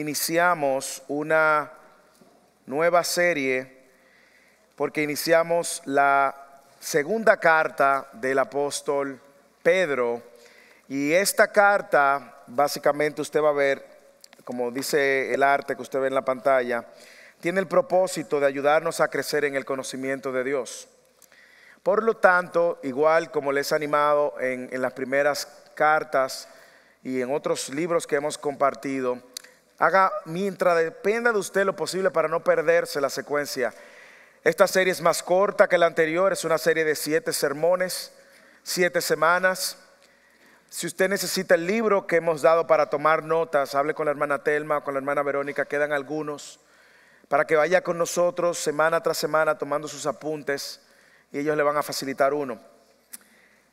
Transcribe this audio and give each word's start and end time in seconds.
iniciamos 0.00 1.02
una 1.08 1.70
nueva 2.66 3.04
serie 3.04 3.78
porque 4.74 5.02
iniciamos 5.02 5.82
la 5.84 6.62
segunda 6.80 7.36
carta 7.36 8.08
del 8.14 8.38
apóstol 8.38 9.20
Pedro 9.62 10.22
y 10.88 11.12
esta 11.12 11.52
carta 11.52 12.42
básicamente 12.46 13.20
usted 13.20 13.42
va 13.42 13.50
a 13.50 13.52
ver, 13.52 13.84
como 14.44 14.70
dice 14.70 15.34
el 15.34 15.42
arte 15.42 15.76
que 15.76 15.82
usted 15.82 16.00
ve 16.00 16.08
en 16.08 16.14
la 16.14 16.24
pantalla, 16.24 16.86
tiene 17.40 17.60
el 17.60 17.68
propósito 17.68 18.40
de 18.40 18.46
ayudarnos 18.46 19.00
a 19.00 19.08
crecer 19.08 19.44
en 19.44 19.54
el 19.54 19.64
conocimiento 19.64 20.32
de 20.32 20.44
Dios. 20.44 20.88
Por 21.82 22.02
lo 22.02 22.16
tanto, 22.16 22.78
igual 22.82 23.30
como 23.30 23.52
les 23.52 23.70
he 23.70 23.74
animado 23.74 24.34
en, 24.40 24.68
en 24.72 24.82
las 24.82 24.94
primeras 24.94 25.46
cartas 25.74 26.48
y 27.02 27.20
en 27.20 27.32
otros 27.32 27.68
libros 27.70 28.06
que 28.06 28.16
hemos 28.16 28.36
compartido, 28.36 29.18
haga 29.80 30.12
mientras 30.26 30.76
dependa 30.76 31.32
de 31.32 31.38
usted 31.38 31.64
lo 31.64 31.74
posible 31.74 32.10
para 32.10 32.28
no 32.28 32.44
perderse 32.44 33.00
la 33.00 33.10
secuencia. 33.10 33.72
Esta 34.44 34.66
serie 34.66 34.92
es 34.92 35.00
más 35.00 35.22
corta 35.22 35.68
que 35.68 35.78
la 35.78 35.86
anterior, 35.86 36.32
es 36.32 36.44
una 36.44 36.58
serie 36.58 36.84
de 36.84 36.94
siete 36.94 37.32
sermones, 37.32 38.12
siete 38.62 39.00
semanas. 39.00 39.78
Si 40.68 40.86
usted 40.86 41.08
necesita 41.08 41.54
el 41.54 41.66
libro 41.66 42.06
que 42.06 42.16
hemos 42.16 42.42
dado 42.42 42.66
para 42.66 42.90
tomar 42.90 43.24
notas, 43.24 43.74
hable 43.74 43.94
con 43.94 44.04
la 44.04 44.12
hermana 44.12 44.44
Telma, 44.44 44.84
con 44.84 44.94
la 44.94 44.98
hermana 44.98 45.22
Verónica, 45.22 45.64
quedan 45.64 45.92
algunos, 45.92 46.60
para 47.28 47.46
que 47.46 47.56
vaya 47.56 47.82
con 47.82 47.96
nosotros 47.96 48.58
semana 48.58 49.02
tras 49.02 49.16
semana 49.16 49.56
tomando 49.56 49.88
sus 49.88 50.04
apuntes 50.04 50.80
y 51.32 51.38
ellos 51.38 51.56
le 51.56 51.62
van 51.62 51.78
a 51.78 51.82
facilitar 51.82 52.34
uno. 52.34 52.60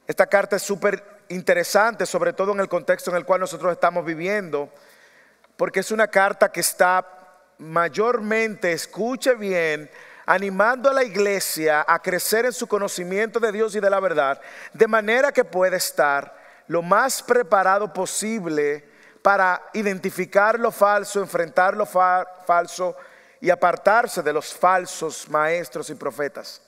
Esta 0.08 0.28
carta 0.28 0.56
es 0.56 0.64
súper 0.64 1.04
interesante, 1.28 2.06
sobre 2.06 2.32
todo 2.32 2.54
en 2.54 2.62
el 2.62 2.70
contexto 2.70 3.12
en 3.12 3.18
el 3.18 3.26
cual 3.26 3.42
nosotros 3.42 3.74
estamos 3.74 4.06
viviendo, 4.06 4.72
porque 5.58 5.82
es 5.82 5.92
una 5.92 6.08
carta 6.08 6.52
que 6.52 6.62
está 6.62 7.06
mayormente, 7.58 8.72
escuche 8.72 9.34
bien, 9.34 9.90
animando 10.26 10.90
a 10.90 10.94
la 10.94 11.04
iglesia 11.04 11.84
a 11.88 12.00
crecer 12.00 12.46
en 12.46 12.54
su 12.54 12.68
conocimiento 12.68 13.40
de 13.40 13.52
Dios 13.52 13.76
y 13.76 13.80
de 13.80 13.90
la 13.90 14.00
verdad, 14.00 14.40
de 14.74 14.88
manera 14.88 15.32
que 15.32 15.44
pueda 15.44 15.76
estar 15.76 16.38
lo 16.68 16.82
más 16.82 17.24
preparado 17.24 17.92
posible 17.92 18.88
para 19.22 19.62
identificar 19.74 20.60
lo 20.60 20.72
falso, 20.72 21.20
enfrentar 21.20 21.76
lo 21.76 21.86
falso 21.86 22.96
y 23.42 23.50
apartarse 23.50 24.22
de 24.22 24.34
los 24.34 24.54
falsos 24.54 25.28
maestros 25.30 25.90
y 25.90 25.96
profetas. 25.96 26.62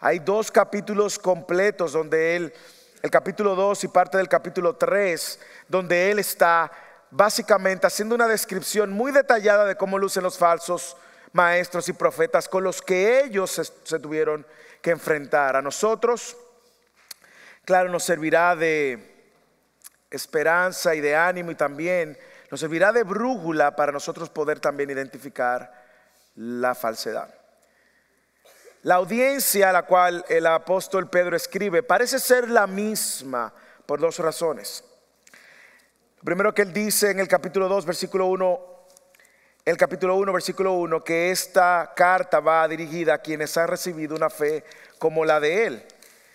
Hay 0.00 0.18
dos 0.18 0.50
capítulos 0.50 1.18
completos 1.18 1.92
donde 1.92 2.36
él, 2.36 2.54
el 3.02 3.10
capítulo 3.10 3.54
2 3.54 3.84
y 3.84 3.88
parte 3.88 4.16
del 4.16 4.28
capítulo 4.28 4.76
3, 4.76 5.40
donde 5.68 6.10
él 6.10 6.18
está 6.18 6.70
básicamente 7.10 7.86
haciendo 7.86 8.14
una 8.14 8.28
descripción 8.28 8.92
muy 8.92 9.12
detallada 9.12 9.64
de 9.64 9.76
cómo 9.76 9.98
lucen 9.98 10.22
los 10.22 10.38
falsos 10.38 10.96
maestros 11.32 11.88
y 11.88 11.92
profetas 11.92 12.48
con 12.48 12.64
los 12.64 12.82
que 12.82 13.24
ellos 13.24 13.50
se, 13.50 13.98
tuvieron 13.98 14.46
que 14.82 14.90
enfrentar. 14.90 15.56
A 15.56 15.62
nosotros, 15.62 16.36
claro, 17.64 17.88
nos 17.90 18.04
servirá 18.04 18.56
de 18.56 19.16
esperanza 20.10 20.94
y 20.94 21.00
de 21.00 21.16
ánimo 21.16 21.50
y 21.50 21.54
también 21.54 22.18
nos 22.50 22.60
servirá 22.60 22.92
de 22.92 23.02
brújula 23.02 23.76
para 23.76 23.92
nosotros 23.92 24.30
poder 24.30 24.58
también 24.60 24.90
identificar 24.90 25.72
la 26.36 26.74
falsedad. 26.74 27.34
La 28.82 28.94
audiencia 28.94 29.70
a 29.70 29.72
la 29.72 29.82
cual 29.82 30.24
el 30.28 30.46
apóstol 30.46 31.10
Pedro 31.10 31.36
escribe 31.36 31.82
parece 31.82 32.18
ser 32.18 32.48
la 32.48 32.66
misma 32.66 33.52
por 33.84 34.00
dos 34.00 34.18
razones. 34.18 34.84
Primero 36.24 36.52
que 36.52 36.62
él 36.62 36.72
dice 36.72 37.10
en 37.10 37.20
el 37.20 37.28
capítulo 37.28 37.68
2, 37.68 37.86
versículo 37.86 38.26
1, 38.26 38.60
el 39.64 39.76
capítulo 39.76 40.16
1, 40.16 40.32
versículo 40.32 40.72
1, 40.72 41.04
que 41.04 41.30
esta 41.30 41.92
carta 41.94 42.40
va 42.40 42.66
dirigida 42.66 43.14
a 43.14 43.18
quienes 43.18 43.56
han 43.56 43.68
recibido 43.68 44.16
una 44.16 44.30
fe 44.30 44.64
como 44.98 45.24
la 45.24 45.38
de 45.40 45.66
él. 45.66 45.84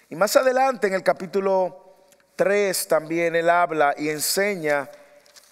Y 0.09 0.15
más 0.15 0.35
adelante 0.35 0.87
en 0.87 0.93
el 0.93 1.03
capítulo 1.03 2.05
3 2.35 2.87
también 2.87 3.35
él 3.35 3.49
habla 3.49 3.93
y 3.97 4.09
enseña 4.09 4.89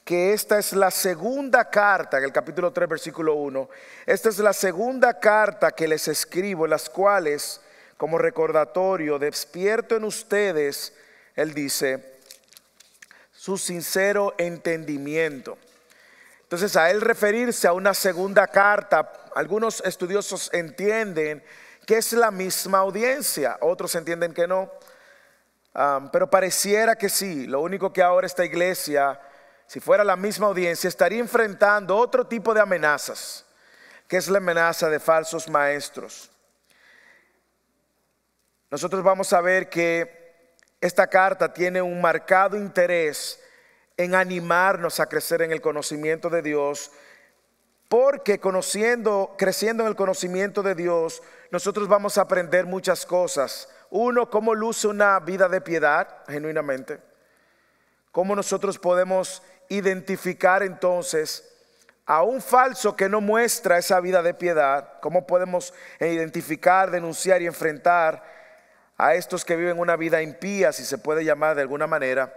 que 0.06 0.34
esta 0.34 0.59
es 0.59 0.74
la 0.74 0.92
segunda 0.92 1.69
carta, 1.69 2.18
en 2.18 2.24
el 2.24 2.31
capítulo 2.31 2.72
3, 2.72 2.90
versículo 2.90 3.36
1, 3.36 3.69
esta 4.06 4.30
es 4.30 4.40
la 4.40 4.53
segunda 4.53 5.19
carta 5.19 5.72
que 5.72 5.88
les 5.88 6.08
escribo, 6.08 6.68
las 6.68 6.90
cuales, 6.90 7.62
como 7.98 8.18
recordatorio, 8.18 9.19
despierto 9.19 9.96
en 9.96 10.03
ustedes, 10.03 10.94
él 11.36 11.53
dice, 11.53 12.11
su 13.41 13.57
sincero 13.57 14.35
entendimiento. 14.38 15.57
Entonces, 16.44 16.75
a 16.75 16.91
él 16.91 17.02
referirse 17.02 17.68
a 17.68 17.74
una 17.74 17.96
segunda 17.96 18.46
carta, 18.46 19.12
algunos 19.34 19.81
estudiosos 19.84 20.53
entienden 20.53 21.44
que 21.88 21.97
es 21.97 22.13
la 22.13 22.30
misma 22.30 22.78
audiencia, 22.78 23.57
otros 23.62 23.96
entienden 23.96 24.35
que 24.35 24.47
no, 24.47 24.72
pero 26.12 26.30
pareciera 26.30 26.96
que 26.96 27.09
sí. 27.09 27.47
Lo 27.47 27.62
único 27.62 27.91
que 27.91 28.03
ahora 28.03 28.28
esta 28.28 28.46
iglesia 28.46 29.19
si 29.66 29.80
fuera 29.80 30.03
la 30.03 30.18
misma 30.18 30.46
audiencia, 30.47 30.88
estaría 30.88 31.19
enfrentando 31.19 31.97
otro 31.97 32.28
tipo 32.28 32.53
de 32.53 32.59
amenazas, 32.59 33.44
que 34.07 34.18
es 34.18 34.28
la 34.28 34.38
amenaza 34.38 34.88
de 34.88 35.00
falsos 35.00 35.50
maestros. 35.50 36.30
Nosotros 38.69 39.01
vamos 39.01 39.34
a 39.34 39.41
ver 39.41 39.68
que 39.68 40.21
esta 40.81 41.08
carta 41.08 41.53
tiene 41.53 41.81
un 41.81 42.02
marcado 42.02 42.58
interés 42.58 43.40
en 43.97 44.16
animarnos 44.16 45.00
a 45.00 45.06
crecer 45.06 45.44
en 45.44 45.52
el 45.52 45.62
conocimiento 45.62 46.30
de 46.30 46.42
Dios, 46.42 46.92
porque 47.88 48.40
conociendo, 48.40 49.36
creciendo 49.38 49.84
en 49.84 49.90
el 49.90 49.96
conocimiento 49.96 50.64
de 50.64 50.74
Dios, 50.74 51.22
nosotros 51.52 51.88
vamos 51.88 52.18
a 52.18 52.22
aprender 52.22 52.66
muchas 52.66 53.06
cosas. 53.06 53.69
Uno, 53.92 54.30
cómo 54.30 54.56
luce 54.56 54.88
una 54.88 55.19
vida 55.19 55.47
de 55.47 55.62
piedad, 55.62 56.08
genuinamente. 56.28 57.00
Cómo 58.12 58.36
nosotros 58.36 58.80
podemos 58.80 59.44
identificar 59.69 60.63
entonces 60.63 61.48
a 62.06 62.24
un 62.24 62.42
falso 62.42 62.96
que 62.96 63.08
no 63.08 63.22
muestra 63.22 63.78
esa 63.78 64.00
vida 64.00 64.24
de 64.24 64.34
piedad, 64.34 65.00
cómo 65.00 65.28
podemos 65.28 65.74
identificar, 66.00 66.90
denunciar 66.90 67.42
y 67.42 67.46
enfrentar 67.46 68.41
a 69.01 69.16
estos 69.16 69.44
que 69.44 69.56
viven 69.56 69.79
una 69.79 69.95
vida 69.95 70.22
impía, 70.22 70.72
si 70.72 70.85
se 70.85 71.00
puede 71.00 71.25
llamar 71.25 71.56
de 71.56 71.63
alguna 71.63 71.88
manera. 71.88 72.31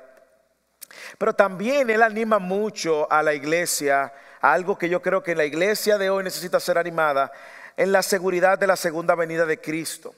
Pero 1.18 1.34
también 1.34 1.90
él 1.90 2.02
anima 2.02 2.38
mucho 2.38 3.06
a 3.12 3.22
la 3.22 3.34
iglesia, 3.34 4.10
algo 4.40 4.78
que 4.78 4.88
yo 4.88 5.02
creo 5.02 5.22
que 5.22 5.34
la 5.34 5.44
iglesia 5.44 5.98
de 5.98 6.08
hoy 6.08 6.24
necesita 6.24 6.58
ser 6.58 6.78
animada, 6.78 7.30
en 7.76 7.92
la 7.92 8.02
seguridad 8.02 8.58
de 8.58 8.66
la 8.66 8.76
segunda 8.76 9.14
venida 9.14 9.44
de 9.44 9.60
Cristo. 9.60 10.14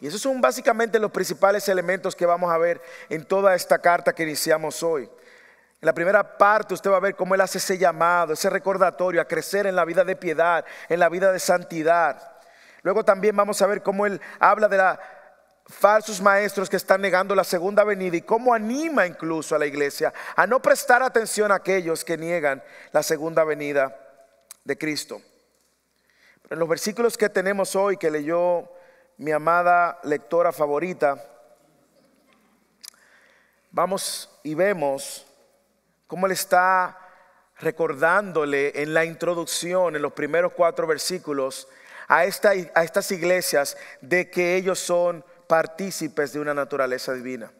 Y 0.00 0.08
esos 0.08 0.20
son 0.20 0.40
básicamente 0.40 0.98
los 0.98 1.12
principales 1.12 1.68
elementos 1.68 2.16
que 2.16 2.26
vamos 2.26 2.52
a 2.52 2.58
ver 2.58 2.82
en 3.08 3.24
toda 3.24 3.54
esta 3.54 3.78
carta 3.78 4.12
que 4.12 4.24
iniciamos 4.24 4.82
hoy. 4.82 5.04
En 5.04 5.86
la 5.86 5.92
primera 5.92 6.36
parte 6.36 6.74
usted 6.74 6.90
va 6.90 6.96
a 6.96 7.00
ver 7.00 7.14
cómo 7.14 7.36
Él 7.36 7.40
hace 7.40 7.58
ese 7.58 7.78
llamado, 7.78 8.32
ese 8.32 8.50
recordatorio 8.50 9.20
a 9.20 9.28
crecer 9.28 9.68
en 9.68 9.76
la 9.76 9.84
vida 9.84 10.02
de 10.02 10.16
piedad, 10.16 10.64
en 10.88 10.98
la 10.98 11.08
vida 11.08 11.30
de 11.30 11.38
santidad. 11.38 12.32
Luego 12.82 13.04
también 13.04 13.36
vamos 13.36 13.62
a 13.62 13.66
ver 13.66 13.82
cómo 13.82 14.06
Él 14.06 14.20
habla 14.40 14.66
de 14.66 14.76
los 14.76 14.98
falsos 15.68 16.20
maestros 16.20 16.70
que 16.70 16.76
están 16.76 17.00
negando 17.00 17.34
la 17.34 17.44
segunda 17.44 17.82
venida 17.82 18.16
y 18.16 18.22
cómo 18.22 18.54
anima 18.54 19.06
incluso 19.06 19.54
a 19.54 19.58
la 19.58 19.66
iglesia 19.66 20.12
a 20.36 20.46
no 20.46 20.62
prestar 20.62 21.02
atención 21.02 21.50
a 21.50 21.56
aquellos 21.56 22.04
que 22.04 22.16
niegan 22.16 22.62
la 22.92 23.02
segunda 23.02 23.42
venida 23.44 23.98
de 24.64 24.78
Cristo. 24.78 25.20
en 26.48 26.58
los 26.60 26.68
versículos 26.68 27.16
que 27.16 27.28
tenemos 27.28 27.74
hoy, 27.74 27.96
que 27.96 28.10
leyó 28.10 28.70
mi 29.16 29.32
amada 29.32 29.98
lectora 30.04 30.52
favorita, 30.52 31.24
vamos 33.72 34.30
y 34.44 34.54
vemos 34.54 35.26
cómo 36.06 36.26
él 36.26 36.32
está 36.32 36.96
recordándole 37.58 38.80
en 38.80 38.94
la 38.94 39.04
introducción, 39.04 39.96
en 39.96 40.02
los 40.02 40.12
primeros 40.12 40.52
cuatro 40.52 40.86
versículos, 40.86 41.66
a 42.06 42.24
estas 42.24 43.10
iglesias 43.10 43.76
de 44.00 44.30
que 44.30 44.54
ellos 44.54 44.78
son 44.78 45.24
partícipes 45.46 46.32
de 46.32 46.40
una 46.40 46.54
naturaleza 46.54 47.12
divina. 47.12 47.50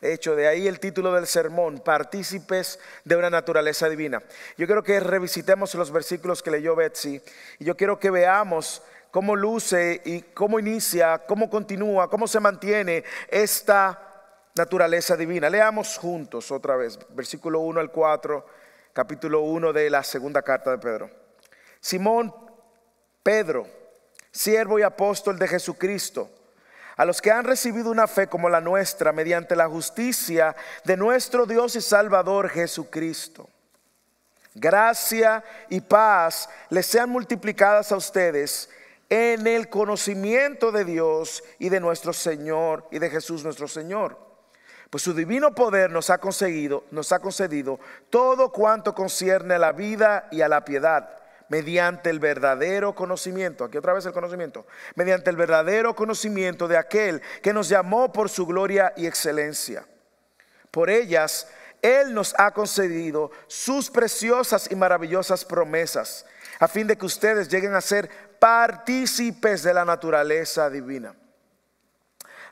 De 0.00 0.12
hecho, 0.12 0.36
de 0.36 0.46
ahí 0.46 0.68
el 0.68 0.80
título 0.80 1.14
del 1.14 1.26
sermón, 1.26 1.80
partícipes 1.80 2.78
de 3.04 3.16
una 3.16 3.30
naturaleza 3.30 3.88
divina. 3.88 4.22
Yo 4.58 4.66
quiero 4.66 4.82
que 4.82 5.00
revisitemos 5.00 5.74
los 5.74 5.90
versículos 5.90 6.42
que 6.42 6.50
leyó 6.50 6.76
Betsy 6.76 7.22
y 7.58 7.64
yo 7.64 7.76
quiero 7.76 7.98
que 7.98 8.10
veamos 8.10 8.82
cómo 9.10 9.34
luce 9.34 10.02
y 10.04 10.20
cómo 10.20 10.58
inicia, 10.58 11.20
cómo 11.26 11.48
continúa, 11.48 12.10
cómo 12.10 12.28
se 12.28 12.40
mantiene 12.40 13.04
esta 13.28 14.04
naturaleza 14.54 15.16
divina. 15.16 15.48
Leamos 15.48 15.96
juntos 15.96 16.50
otra 16.50 16.76
vez, 16.76 16.98
versículo 17.10 17.60
1 17.60 17.80
al 17.80 17.90
4, 17.90 18.46
capítulo 18.92 19.40
1 19.40 19.72
de 19.72 19.88
la 19.88 20.02
segunda 20.02 20.42
carta 20.42 20.70
de 20.70 20.78
Pedro. 20.78 21.10
Simón 21.80 22.34
Pedro, 23.22 23.66
siervo 24.30 24.78
y 24.78 24.82
apóstol 24.82 25.38
de 25.38 25.48
Jesucristo, 25.48 26.28
a 26.96 27.04
los 27.04 27.20
que 27.20 27.30
han 27.30 27.44
recibido 27.44 27.90
una 27.90 28.06
fe 28.06 28.28
como 28.28 28.48
la 28.48 28.60
nuestra 28.60 29.12
mediante 29.12 29.56
la 29.56 29.68
justicia 29.68 30.54
de 30.84 30.96
nuestro 30.96 31.46
Dios 31.46 31.76
y 31.76 31.80
Salvador 31.80 32.48
Jesucristo. 32.48 33.48
Gracia 34.54 35.42
y 35.68 35.80
paz 35.80 36.48
les 36.70 36.86
sean 36.86 37.10
multiplicadas 37.10 37.90
a 37.90 37.96
ustedes 37.96 38.70
en 39.08 39.46
el 39.46 39.68
conocimiento 39.68 40.70
de 40.70 40.84
Dios 40.84 41.42
y 41.58 41.68
de 41.68 41.80
nuestro 41.80 42.12
Señor 42.12 42.86
y 42.90 43.00
de 43.00 43.10
Jesús 43.10 43.42
nuestro 43.42 43.66
Señor. 43.66 44.18
Pues 44.90 45.02
su 45.02 45.12
divino 45.12 45.56
poder 45.56 45.90
nos 45.90 46.08
ha 46.10 46.18
conseguido, 46.18 46.84
nos 46.92 47.10
ha 47.10 47.18
concedido 47.18 47.80
todo 48.10 48.52
cuanto 48.52 48.94
concierne 48.94 49.54
a 49.54 49.58
la 49.58 49.72
vida 49.72 50.28
y 50.30 50.42
a 50.42 50.48
la 50.48 50.64
piedad 50.64 51.23
mediante 51.48 52.10
el 52.10 52.18
verdadero 52.18 52.94
conocimiento, 52.94 53.64
aquí 53.64 53.78
otra 53.78 53.92
vez 53.92 54.06
el 54.06 54.12
conocimiento, 54.12 54.66
mediante 54.94 55.30
el 55.30 55.36
verdadero 55.36 55.94
conocimiento 55.94 56.68
de 56.68 56.76
aquel 56.76 57.20
que 57.42 57.52
nos 57.52 57.68
llamó 57.68 58.12
por 58.12 58.28
su 58.28 58.46
gloria 58.46 58.92
y 58.96 59.06
excelencia. 59.06 59.86
Por 60.70 60.90
ellas, 60.90 61.48
Él 61.82 62.14
nos 62.14 62.34
ha 62.38 62.52
concedido 62.52 63.30
sus 63.46 63.90
preciosas 63.90 64.70
y 64.70 64.74
maravillosas 64.74 65.44
promesas, 65.44 66.26
a 66.58 66.68
fin 66.68 66.86
de 66.86 66.96
que 66.96 67.06
ustedes 67.06 67.48
lleguen 67.48 67.74
a 67.74 67.80
ser 67.80 68.10
partícipes 68.38 69.62
de 69.62 69.74
la 69.74 69.84
naturaleza 69.84 70.70
divina, 70.70 71.14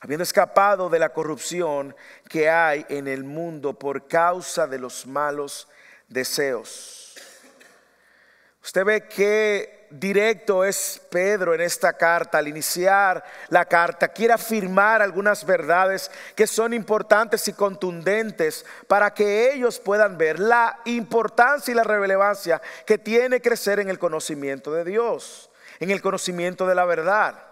habiendo 0.00 0.22
escapado 0.22 0.88
de 0.88 0.98
la 0.98 1.12
corrupción 1.12 1.94
que 2.28 2.48
hay 2.48 2.84
en 2.88 3.08
el 3.08 3.24
mundo 3.24 3.78
por 3.78 4.06
causa 4.06 4.66
de 4.66 4.78
los 4.78 5.06
malos 5.06 5.68
deseos. 6.08 7.01
Usted 8.62 8.84
ve 8.84 9.08
qué 9.08 9.88
directo 9.90 10.64
es 10.64 11.00
Pedro 11.10 11.54
en 11.54 11.60
esta 11.60 11.92
carta. 11.94 12.38
Al 12.38 12.48
iniciar 12.48 13.22
la 13.48 13.64
carta, 13.64 14.08
quiere 14.08 14.34
afirmar 14.34 15.02
algunas 15.02 15.44
verdades 15.44 16.10
que 16.34 16.46
son 16.46 16.72
importantes 16.72 17.46
y 17.48 17.52
contundentes 17.52 18.64
para 18.86 19.12
que 19.12 19.52
ellos 19.52 19.80
puedan 19.80 20.16
ver 20.16 20.38
la 20.38 20.78
importancia 20.84 21.72
y 21.72 21.74
la 21.74 21.84
relevancia 21.84 22.62
que 22.86 22.98
tiene 22.98 23.40
crecer 23.40 23.80
en 23.80 23.88
el 23.88 23.98
conocimiento 23.98 24.72
de 24.72 24.84
Dios, 24.84 25.50
en 25.80 25.90
el 25.90 26.00
conocimiento 26.00 26.66
de 26.66 26.74
la 26.74 26.84
verdad. 26.84 27.46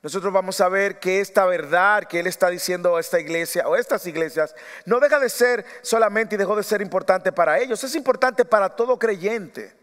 Nosotros 0.00 0.32
vamos 0.32 0.60
a 0.60 0.68
ver 0.68 1.00
que 1.00 1.20
esta 1.20 1.44
verdad 1.44 2.04
que 2.04 2.20
Él 2.20 2.28
está 2.28 2.48
diciendo 2.50 2.96
a 2.96 3.00
esta 3.00 3.18
iglesia 3.18 3.66
o 3.66 3.74
estas 3.74 4.06
iglesias 4.06 4.54
no 4.86 5.00
deja 5.00 5.18
de 5.18 5.28
ser 5.28 5.66
solamente 5.82 6.36
y 6.36 6.38
dejó 6.38 6.54
de 6.54 6.62
ser 6.62 6.80
importante 6.80 7.32
para 7.32 7.58
ellos, 7.58 7.82
es 7.82 7.96
importante 7.96 8.44
para 8.44 8.76
todo 8.76 8.96
creyente. 8.96 9.76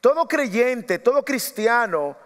Todo 0.00 0.26
creyente, 0.26 0.98
todo 0.98 1.24
cristiano 1.24 2.16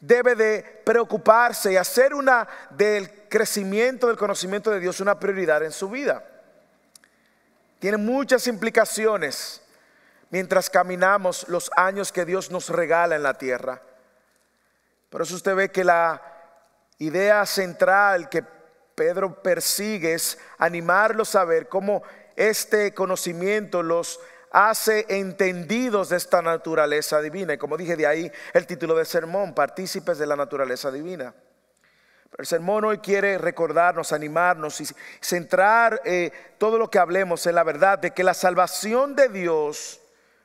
debe 0.00 0.34
de 0.34 0.82
preocuparse 0.84 1.72
y 1.72 1.76
hacer 1.76 2.12
una 2.12 2.46
del 2.70 3.28
crecimiento 3.28 4.08
del 4.08 4.16
conocimiento 4.16 4.70
de 4.70 4.80
Dios 4.80 5.00
una 5.00 5.18
prioridad 5.18 5.62
en 5.62 5.72
su 5.72 5.88
vida. 5.88 6.24
Tiene 7.78 7.96
muchas 7.96 8.46
implicaciones 8.46 9.62
mientras 10.30 10.68
caminamos 10.68 11.48
los 11.48 11.70
años 11.76 12.12
que 12.12 12.24
Dios 12.24 12.50
nos 12.50 12.68
regala 12.68 13.16
en 13.16 13.22
la 13.22 13.34
tierra. 13.34 13.80
Por 15.08 15.22
eso 15.22 15.34
usted 15.34 15.54
ve 15.54 15.70
que 15.70 15.84
la 15.84 16.20
idea 16.98 17.44
central 17.46 18.28
que 18.28 18.44
Pedro 18.94 19.42
persigue 19.42 20.14
es 20.14 20.38
animarlos 20.58 21.34
a 21.34 21.44
ver 21.44 21.68
cómo 21.68 22.02
este 22.36 22.94
conocimiento 22.94 23.82
los 23.82 24.20
hace 24.52 25.06
entendidos 25.08 26.10
de 26.10 26.16
esta 26.18 26.42
naturaleza 26.42 27.20
divina. 27.20 27.54
Y 27.54 27.58
como 27.58 27.76
dije, 27.76 27.96
de 27.96 28.06
ahí 28.06 28.32
el 28.52 28.66
título 28.66 28.94
del 28.94 29.06
sermón, 29.06 29.54
partícipes 29.54 30.18
de 30.18 30.26
la 30.26 30.36
naturaleza 30.36 30.90
divina. 30.90 31.34
el 32.38 32.46
sermón 32.46 32.84
hoy 32.84 32.98
quiere 32.98 33.38
recordarnos, 33.38 34.12
animarnos 34.12 34.80
y 34.80 34.86
centrar 35.20 36.00
eh, 36.04 36.30
todo 36.58 36.78
lo 36.78 36.88
que 36.88 36.98
hablemos 36.98 37.46
en 37.46 37.54
la 37.54 37.64
verdad 37.64 37.98
de 37.98 38.12
que 38.12 38.24
la 38.24 38.34
salvación 38.34 39.14
de 39.14 39.28
Dios, 39.28 40.00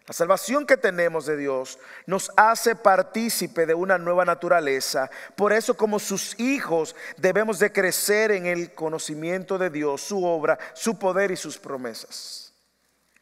la 0.05 0.13
salvación 0.13 0.65
que 0.65 0.77
tenemos 0.77 1.25
de 1.25 1.37
Dios, 1.37 1.79
nos 2.05 2.31
hace 2.37 2.75
partícipe 2.75 3.65
de 3.65 3.73
una 3.73 3.97
nueva 3.97 4.23
naturaleza. 4.25 5.09
Por 5.35 5.51
eso 5.51 5.75
como 5.75 5.99
sus 5.99 6.39
hijos 6.39 6.95
debemos 7.17 7.59
de 7.59 7.71
crecer 7.71 8.31
en 8.31 8.45
el 8.45 8.73
conocimiento 8.73 9.57
de 9.57 9.69
Dios, 9.69 10.01
su 10.01 10.23
obra, 10.23 10.57
su 10.73 10.97
poder 10.97 11.31
y 11.31 11.35
sus 11.35 11.57
promesas. 11.57 12.53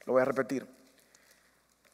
Lo 0.06 0.14
voy 0.14 0.22
a 0.22 0.26
repetir. 0.26 0.75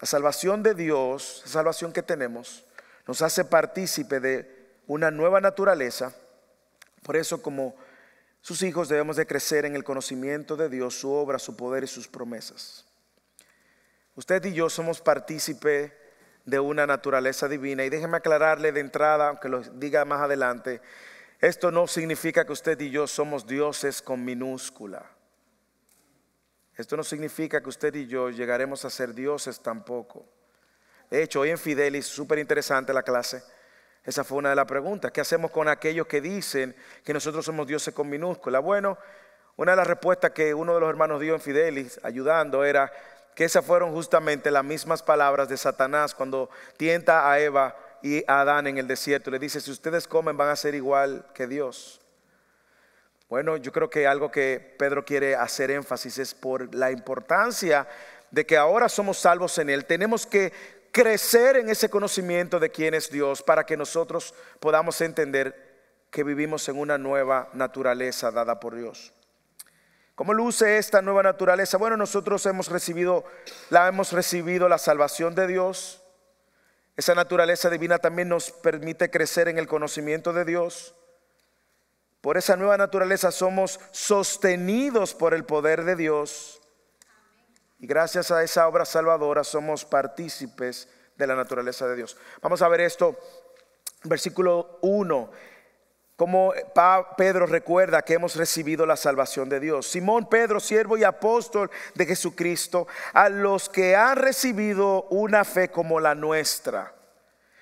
La 0.02 0.08
salvación 0.08 0.64
de 0.64 0.74
Dios, 0.74 1.44
la 1.46 1.52
salvación 1.52 1.94
que 1.94 2.02
tenemos, 2.02 2.66
nos 3.08 3.22
hace 3.22 3.46
partícipe 3.46 4.20
de 4.20 4.68
una 4.88 5.12
nueva 5.12 5.40
naturaleza. 5.40 6.14
Por 7.04 7.16
eso 7.16 7.42
como 7.42 7.76
sus 8.42 8.64
hijos 8.64 8.90
debemos 8.90 9.16
de 9.16 9.28
crecer 9.28 9.66
en 9.66 9.76
el 9.76 9.84
conocimiento 9.84 10.58
de 10.58 10.70
Dios, 10.70 10.96
su 10.96 11.12
obra, 11.12 11.38
su 11.38 11.56
poder 11.56 11.84
y 11.84 11.88
sus 11.88 12.08
promesas. 12.08 12.86
Usted 14.16 14.44
y 14.46 14.54
yo 14.54 14.70
somos 14.70 15.02
partícipe 15.02 15.96
de 16.46 16.60
una 16.60 16.88
naturaleza 16.88 17.48
divina. 17.48 17.86
Y 17.86 17.90
déjeme 17.90 18.18
aclararle 18.18 18.72
de 18.72 18.80
entrada, 18.80 19.30
aunque 19.30 19.50
lo 19.50 19.62
diga 19.62 20.04
más 20.06 20.22
adelante, 20.22 20.82
esto 21.40 21.72
no 21.72 21.88
significa 21.88 22.46
que 22.46 22.52
usted 22.52 22.80
y 22.80 22.90
yo 22.90 23.08
somos 23.08 23.46
dioses 23.48 24.02
con 24.02 24.26
minúscula. 24.26 25.06
Esto 26.78 26.98
no 26.98 27.04
significa 27.04 27.62
que 27.62 27.70
usted 27.70 27.94
y 27.96 28.08
yo 28.08 28.30
llegaremos 28.30 28.86
a 28.86 28.90
ser 28.90 29.14
dioses 29.14 29.60
tampoco. 29.60 30.26
De 31.10 31.22
hecho, 31.22 31.42
hoy 31.42 31.50
en 31.50 31.58
Fidelis, 31.58 32.06
súper 32.06 32.40
interesante 32.40 32.94
la 32.94 33.04
clase, 33.04 33.44
esa 34.04 34.24
fue 34.24 34.40
una 34.40 34.50
de 34.50 34.56
las 34.56 34.66
preguntas. 34.66 35.12
¿Qué 35.12 35.22
hacemos 35.22 35.52
con 35.52 35.68
aquellos 35.68 36.08
que 36.08 36.22
dicen 36.22 36.76
que 37.04 37.14
nosotros 37.14 37.46
somos 37.46 37.68
dioses 37.68 37.94
con 37.94 38.10
minúscula? 38.10 38.60
Bueno, 38.60 38.98
una 39.58 39.74
de 39.74 39.78
las 39.78 39.88
respuestas 39.88 40.32
que 40.32 40.54
uno 40.54 40.74
de 40.74 40.80
los 40.80 40.90
hermanos 40.90 41.22
dio 41.22 41.36
en 41.36 41.42
Fidelis, 41.42 42.00
ayudando, 42.04 42.64
era 42.64 42.92
que 43.36 43.44
esas 43.44 43.64
fueron 43.64 43.94
justamente 43.94 44.50
las 44.50 44.64
mismas 44.64 45.04
palabras 45.04 45.50
de 45.50 45.58
Satanás 45.58 46.16
cuando 46.16 46.50
tienta 46.78 47.32
a 47.32 47.40
Eva 47.40 47.76
y 48.02 48.24
a 48.28 48.42
Adán 48.42 48.68
en 48.68 48.78
el 48.78 48.88
desierto. 48.88 49.30
Le 49.30 49.40
dice, 49.40 49.62
si 49.62 49.72
ustedes 49.72 50.08
comen 50.08 50.36
van 50.36 50.50
a 50.50 50.56
ser 50.56 50.74
igual 50.74 51.26
que 51.34 51.46
Dios. 51.46 52.01
Bueno, 53.32 53.56
yo 53.56 53.72
creo 53.72 53.90
que 53.90 54.06
algo 54.06 54.30
que 54.30 54.76
Pedro 54.78 55.06
quiere 55.06 55.38
hacer 55.38 55.72
énfasis 55.72 56.18
es 56.18 56.34
por 56.34 56.76
la 56.76 56.92
importancia 56.92 57.88
de 58.30 58.46
que 58.46 58.58
ahora 58.58 58.90
somos 58.90 59.20
salvos 59.20 59.58
en 59.58 59.70
Él. 59.70 59.86
Tenemos 59.86 60.26
que 60.26 60.52
crecer 60.92 61.56
en 61.56 61.70
ese 61.70 61.90
conocimiento 61.90 62.60
de 62.60 62.72
quién 62.72 62.94
es 62.94 63.10
Dios 63.10 63.42
para 63.42 63.66
que 63.66 63.78
nosotros 63.78 64.34
podamos 64.60 65.00
entender 65.00 65.80
que 66.10 66.26
vivimos 66.26 66.68
en 66.68 66.78
una 66.78 66.98
nueva 66.98 67.48
naturaleza 67.54 68.32
dada 68.32 68.60
por 68.60 68.76
Dios. 68.76 69.14
¿Cómo 70.14 70.34
luce 70.34 70.78
esta 70.78 71.02
nueva 71.02 71.24
naturaleza? 71.24 71.78
Bueno, 71.78 71.96
nosotros 71.96 72.46
hemos 72.48 72.68
recibido, 72.68 73.24
la 73.70 73.88
hemos 73.88 74.12
recibido 74.12 74.68
la 74.68 74.78
salvación 74.78 75.36
de 75.36 75.48
Dios. 75.48 76.04
Esa 76.98 77.16
naturaleza 77.16 77.70
divina 77.70 77.98
también 77.98 78.28
nos 78.28 78.52
permite 78.52 79.10
crecer 79.10 79.48
en 79.48 79.58
el 79.58 79.68
conocimiento 79.68 80.34
de 80.34 80.44
Dios. 80.44 80.96
Por 82.22 82.38
esa 82.38 82.56
nueva 82.56 82.78
naturaleza 82.78 83.32
somos 83.32 83.80
sostenidos 83.92 85.16
por 85.16 85.34
el 85.34 85.44
poder 85.44 85.84
de 85.84 85.96
Dios. 85.96 86.62
Y 87.80 87.88
gracias 87.88 88.30
a 88.30 88.44
esa 88.44 88.68
obra 88.68 88.86
salvadora 88.86 89.44
somos 89.44 89.86
partícipes 89.86 90.88
de 91.18 91.26
la 91.26 91.36
naturaleza 91.36 91.88
de 91.88 91.96
Dios. 91.96 92.16
Vamos 92.40 92.62
a 92.62 92.68
ver 92.68 92.82
esto, 92.82 93.18
versículo 94.04 94.78
1. 94.82 95.32
Como 96.16 96.54
Pedro 97.18 97.48
recuerda 97.48 98.04
que 98.04 98.14
hemos 98.14 98.36
recibido 98.36 98.86
la 98.86 98.96
salvación 98.96 99.50
de 99.50 99.60
Dios. 99.60 99.88
Simón 99.88 100.30
Pedro, 100.30 100.60
siervo 100.60 100.96
y 100.98 101.04
apóstol 101.04 101.72
de 101.96 102.06
Jesucristo, 102.06 102.86
a 103.14 103.30
los 103.30 103.68
que 103.68 103.96
han 103.96 104.18
recibido 104.18 105.08
una 105.10 105.44
fe 105.44 105.72
como 105.72 106.00
la 106.00 106.14
nuestra 106.14 106.94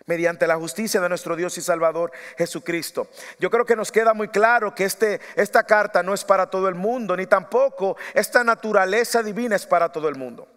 mediante 0.10 0.48
la 0.48 0.56
justicia 0.56 1.00
de 1.00 1.08
nuestro 1.08 1.36
Dios 1.36 1.56
y 1.60 1.62
Salvador 1.62 2.12
Jesucristo. 2.36 3.08
Yo 3.38 3.52
creo 3.52 3.64
que 3.64 3.76
nos 3.76 3.92
queda 3.92 4.16
muy 4.16 4.30
claro 4.30 4.74
que 4.74 4.84
este, 4.84 5.22
esta 5.36 5.62
carta 5.62 6.02
no 6.02 6.16
es 6.16 6.26
para 6.26 6.50
todo 6.50 6.68
el 6.68 6.74
mundo, 6.74 7.16
ni 7.16 7.28
tampoco 7.28 7.96
esta 8.16 8.44
naturaleza 8.44 9.22
divina 9.22 9.56
es 9.56 9.68
para 9.68 9.92
todo 9.92 10.10
el 10.10 10.16
mundo. 10.16 10.48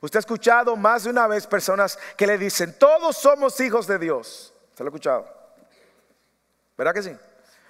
Usted 0.00 0.18
ha 0.18 0.20
escuchado 0.20 0.76
más 0.76 1.02
de 1.02 1.10
una 1.10 1.26
vez 1.26 1.44
personas 1.48 1.98
que 2.16 2.24
le 2.24 2.38
dicen, 2.38 2.78
todos 2.78 3.16
somos 3.16 3.58
hijos 3.58 3.88
de 3.88 3.98
Dios. 3.98 4.54
¿Se 4.76 4.84
lo 4.84 4.88
ha 4.88 4.90
escuchado? 4.90 5.28
¿Verdad 6.78 6.94
que 6.94 7.02
sí? 7.02 7.16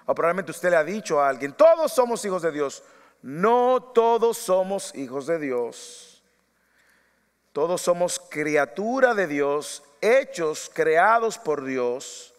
O 0.04 0.14
probablemente 0.14 0.50
usted 0.50 0.68
le 0.68 0.76
ha 0.76 0.84
dicho 0.84 1.22
a 1.22 1.30
alguien, 1.30 1.54
todos 1.54 1.90
somos 1.90 2.22
hijos 2.26 2.42
de 2.42 2.52
Dios. 2.52 2.82
No 3.22 3.82
todos 3.94 4.36
somos 4.36 4.94
hijos 4.94 5.26
de 5.26 5.38
Dios. 5.38 6.22
Todos 7.54 7.80
somos 7.80 8.20
criatura 8.20 9.14
de 9.14 9.26
Dios 9.26 9.82
hechos 10.00 10.70
creados 10.72 11.38
por 11.38 11.64
Dios, 11.64 12.34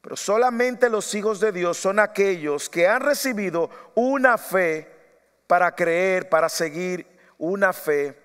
pero 0.00 0.16
solamente 0.16 0.88
los 0.88 1.14
hijos 1.14 1.40
de 1.40 1.52
Dios 1.52 1.76
son 1.76 1.98
aquellos 1.98 2.68
que 2.68 2.86
han 2.86 3.00
recibido 3.00 3.70
una 3.94 4.38
fe 4.38 4.88
para 5.46 5.74
creer, 5.74 6.28
para 6.28 6.48
seguir 6.48 7.06
una 7.38 7.72
fe 7.72 8.16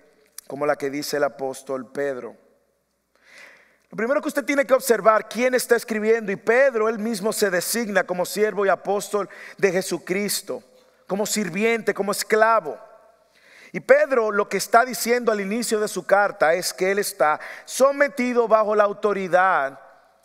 como 0.46 0.66
la 0.66 0.76
que 0.76 0.90
dice 0.90 1.16
el 1.16 1.24
apóstol 1.24 1.90
Pedro. 1.90 2.36
Lo 3.90 3.96
primero 3.96 4.22
que 4.22 4.28
usted 4.28 4.44
tiene 4.44 4.64
que 4.64 4.74
observar 4.74 5.28
quién 5.28 5.54
está 5.54 5.76
escribiendo 5.76 6.32
y 6.32 6.36
Pedro 6.36 6.88
él 6.88 6.98
mismo 6.98 7.32
se 7.32 7.50
designa 7.50 8.04
como 8.04 8.24
siervo 8.24 8.64
y 8.64 8.70
apóstol 8.70 9.28
de 9.58 9.70
Jesucristo, 9.70 10.62
como 11.06 11.26
sirviente, 11.26 11.92
como 11.92 12.12
esclavo. 12.12 12.78
Y 13.72 13.80
Pedro 13.80 14.30
lo 14.30 14.48
que 14.48 14.58
está 14.58 14.84
diciendo 14.84 15.32
al 15.32 15.40
inicio 15.40 15.80
de 15.80 15.88
su 15.88 16.04
carta 16.04 16.52
es 16.52 16.74
que 16.74 16.92
él 16.92 16.98
está 16.98 17.40
sometido 17.64 18.46
bajo 18.46 18.74
la 18.74 18.84
autoridad 18.84 19.80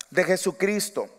de 0.09 0.23
Jesucristo, 0.25 1.09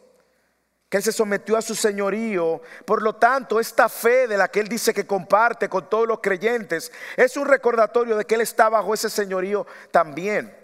que 0.91 0.99
él 0.99 1.03
se 1.03 1.13
sometió 1.13 1.57
a 1.57 1.63
su 1.63 1.75
señorío. 1.75 2.61
Por 2.85 3.03
lo 3.03 3.17
tanto, 3.17 3.59
esta 3.59 3.89
fe 3.89 4.29
de 4.29 4.37
la 4.37 4.49
que 4.49 4.61
él 4.61 4.69
dice 4.69 4.93
que 4.93 5.07
comparte 5.07 5.71
con 5.71 5.89
todos 5.89 6.07
los 6.07 6.21
creyentes 6.21 6.93
es 7.17 7.35
un 7.39 7.47
recordatorio 7.47 8.15
de 8.15 8.27
que 8.27 8.35
él 8.35 8.43
está 8.43 8.69
bajo 8.69 8.93
ese 8.93 9.09
señorío 9.09 9.67
también. 9.91 10.55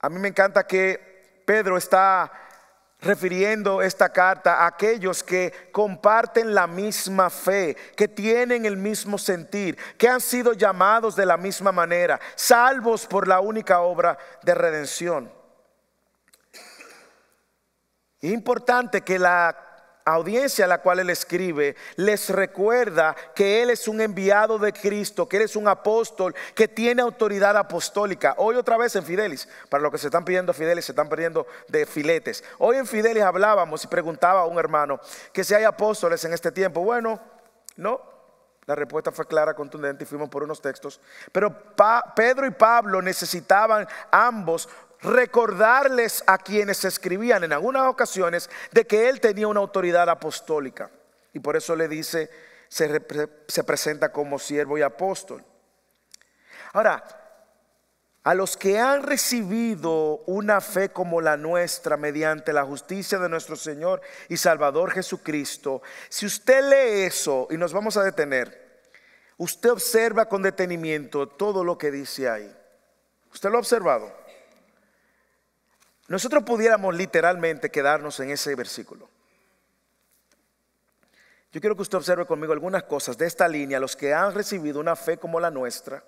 A 0.00 0.08
mí 0.08 0.18
me 0.18 0.28
encanta 0.28 0.66
que 0.66 1.42
Pedro 1.46 1.76
está 1.76 2.32
refiriendo 3.00 3.82
esta 3.82 4.08
carta 4.08 4.62
a 4.62 4.66
aquellos 4.66 5.22
que 5.22 5.68
comparten 5.70 6.54
la 6.54 6.66
misma 6.66 7.30
fe, 7.30 7.76
que 7.96 8.08
tienen 8.08 8.64
el 8.64 8.76
mismo 8.76 9.18
sentir, 9.18 9.76
que 9.98 10.08
han 10.08 10.20
sido 10.20 10.52
llamados 10.54 11.14
de 11.14 11.26
la 11.26 11.36
misma 11.36 11.72
manera, 11.72 12.18
salvos 12.34 13.06
por 13.06 13.28
la 13.28 13.40
única 13.40 13.80
obra 13.80 14.18
de 14.42 14.54
redención. 14.54 15.32
Es 18.20 18.32
importante 18.32 19.02
que 19.02 19.18
la 19.18 19.65
audiencia 20.06 20.64
a 20.64 20.68
la 20.68 20.78
cual 20.78 21.00
él 21.00 21.10
escribe 21.10 21.76
les 21.96 22.30
recuerda 22.30 23.14
que 23.34 23.62
él 23.62 23.70
es 23.70 23.88
un 23.88 24.00
enviado 24.00 24.58
de 24.58 24.72
Cristo, 24.72 25.28
que 25.28 25.36
él 25.36 25.42
es 25.42 25.56
un 25.56 25.68
apóstol, 25.68 26.34
que 26.54 26.68
tiene 26.68 27.02
autoridad 27.02 27.56
apostólica. 27.56 28.34
Hoy 28.38 28.56
otra 28.56 28.78
vez 28.78 28.94
en 28.96 29.04
Fidelis, 29.04 29.48
para 29.68 29.82
los 29.82 29.92
que 29.92 29.98
se 29.98 30.06
están 30.06 30.24
pidiendo 30.24 30.54
Fidelis, 30.54 30.84
se 30.84 30.92
están 30.92 31.08
perdiendo 31.08 31.46
de 31.68 31.84
filetes. 31.84 32.44
Hoy 32.58 32.76
en 32.76 32.86
Fidelis 32.86 33.24
hablábamos 33.24 33.84
y 33.84 33.88
preguntaba 33.88 34.40
a 34.40 34.46
un 34.46 34.58
hermano 34.58 35.00
que 35.32 35.44
si 35.44 35.54
hay 35.54 35.64
apóstoles 35.64 36.24
en 36.24 36.32
este 36.32 36.52
tiempo. 36.52 36.82
Bueno, 36.82 37.20
no, 37.76 38.00
la 38.66 38.74
respuesta 38.74 39.12
fue 39.12 39.26
clara, 39.26 39.54
contundente 39.54 40.04
y 40.04 40.06
fuimos 40.06 40.28
por 40.28 40.42
unos 40.42 40.60
textos. 40.60 41.00
Pero 41.30 41.56
Pedro 42.16 42.46
y 42.46 42.50
Pablo 42.50 43.00
necesitaban 43.00 43.86
ambos 44.10 44.68
recordarles 45.06 46.24
a 46.26 46.36
quienes 46.38 46.84
escribían 46.84 47.44
en 47.44 47.52
algunas 47.52 47.86
ocasiones 47.86 48.50
de 48.72 48.86
que 48.86 49.08
él 49.08 49.20
tenía 49.20 49.48
una 49.48 49.60
autoridad 49.60 50.08
apostólica. 50.10 50.90
Y 51.32 51.38
por 51.38 51.56
eso 51.56 51.76
le 51.76 51.88
dice, 51.88 52.28
se, 52.68 53.06
se 53.46 53.64
presenta 53.64 54.10
como 54.12 54.38
siervo 54.38 54.76
y 54.76 54.82
apóstol. 54.82 55.44
Ahora, 56.72 57.04
a 58.24 58.34
los 58.34 58.56
que 58.56 58.80
han 58.80 59.04
recibido 59.04 60.24
una 60.26 60.60
fe 60.60 60.88
como 60.88 61.20
la 61.20 61.36
nuestra 61.36 61.96
mediante 61.96 62.52
la 62.52 62.64
justicia 62.64 63.18
de 63.18 63.28
nuestro 63.28 63.54
Señor 63.54 64.00
y 64.28 64.36
Salvador 64.36 64.90
Jesucristo, 64.90 65.80
si 66.08 66.26
usted 66.26 66.64
lee 66.68 67.04
eso 67.04 67.46
y 67.50 67.56
nos 67.56 67.72
vamos 67.72 67.96
a 67.96 68.02
detener, 68.02 68.82
usted 69.36 69.70
observa 69.70 70.28
con 70.28 70.42
detenimiento 70.42 71.28
todo 71.28 71.62
lo 71.62 71.78
que 71.78 71.92
dice 71.92 72.28
ahí. 72.28 72.52
¿Usted 73.32 73.48
lo 73.50 73.58
ha 73.58 73.60
observado? 73.60 74.25
Nosotros 76.08 76.44
pudiéramos 76.44 76.94
literalmente 76.94 77.70
quedarnos 77.70 78.20
en 78.20 78.30
ese 78.30 78.54
versículo. 78.54 79.08
Yo 81.52 81.60
quiero 81.60 81.74
que 81.74 81.82
usted 81.82 81.98
observe 81.98 82.26
conmigo 82.26 82.52
algunas 82.52 82.84
cosas 82.84 83.16
de 83.16 83.26
esta 83.26 83.48
línea, 83.48 83.80
los 83.80 83.96
que 83.96 84.12
han 84.12 84.34
recibido 84.34 84.78
una 84.78 84.94
fe 84.94 85.16
como 85.16 85.40
la 85.40 85.50
nuestra, 85.50 86.04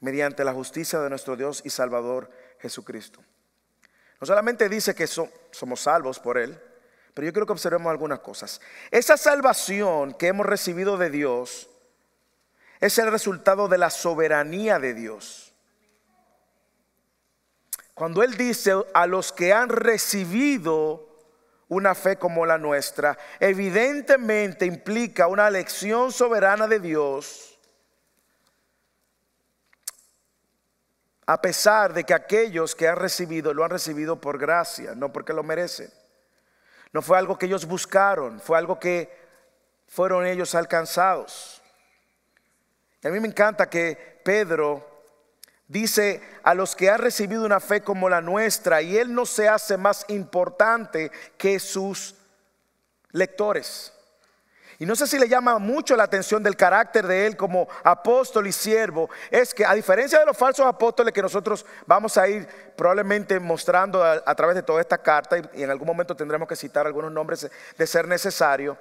mediante 0.00 0.44
la 0.44 0.54
justicia 0.54 0.98
de 1.00 1.10
nuestro 1.10 1.36
Dios 1.36 1.60
y 1.64 1.70
Salvador 1.70 2.30
Jesucristo. 2.58 3.20
No 4.20 4.26
solamente 4.26 4.68
dice 4.68 4.94
que 4.94 5.06
somos 5.06 5.80
salvos 5.80 6.18
por 6.18 6.38
Él, 6.38 6.58
pero 7.14 7.26
yo 7.26 7.32
quiero 7.32 7.46
que 7.46 7.52
observemos 7.52 7.90
algunas 7.90 8.20
cosas. 8.20 8.60
Esa 8.90 9.16
salvación 9.16 10.14
que 10.14 10.28
hemos 10.28 10.46
recibido 10.46 10.96
de 10.96 11.10
Dios 11.10 11.68
es 12.80 12.98
el 12.98 13.10
resultado 13.10 13.68
de 13.68 13.78
la 13.78 13.90
soberanía 13.90 14.78
de 14.78 14.94
Dios. 14.94 15.49
Cuando 18.00 18.22
Él 18.22 18.34
dice 18.34 18.72
a 18.94 19.06
los 19.06 19.30
que 19.30 19.52
han 19.52 19.68
recibido 19.68 21.06
una 21.68 21.94
fe 21.94 22.16
como 22.16 22.46
la 22.46 22.56
nuestra, 22.56 23.18
evidentemente 23.38 24.64
implica 24.64 25.26
una 25.26 25.46
elección 25.46 26.10
soberana 26.10 26.66
de 26.66 26.80
Dios, 26.80 27.58
a 31.26 31.42
pesar 31.42 31.92
de 31.92 32.04
que 32.04 32.14
aquellos 32.14 32.74
que 32.74 32.88
han 32.88 32.96
recibido 32.96 33.52
lo 33.52 33.64
han 33.64 33.70
recibido 33.70 34.18
por 34.18 34.38
gracia, 34.38 34.94
no 34.94 35.12
porque 35.12 35.34
lo 35.34 35.42
merecen. 35.42 35.92
No 36.94 37.02
fue 37.02 37.18
algo 37.18 37.36
que 37.36 37.44
ellos 37.44 37.66
buscaron, 37.66 38.40
fue 38.40 38.56
algo 38.56 38.80
que 38.80 39.14
fueron 39.88 40.24
ellos 40.24 40.54
alcanzados. 40.54 41.60
Y 43.02 43.08
a 43.08 43.10
mí 43.10 43.20
me 43.20 43.28
encanta 43.28 43.68
que 43.68 44.22
Pedro 44.24 44.89
dice 45.70 46.20
a 46.42 46.52
los 46.52 46.74
que 46.74 46.90
han 46.90 46.98
recibido 46.98 47.44
una 47.44 47.60
fe 47.60 47.80
como 47.80 48.08
la 48.08 48.20
nuestra 48.20 48.82
y 48.82 48.98
Él 48.98 49.14
no 49.14 49.24
se 49.24 49.48
hace 49.48 49.76
más 49.76 50.04
importante 50.08 51.12
que 51.38 51.60
sus 51.60 52.16
lectores. 53.12 53.92
Y 54.80 54.86
no 54.86 54.96
sé 54.96 55.06
si 55.06 55.18
le 55.18 55.28
llama 55.28 55.58
mucho 55.58 55.94
la 55.94 56.04
atención 56.04 56.42
del 56.42 56.56
carácter 56.56 57.06
de 57.06 57.26
Él 57.26 57.36
como 57.36 57.68
apóstol 57.84 58.48
y 58.48 58.52
siervo, 58.52 59.08
es 59.30 59.54
que 59.54 59.64
a 59.64 59.74
diferencia 59.74 60.18
de 60.18 60.26
los 60.26 60.36
falsos 60.36 60.66
apóstoles 60.66 61.14
que 61.14 61.22
nosotros 61.22 61.64
vamos 61.86 62.16
a 62.16 62.26
ir 62.26 62.48
probablemente 62.76 63.38
mostrando 63.38 64.02
a, 64.02 64.34
través 64.34 64.56
de 64.56 64.62
toda 64.62 64.80
esta 64.80 64.98
carta, 64.98 65.36
y, 65.38 65.62
en 65.62 65.70
algún 65.70 65.86
momento 65.86 66.16
tendremos 66.16 66.48
que 66.48 66.56
citar 66.56 66.86
algunos 66.86 67.12
nombres 67.12 67.48
de 67.76 67.86
ser 67.86 68.08
necesario, 68.08 68.76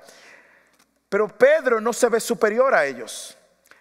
pero 1.07 1.27
Pedro 1.27 1.79
no 1.81 1.93
se 1.93 2.09
ve 2.09 2.19
superior 2.19 2.73
a 2.73 2.85
ellos. 2.85 3.35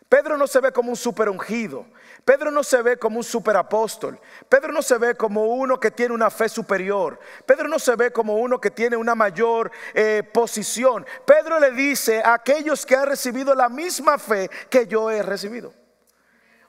Pedro 0.09 0.38
no 0.38 0.47
se 0.47 0.61
ve 0.61 0.73
como 0.73 0.91
un 0.91 0.97
super 0.97 1.29
ungido. 1.29 1.87
Pedro 2.25 2.50
no 2.50 2.65
se 2.65 2.81
ve 2.81 2.97
como 2.97 3.19
un 3.19 3.25
superapóstol. 3.25 4.19
Pedro 4.49 4.73
no 4.73 4.81
se 4.81 4.97
ve 4.97 5.15
como 5.15 5.47
uno 5.47 5.79
que 5.79 5.91
tiene 5.91 6.15
una 6.15 6.31
fe 6.31 6.49
superior. 6.49 7.19
Pedro 7.45 7.69
no 7.69 7.79
se 7.79 7.95
ve 7.95 8.11
como 8.11 8.37
uno 8.37 8.59
que 8.59 8.71
tiene 8.71 8.97
una 8.97 9.15
mayor 9.15 9.71
eh, 9.93 10.23
posición. 10.33 11.07
Pedro 11.27 11.61
le 11.61 11.73
dice 11.73 12.23
a 12.25 12.35
aquellos 12.35 12.87
que 12.87 12.97
han 12.97 13.07
recibido 13.07 13.55
la 13.55 13.69
misma 13.69 14.19
fe 14.19 14.49
que 14.71 14.87
yo 14.87 15.11
he 15.11 15.23
recibido. 15.23 15.75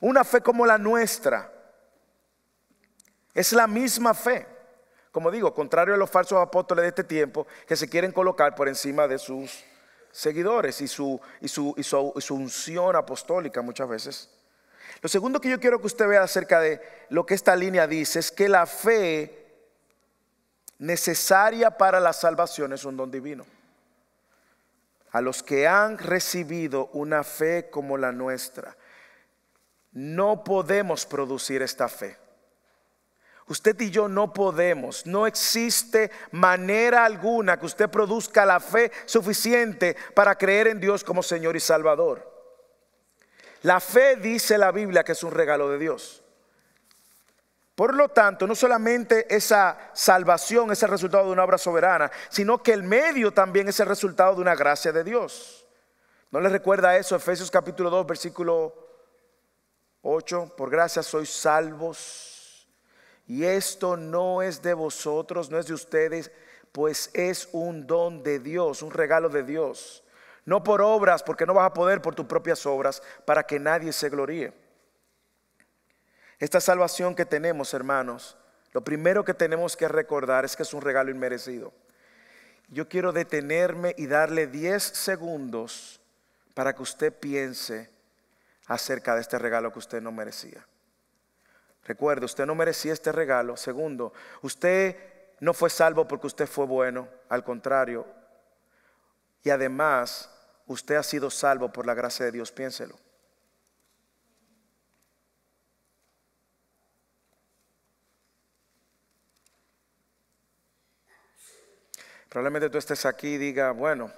Una 0.01 0.25
fe 0.25 0.41
como 0.41 0.65
la 0.65 0.77
nuestra. 0.77 1.50
Es 3.34 3.53
la 3.53 3.67
misma 3.67 4.13
fe. 4.13 4.48
Como 5.13 5.31
digo, 5.31 5.53
contrario 5.53 5.93
a 5.93 5.98
los 5.98 6.10
falsos 6.10 6.39
apóstoles 6.39 6.84
de 6.84 6.89
este 6.89 7.03
tiempo 7.05 7.48
que 7.65 7.77
se 7.77 7.88
quieren 7.89 8.12
colocar 8.12 8.53
por 8.53 8.67
encima 8.67 9.08
de 9.08 9.17
sus 9.17 9.63
seguidores 10.11 10.81
y 10.81 10.87
su, 10.87 11.19
y 11.41 11.47
su, 11.47 11.73
y 11.77 11.83
su 11.83 12.35
unción 12.35 12.95
apostólica 12.95 13.61
muchas 13.61 13.87
veces. 13.89 14.29
Lo 15.01 15.09
segundo 15.09 15.39
que 15.39 15.49
yo 15.49 15.59
quiero 15.59 15.79
que 15.79 15.87
usted 15.87 16.07
vea 16.07 16.23
acerca 16.23 16.59
de 16.59 16.81
lo 17.09 17.25
que 17.25 17.33
esta 17.33 17.55
línea 17.55 17.87
dice 17.87 18.19
es 18.19 18.31
que 18.31 18.49
la 18.49 18.65
fe 18.65 19.39
necesaria 20.79 21.71
para 21.77 21.99
la 21.99 22.13
salvación 22.13 22.73
es 22.73 22.83
un 22.85 22.97
don 22.97 23.11
divino. 23.11 23.45
A 25.11 25.21
los 25.21 25.41
que 25.41 25.67
han 25.67 25.97
recibido 25.97 26.89
una 26.93 27.23
fe 27.23 27.69
como 27.69 27.97
la 27.97 28.11
nuestra, 28.11 28.75
no 29.91 30.43
podemos 30.43 31.05
producir 31.05 31.61
esta 31.61 31.87
fe. 31.87 32.17
Usted 33.49 33.81
y 33.81 33.89
yo 33.89 34.07
no 34.07 34.31
podemos, 34.31 35.07
no 35.07 35.25
existe 35.25 36.11
manera 36.31 37.03
alguna 37.03 37.59
que 37.59 37.65
usted 37.65 37.89
produzca 37.89 38.45
la 38.45 38.59
fe 38.59 38.91
suficiente 39.05 39.97
para 40.13 40.35
creer 40.35 40.67
en 40.67 40.79
Dios 40.79 41.03
como 41.03 41.23
Señor 41.23 41.55
y 41.55 41.59
Salvador. 41.59 42.29
La 43.63 43.79
fe 43.79 44.17
dice 44.17 44.55
la 44.59 44.71
Biblia 44.71 45.03
que 45.03 45.13
es 45.13 45.23
un 45.23 45.31
regalo 45.31 45.67
de 45.67 45.79
Dios. 45.79 46.23
Por 47.73 47.95
lo 47.95 48.09
tanto, 48.09 48.45
no 48.45 48.53
solamente 48.53 49.25
esa 49.35 49.77
salvación 49.93 50.71
es 50.71 50.83
el 50.83 50.89
resultado 50.89 51.25
de 51.25 51.31
una 51.31 51.43
obra 51.43 51.57
soberana, 51.57 52.11
sino 52.29 52.61
que 52.61 52.73
el 52.73 52.83
medio 52.83 53.31
también 53.31 53.67
es 53.67 53.79
el 53.79 53.87
resultado 53.87 54.35
de 54.35 54.41
una 54.41 54.53
gracia 54.53 54.91
de 54.91 55.03
Dios. 55.03 55.65
¿No 56.29 56.39
le 56.39 56.49
recuerda 56.49 56.97
eso 56.97 57.15
Efesios 57.15 57.49
capítulo 57.49 57.89
2, 57.89 58.05
versículo 58.05 58.75
8? 60.03 60.53
Por 60.55 60.69
gracia 60.69 61.01
sois 61.01 61.29
salvos. 61.31 62.28
Y 63.29 63.45
esto 63.45 63.95
no 63.95 64.41
es 64.41 64.62
de 64.62 64.74
vosotros, 64.74 65.50
no 65.50 65.57
es 65.57 65.67
de 65.67 65.74
ustedes, 65.74 66.31
pues 66.74 67.09
es 67.13 67.48
un 67.53 67.88
don 67.88 68.24
de 68.24 68.39
Dios, 68.39 68.81
un 68.81 68.91
regalo 68.91 69.29
de 69.29 69.43
Dios 69.43 70.03
no 70.50 70.63
por 70.63 70.81
obras, 70.81 71.21
porque 71.21 71.45
no 71.45 71.53
vas 71.53 71.67
a 71.67 71.74
poder 71.75 72.01
por 72.01 72.15
tus 72.15 72.25
propias 72.25 72.65
obras, 72.65 73.03
para 73.24 73.43
que 73.43 73.59
nadie 73.59 73.93
se 73.93 74.09
gloríe. 74.09 74.51
Esta 76.39 76.59
salvación 76.59 77.13
que 77.13 77.24
tenemos, 77.24 77.71
hermanos, 77.75 78.36
lo 78.71 78.83
primero 78.83 79.24
que 79.24 79.36
tenemos 79.36 79.77
que 79.77 79.88
recordar 79.88 80.45
es 80.45 80.55
que 80.55 80.63
es 80.63 80.74
un 80.74 80.81
regalo 80.81 81.12
inmerecido. 81.12 81.71
Yo 82.69 82.89
quiero 82.89 83.12
detenerme 83.12 83.93
y 83.95 84.07
darle 84.07 84.48
10 84.48 84.81
segundos 84.81 86.01
para 86.55 86.74
que 86.74 86.81
usted 86.81 87.13
piense 87.13 87.91
acerca 88.65 89.13
de 89.13 89.21
este 89.21 89.38
regalo 89.38 89.71
que 89.71 89.79
usted 89.79 90.01
no 90.01 90.12
merecía. 90.12 90.65
Recuerde, 91.89 92.24
usted 92.24 92.46
no 92.46 92.53
merecía 92.53 92.93
este 92.93 93.12
regalo. 93.12 93.58
Segundo, 93.58 94.13
usted 94.43 94.96
no 95.39 95.55
fue 95.55 95.72
salvo 95.72 96.08
porque 96.08 96.27
usted 96.27 96.46
fue 96.46 96.67
bueno, 96.67 97.08
al 97.29 97.43
contrario, 97.43 98.05
y 99.43 99.50
además, 99.50 100.29
usted 100.67 100.98
ha 100.98 101.01
sido 101.01 101.31
salvo 101.31 101.74
por 101.74 101.88
la 101.88 101.96
gracia 101.96 102.25
de 102.25 102.31
Dios, 102.31 102.51
piénselo. 102.51 102.96
Probablemente 112.29 112.69
tú 112.69 112.77
estés 112.77 113.03
aquí 113.08 113.29
y 113.29 113.38
diga, 113.39 113.72
bueno, 113.72 114.12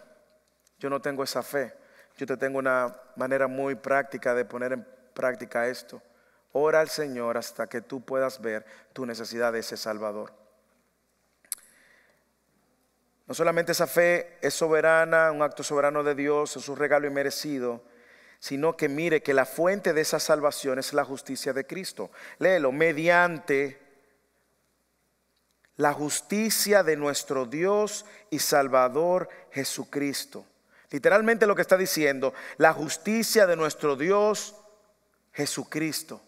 yo 0.78 0.90
no 0.90 1.02
tengo 1.02 1.24
esa 1.24 1.42
fe. 1.42 1.74
Yo 2.18 2.26
te 2.26 2.36
tengo 2.36 2.60
una 2.60 2.94
manera 3.16 3.48
muy 3.48 3.76
práctica 3.76 4.36
de 4.36 4.44
poner 4.44 4.74
en 4.74 4.86
práctica 5.14 5.68
esto. 5.68 6.02
Ora 6.54 6.82
al 6.82 6.90
Señor 6.90 7.38
hasta 7.38 7.68
que 7.68 7.82
tú 7.82 8.02
puedas 8.02 8.42
ver 8.42 8.66
tu 8.94 9.06
necesidad 9.06 9.54
de 9.54 9.60
ese 9.60 9.78
Salvador. 9.78 10.34
No 13.28 13.34
solamente 13.34 13.72
esa 13.72 13.88
fe 13.88 14.38
es 14.42 14.54
soberana, 14.54 15.32
un 15.32 15.42
acto 15.42 15.64
soberano 15.64 16.04
de 16.04 16.16
Dios, 16.16 16.58
es 16.58 16.68
un 16.68 16.76
regalo 16.76 17.08
inmerecido, 17.08 17.82
sino 18.40 18.76
que 18.76 18.90
mire 18.90 19.24
que 19.24 19.34
la 19.34 19.46
fuente 19.46 19.94
de 19.94 20.02
esa 20.02 20.20
salvación 20.20 20.80
es 20.80 20.94
la 20.94 21.06
justicia 21.06 21.54
de 21.54 21.66
Cristo. 21.66 22.12
Léelo, 22.40 22.74
mediante 22.74 23.80
la 25.78 25.94
justicia 25.94 26.84
de 26.84 26.98
nuestro 26.98 27.46
Dios 27.46 28.06
y 28.30 28.40
Salvador 28.40 29.30
Jesucristo. 29.52 30.46
Literalmente 30.90 31.48
lo 31.48 31.56
que 31.56 31.62
está 31.62 31.78
diciendo, 31.78 32.34
la 32.58 32.74
justicia 32.74 33.48
de 33.48 33.56
nuestro 33.56 33.96
Dios 33.96 34.56
Jesucristo. 35.32 36.22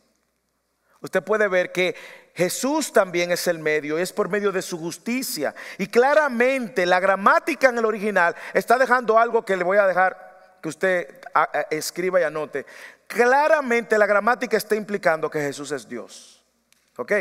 Usted 1.04 1.22
puede 1.22 1.50
ver 1.50 1.74
que 1.74 1.96
Jesús 2.34 2.94
también 2.94 3.30
es 3.30 3.46
el 3.48 3.60
medio, 3.60 3.98
es 3.98 4.14
por 4.14 4.30
medio 4.30 4.54
de 4.54 4.62
su 4.62 4.80
justicia. 4.80 5.54
Y 5.78 5.88
claramente 5.88 6.86
la 6.86 7.02
gramática 7.02 7.68
en 7.68 7.78
el 7.78 7.84
original 7.84 8.34
está 8.54 8.78
dejando 8.78 9.20
algo 9.20 9.44
que 9.44 9.58
le 9.58 9.66
voy 9.66 9.78
a 9.78 9.86
dejar 9.86 10.58
que 10.62 10.70
usted 10.70 11.20
escriba 11.70 12.22
y 12.22 12.24
anote. 12.24 12.66
Claramente 13.06 13.98
la 13.98 14.06
gramática 14.06 14.56
está 14.56 14.76
implicando 14.76 15.30
que 15.30 15.42
Jesús 15.42 15.74
es 15.74 15.90
Dios. 15.90 16.42
¿Ok? 16.96 17.12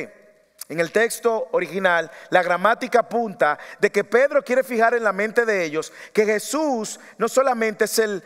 En 0.68 0.78
el 0.78 0.92
texto 0.92 1.48
original, 1.50 2.08
la 2.30 2.44
gramática 2.44 3.00
apunta 3.00 3.58
de 3.80 3.90
que 3.90 4.04
Pedro 4.04 4.44
quiere 4.44 4.62
fijar 4.62 4.94
en 4.94 5.02
la 5.02 5.12
mente 5.12 5.44
de 5.44 5.64
ellos 5.64 5.92
que 6.12 6.24
Jesús 6.24 7.00
no 7.18 7.28
solamente 7.28 7.86
es 7.86 7.98
el, 7.98 8.22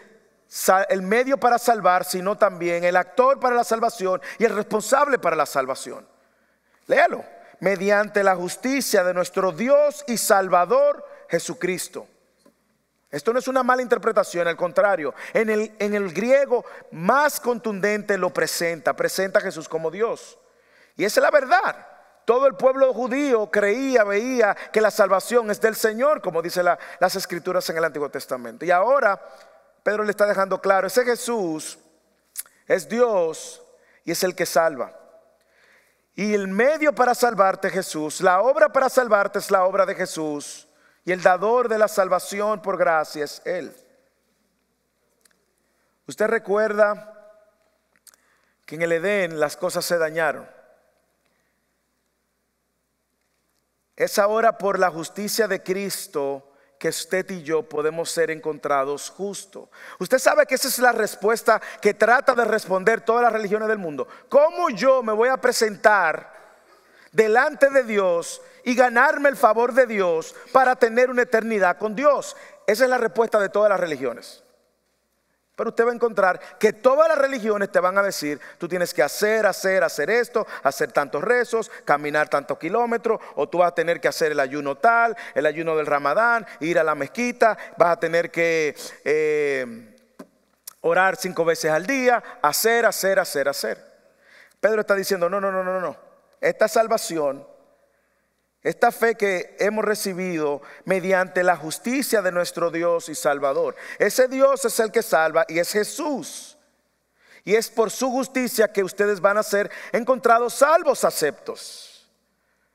el 0.89 1.03
medio 1.03 1.39
para 1.39 1.59
salvar, 1.59 2.05
sino 2.05 2.37
también 2.37 2.85
el 2.85 2.97
actor 2.97 3.41
para 3.41 3.55
la 3.55 3.65
salvación 3.65 4.21
y 4.39 4.45
el 4.45 4.55
responsable 4.55 5.19
para 5.19 5.37
la 5.37 5.47
salvación. 5.47 6.07
Léalo. 6.87 7.25
Mediante 7.59 8.23
la 8.23 8.37
justicia 8.37 9.03
de 9.03 9.15
nuestro 9.15 9.51
Dios 9.51 10.05
y 10.07 10.19
Salvador 10.19 11.03
Jesucristo. 11.29 12.07
Esto 13.11 13.33
no 13.33 13.39
es 13.39 13.49
una 13.49 13.63
mala 13.63 13.81
interpretación, 13.81 14.47
al 14.47 14.57
contrario, 14.57 15.15
en 15.33 15.49
el, 15.49 15.75
en 15.79 15.95
el 15.95 16.13
griego 16.13 16.67
más 16.91 17.41
contundente 17.41 18.19
lo 18.19 18.31
presenta, 18.31 18.95
presenta 18.95 19.39
a 19.39 19.43
Jesús 19.43 19.71
como 19.71 19.91
Dios. 19.91 20.39
Y 20.97 21.05
esa 21.05 21.21
es 21.21 21.23
la 21.23 21.31
verdad. 21.31 21.87
Todo 22.27 22.47
el 22.47 22.57
pueblo 22.57 22.93
judío 22.93 23.51
creía, 23.51 24.05
veía 24.05 24.55
que 24.73 24.81
la 24.81 24.91
salvación 24.91 25.51
es 25.51 25.61
del 25.61 25.77
Señor, 25.77 26.21
como 26.21 26.43
dice 26.43 26.63
las 26.63 27.15
escrituras 27.15 27.71
en 27.71 27.79
el 27.79 27.85
Antiguo 27.85 28.11
Testamento. 28.11 28.65
Y 28.65 28.71
ahora 28.71 29.19
Pedro 29.87 30.03
le 30.03 30.11
está 30.11 30.27
dejando 30.27 30.61
claro, 30.61 30.89
ese 30.89 31.05
Jesús 31.05 31.79
es 32.67 32.89
Dios 32.89 33.63
y 34.05 34.11
es 34.11 34.25
el 34.25 34.35
que 34.35 34.45
salva. 34.45 34.99
Y 36.17 36.35
el 36.35 36.49
medio 36.49 36.93
para 36.93 37.15
salvarte 37.15 37.71
Jesús, 37.71 38.21
la 38.21 38.41
obra 38.41 38.69
para 38.73 38.89
salvarte 38.89 39.39
es 39.39 39.49
la 39.49 39.65
obra 39.65 39.87
de 39.87 39.95
Jesús. 39.95 40.67
Y 41.05 41.13
el 41.13 41.23
dador 41.23 41.69
de 41.69 41.79
la 41.79 41.87
salvación 41.87 42.61
por 42.63 42.77
gracia 42.77 43.23
es 43.23 43.41
Él. 43.45 43.73
Usted 46.09 46.27
recuerda 46.27 47.39
que 48.65 48.75
en 48.75 48.83
el 48.83 48.91
Edén 48.91 49.39
las 49.39 49.57
cosas 49.57 49.85
se 49.85 49.99
dañaron. 49.99 50.51
Es 53.95 54.19
ahora 54.19 54.59
por 54.59 54.81
la 54.81 54.91
justicia 54.91 55.47
de 55.47 55.63
Cristo 55.63 56.56
que 56.79 56.89
usted 56.89 57.31
y 57.31 57.43
yo 57.43 57.63
podemos 57.63 58.11
ser 58.11 58.31
encontrados 58.31 59.11
justos. 59.11 59.69
Usted 59.99 60.19
sabe 60.19 60.47
que 60.47 60.57
esa 60.57 60.69
es 60.69 60.79
la 60.79 60.93
respuesta 60.93 61.61
que 61.81 61.95
trata 61.95 62.35
de 62.35 62.45
responder 62.45 63.01
todas 63.01 63.23
las 63.23 63.33
religiones 63.33 63.69
del 63.69 63.79
mundo. 63.79 64.07
¿Cómo 64.29 64.71
yo 64.71 65.03
me 65.03 65.13
voy 65.13 65.29
a 65.29 65.37
presentar 65.37 66.35
delante 67.13 67.71
de 67.71 67.83
Dios 67.83 68.43
y 68.65 68.75
ganarme 68.75 69.29
el 69.29 69.37
favor 69.37 69.73
de 69.73 69.87
Dios 69.87 70.35
para 70.53 70.77
tener 70.77 71.11
una 71.11 71.23
eternidad 71.23 71.79
con 71.79 71.95
Dios? 71.95 72.37
Esa 72.67 72.85
es 72.85 72.91
la 72.91 72.99
respuesta 72.99 73.39
de 73.39 73.49
todas 73.49 73.71
las 73.71 73.81
religiones. 73.81 74.43
Pero 75.57 75.71
usted 75.71 75.87
va 75.87 75.91
a 75.91 75.95
encontrar 75.95 76.39
que 76.59 76.75
todas 76.75 77.09
las 77.09 77.17
religiones 77.17 77.73
te 77.73 77.81
van 77.81 77.97
a 77.97 78.03
decir, 78.03 78.39
tú 78.59 78.69
tienes 78.69 78.93
que 78.93 79.03
hacer, 79.03 79.47
hacer, 79.47 79.83
hacer 79.83 80.11
esto, 80.11 80.47
hacer 80.63 80.93
tantos 80.93 81.25
rezos, 81.25 81.71
caminar 81.87 82.29
tantos 82.29 82.59
kilómetros, 82.59 83.19
o 83.37 83.49
tú 83.49 83.59
vas 83.59 83.69
a 83.73 83.75
tener 83.75 83.99
que 83.99 84.09
hacer 84.09 84.33
el 84.33 84.41
ayuno 84.41 84.77
tal, 84.77 85.17
el 85.35 85.47
ayuno 85.47 85.75
del 85.75 85.87
ramadán, 85.87 86.47
ir 86.61 86.79
a 86.79 86.85
la 86.85 86.95
mezquita, 86.95 87.57
vas 87.79 87.89
a 87.89 87.99
tener 87.99 88.31
que 88.31 88.77
eh, 89.05 89.97
orar 90.83 91.17
cinco 91.17 91.43
veces 91.47 91.71
al 91.71 91.87
día, 91.87 92.23
hacer, 92.43 92.85
hacer, 92.85 93.19
hacer, 93.19 93.49
hacer. 93.49 93.97
Pedro 94.61 94.83
está 94.83 94.95
diciendo, 94.95 95.31
no, 95.31 95.41
no, 95.41 95.51
no, 95.51 95.65
no, 95.65 95.81
no. 95.81 95.97
Esta 96.39 96.69
salvación 96.69 97.56
esta 98.67 98.91
fe 98.91 99.15
que 99.15 99.55
hemos 99.61 99.85
recibido 99.85 100.61
mediante 100.87 101.45
la 101.45 101.57
justicia 101.57 102.21
de 102.21 102.33
nuestro 102.33 102.73
Dios 102.73 103.09
y 103.09 103.15
Salvador. 103.15 103.77
Ese 103.97 104.27
Dios 104.27 104.65
es 104.65 104.81
el 104.81 104.91
que 104.91 105.05
salva 105.05 105.45
y 105.47 105.61
es 105.61 105.71
Jesús. 105.71 106.59
Y 107.45 107.55
es 107.55 107.71
por 107.71 107.93
su 107.93 108.11
justicia 108.11 108.73
que 108.73 108.83
ustedes 108.83 109.21
van 109.21 109.39
a 109.39 109.45
ser 109.45 109.71
encontrados 109.93 110.55
salvos, 110.55 111.05
aceptos. 111.05 112.11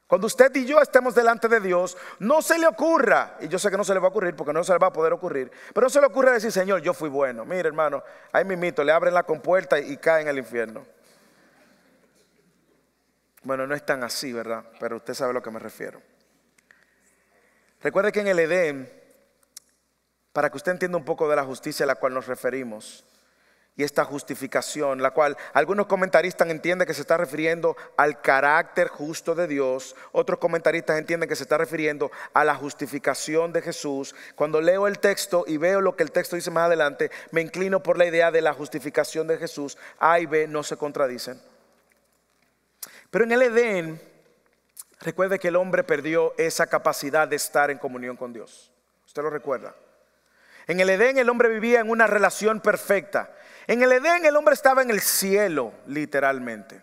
Cuando 0.08 0.28
usted 0.28 0.56
y 0.56 0.66
yo 0.66 0.80
estemos 0.80 1.14
delante 1.14 1.50
de 1.50 1.60
Dios, 1.60 1.98
no 2.20 2.42
se 2.42 2.58
le 2.58 2.68
ocurra, 2.68 3.36
y 3.42 3.50
yo 3.50 3.60
sé 3.60 3.70
que 3.70 3.76
no 3.76 3.84
se 3.84 3.94
le 3.94 4.00
va 4.00 4.08
a 4.08 4.12
ocurrir 4.12 4.34
porque 4.34 4.54
no 4.54 4.64
se 4.64 4.72
le 4.72 4.80
va 4.80 4.88
a 4.88 4.94
poder 4.94 5.12
ocurrir, 5.12 5.52
pero 5.74 5.88
no 5.88 5.90
se 5.90 6.00
le 6.00 6.08
ocurra 6.08 6.32
decir, 6.32 6.54
Señor, 6.54 6.82
yo 6.82 6.94
fui 6.94 7.10
bueno. 7.10 7.44
Mire, 7.44 7.68
hermano, 7.68 8.02
ahí 8.32 8.46
mito, 8.46 8.82
le 8.86 8.94
abren 8.94 9.14
la 9.14 9.24
compuerta 9.24 9.78
y 9.78 9.98
cae 9.98 10.22
en 10.22 10.30
el 10.30 10.38
infierno. 10.38 10.86
Bueno, 13.44 13.66
no 13.66 13.74
es 13.74 13.86
tan 13.86 14.04
así, 14.04 14.32
¿verdad? 14.32 14.66
Pero 14.80 14.98
usted 14.98 15.14
sabe 15.14 15.32
a 15.32 15.34
lo 15.34 15.42
que 15.42 15.52
me 15.52 15.60
refiero. 15.60 16.02
Recuerde 17.82 18.12
que 18.12 18.20
en 18.20 18.28
el 18.28 18.40
Edén, 18.40 18.92
para 20.32 20.50
que 20.50 20.58
usted 20.58 20.72
entienda 20.72 20.98
un 20.98 21.06
poco 21.06 21.28
de 21.28 21.36
la 21.36 21.44
justicia 21.44 21.84
a 21.84 21.88
la 21.88 21.96
cual 21.96 22.14
nos 22.14 22.28
referimos, 22.28 23.04
y 23.76 23.84
esta 23.84 24.04
justificación, 24.04 25.02
la 25.02 25.12
cual 25.12 25.38
algunos 25.54 25.88
comentaristas 25.88 26.48
entienden 26.50 26.86
que 26.86 26.94
se 26.94 27.02
está 27.02 27.18
refiriendo 27.18 27.76
al 27.98 28.22
carácter 28.22 28.90
justo 28.90 29.34
de 29.34 29.48
Dios, 29.48 29.96
otros 30.12 30.40
comentaristas 30.40 31.00
entienden 31.00 31.30
que 31.30 31.38
se 31.38 31.44
está 31.44 31.58
refiriendo 31.58 32.12
a 32.34 32.44
la 32.44 32.54
justificación 32.56 33.54
de 33.54 33.62
Jesús. 33.62 34.14
Cuando 34.36 34.62
leo 34.62 34.88
el 34.88 35.00
texto 35.00 35.46
y 35.48 35.58
veo 35.58 35.80
lo 35.80 35.96
que 35.96 36.04
el 36.04 36.12
texto 36.12 36.36
dice 36.36 36.52
más 36.52 36.66
adelante, 36.66 37.12
me 37.32 37.42
inclino 37.42 37.82
por 37.82 37.98
la 37.98 38.06
idea 38.06 38.30
de 38.30 38.42
la 38.42 38.54
justificación 38.54 39.26
de 39.26 39.38
Jesús. 39.38 39.78
A 40.00 40.20
y 40.20 40.26
B 40.26 40.48
no 40.48 40.64
se 40.64 40.78
contradicen. 40.78 41.42
Pero 43.12 43.26
en 43.26 43.32
el 43.34 43.42
Edén, 43.44 44.02
recuerde 45.02 45.38
que 45.38 45.50
el 45.50 45.58
hombre 45.58 45.84
perdió 45.84 46.34
esa 46.38 46.66
capacidad 46.66 47.28
de 47.28 47.36
estar 47.36 47.70
en 47.70 47.78
comunión 47.78 48.18
con 48.18 48.34
Dios. 48.34 48.72
¿Usted 49.06 49.22
lo 49.22 49.30
recuerda? 49.30 49.76
En 50.66 50.80
el 50.80 50.90
Edén 50.90 51.18
el 51.18 51.30
hombre 51.30 51.50
vivía 51.50 51.82
en 51.82 51.90
una 51.90 52.08
relación 52.08 52.62
perfecta. 52.62 53.36
En 53.68 53.82
el 53.82 53.92
Edén 53.92 54.26
el 54.26 54.36
hombre 54.38 54.54
estaba 54.54 54.82
en 54.82 54.90
el 54.90 55.02
cielo, 55.02 55.74
literalmente. 55.86 56.82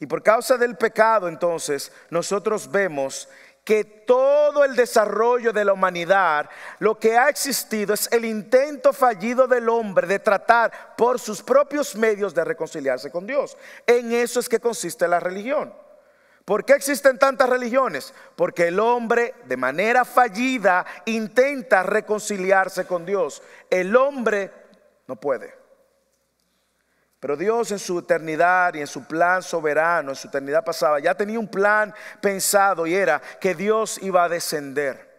Y 0.00 0.06
por 0.06 0.22
causa 0.22 0.56
del 0.56 0.76
pecado, 0.76 1.28
entonces, 1.28 1.92
nosotros 2.08 2.70
vemos 2.70 3.28
que 3.64 3.84
todo 3.84 4.64
el 4.64 4.74
desarrollo 4.74 5.52
de 5.52 5.64
la 5.64 5.72
humanidad, 5.72 6.48
lo 6.78 6.98
que 6.98 7.16
ha 7.16 7.28
existido 7.28 7.94
es 7.94 8.10
el 8.10 8.24
intento 8.24 8.92
fallido 8.92 9.46
del 9.46 9.68
hombre 9.68 10.06
de 10.06 10.18
tratar 10.18 10.96
por 10.96 11.20
sus 11.20 11.42
propios 11.42 11.94
medios 11.94 12.34
de 12.34 12.44
reconciliarse 12.44 13.10
con 13.10 13.26
Dios. 13.26 13.56
En 13.86 14.12
eso 14.12 14.40
es 14.40 14.48
que 14.48 14.60
consiste 14.60 15.06
la 15.06 15.20
religión. 15.20 15.72
¿Por 16.44 16.64
qué 16.64 16.72
existen 16.72 17.18
tantas 17.18 17.48
religiones? 17.48 18.12
Porque 18.34 18.68
el 18.68 18.80
hombre 18.80 19.34
de 19.44 19.56
manera 19.56 20.04
fallida 20.04 20.84
intenta 21.04 21.82
reconciliarse 21.82 22.86
con 22.86 23.06
Dios. 23.06 23.42
El 23.68 23.94
hombre 23.94 24.50
no 25.06 25.16
puede. 25.16 25.59
Pero 27.20 27.36
Dios 27.36 27.70
en 27.70 27.78
su 27.78 27.98
eternidad 27.98 28.72
y 28.74 28.80
en 28.80 28.86
su 28.86 29.04
plan 29.04 29.42
soberano, 29.42 30.10
en 30.10 30.16
su 30.16 30.28
eternidad 30.28 30.64
pasada, 30.64 30.98
ya 30.98 31.14
tenía 31.14 31.38
un 31.38 31.48
plan 31.48 31.94
pensado 32.20 32.86
y 32.86 32.94
era 32.94 33.20
que 33.38 33.54
Dios 33.54 33.98
iba 34.02 34.24
a 34.24 34.28
descender. 34.28 35.10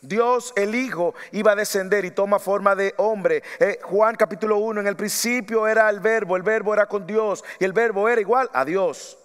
Dios 0.00 0.52
el 0.56 0.74
Hijo 0.74 1.14
iba 1.32 1.52
a 1.52 1.56
descender 1.56 2.06
y 2.06 2.10
toma 2.10 2.38
forma 2.38 2.74
de 2.74 2.94
hombre. 2.96 3.42
Eh, 3.58 3.78
Juan 3.82 4.16
capítulo 4.16 4.56
1, 4.58 4.80
en 4.80 4.86
el 4.86 4.96
principio 4.96 5.66
era 5.66 5.90
el 5.90 6.00
verbo, 6.00 6.36
el 6.36 6.42
verbo 6.42 6.72
era 6.72 6.86
con 6.86 7.06
Dios 7.06 7.44
y 7.58 7.64
el 7.64 7.74
verbo 7.74 8.08
era 8.08 8.20
igual 8.20 8.50
a 8.52 8.64
Dios. 8.64 9.18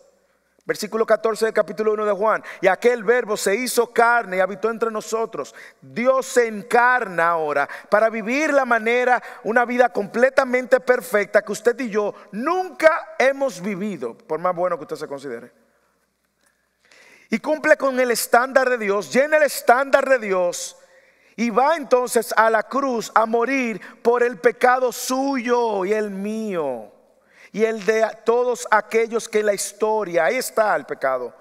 Versículo 0.69 1.03
14 1.03 1.45
del 1.45 1.53
capítulo 1.55 1.93
1 1.93 2.05
de 2.05 2.11
Juan. 2.11 2.43
Y 2.61 2.67
aquel 2.67 3.03
verbo 3.03 3.35
se 3.35 3.55
hizo 3.55 3.91
carne 3.91 4.37
y 4.37 4.39
habitó 4.39 4.69
entre 4.69 4.91
nosotros. 4.91 5.55
Dios 5.81 6.27
se 6.27 6.45
encarna 6.45 7.29
ahora 7.29 7.67
para 7.89 8.11
vivir 8.11 8.53
la 8.53 8.65
manera, 8.65 9.19
una 9.43 9.65
vida 9.65 9.89
completamente 9.89 10.79
perfecta 10.79 11.41
que 11.41 11.53
usted 11.53 11.79
y 11.79 11.89
yo 11.89 12.13
nunca 12.33 13.15
hemos 13.17 13.59
vivido, 13.59 14.15
por 14.15 14.37
más 14.37 14.55
bueno 14.55 14.77
que 14.77 14.83
usted 14.83 14.97
se 14.97 15.07
considere. 15.07 15.51
Y 17.31 17.39
cumple 17.39 17.75
con 17.75 17.99
el 17.99 18.11
estándar 18.11 18.69
de 18.69 18.77
Dios, 18.77 19.11
llena 19.11 19.37
el 19.37 19.43
estándar 19.43 20.07
de 20.07 20.19
Dios 20.19 20.77
y 21.35 21.49
va 21.49 21.77
entonces 21.77 22.31
a 22.37 22.47
la 22.51 22.61
cruz 22.61 23.11
a 23.15 23.25
morir 23.25 23.81
por 24.03 24.21
el 24.21 24.37
pecado 24.37 24.91
suyo 24.91 25.83
y 25.83 25.93
el 25.93 26.11
mío 26.11 26.91
y 27.51 27.63
el 27.63 27.83
de 27.85 28.07
todos 28.23 28.67
aquellos 28.69 29.27
que 29.27 29.39
en 29.39 29.47
la 29.47 29.53
historia, 29.53 30.25
ahí 30.25 30.37
está 30.37 30.75
el 30.75 30.85
pecado, 30.85 31.33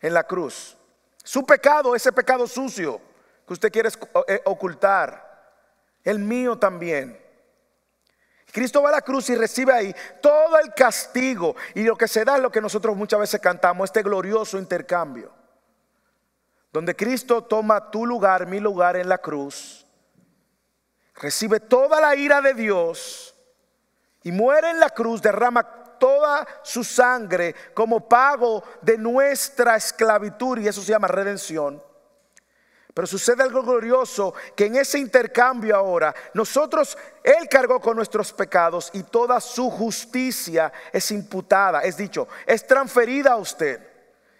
en 0.00 0.14
la 0.14 0.24
cruz. 0.24 0.76
Su 1.24 1.44
pecado, 1.44 1.94
ese 1.94 2.12
pecado 2.12 2.46
sucio 2.46 3.00
que 3.46 3.52
usted 3.52 3.72
quiere 3.72 3.88
eh, 4.28 4.40
ocultar, 4.44 5.28
el 6.04 6.18
mío 6.18 6.56
también. 6.56 7.20
Cristo 8.52 8.82
va 8.82 8.88
a 8.88 8.92
la 8.92 9.02
cruz 9.02 9.30
y 9.30 9.36
recibe 9.36 9.72
ahí 9.72 9.94
todo 10.20 10.58
el 10.58 10.72
castigo 10.74 11.54
y 11.74 11.82
lo 11.82 11.96
que 11.96 12.08
se 12.08 12.24
da 12.24 12.36
es 12.36 12.42
lo 12.42 12.50
que 12.50 12.60
nosotros 12.60 12.96
muchas 12.96 13.20
veces 13.20 13.40
cantamos, 13.40 13.88
este 13.88 14.02
glorioso 14.02 14.58
intercambio, 14.58 15.32
donde 16.72 16.96
Cristo 16.96 17.44
toma 17.44 17.90
tu 17.90 18.06
lugar, 18.06 18.46
mi 18.46 18.58
lugar 18.58 18.96
en 18.96 19.08
la 19.08 19.18
cruz, 19.18 19.86
recibe 21.14 21.60
toda 21.60 22.00
la 22.00 22.16
ira 22.16 22.40
de 22.40 22.54
Dios 22.54 23.34
y 24.22 24.32
muere 24.32 24.70
en 24.70 24.80
la 24.80 24.90
cruz, 24.90 25.22
derrama 25.22 25.62
toda 25.98 26.46
su 26.62 26.82
sangre 26.82 27.54
como 27.74 28.08
pago 28.08 28.62
de 28.82 28.98
nuestra 28.98 29.76
esclavitud 29.76 30.58
y 30.58 30.68
eso 30.68 30.82
se 30.82 30.92
llama 30.92 31.08
redención. 31.08 31.82
Pero 32.92 33.06
sucede 33.06 33.42
algo 33.44 33.62
glorioso 33.62 34.34
que 34.56 34.66
en 34.66 34.76
ese 34.76 34.98
intercambio 34.98 35.76
ahora 35.76 36.12
nosotros, 36.34 36.98
Él 37.22 37.48
cargó 37.48 37.80
con 37.80 37.96
nuestros 37.96 38.32
pecados 38.32 38.90
y 38.92 39.04
toda 39.04 39.40
su 39.40 39.70
justicia 39.70 40.72
es 40.92 41.10
imputada, 41.12 41.82
es 41.82 41.96
dicho, 41.96 42.26
es 42.46 42.66
transferida 42.66 43.32
a 43.32 43.36
usted. 43.36 43.80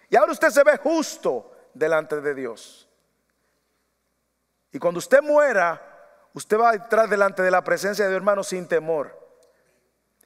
Y 0.09 0.17
ahora 0.17 0.33
usted 0.33 0.49
se 0.49 0.63
ve 0.63 0.77
justo 0.77 1.51
delante 1.73 2.19
de 2.19 2.35
Dios. 2.35 2.89
Y 4.73 4.79
cuando 4.79 4.97
usted 4.97 5.21
muera, 5.21 5.81
usted 6.33 6.59
va 6.59 6.71
a 6.71 6.75
entrar 6.75 7.07
delante 7.07 7.41
de 7.41 7.51
la 7.51 7.63
presencia 7.63 8.03
de 8.03 8.11
Dios 8.11 8.17
hermano 8.17 8.43
sin 8.43 8.67
temor. 8.67 9.20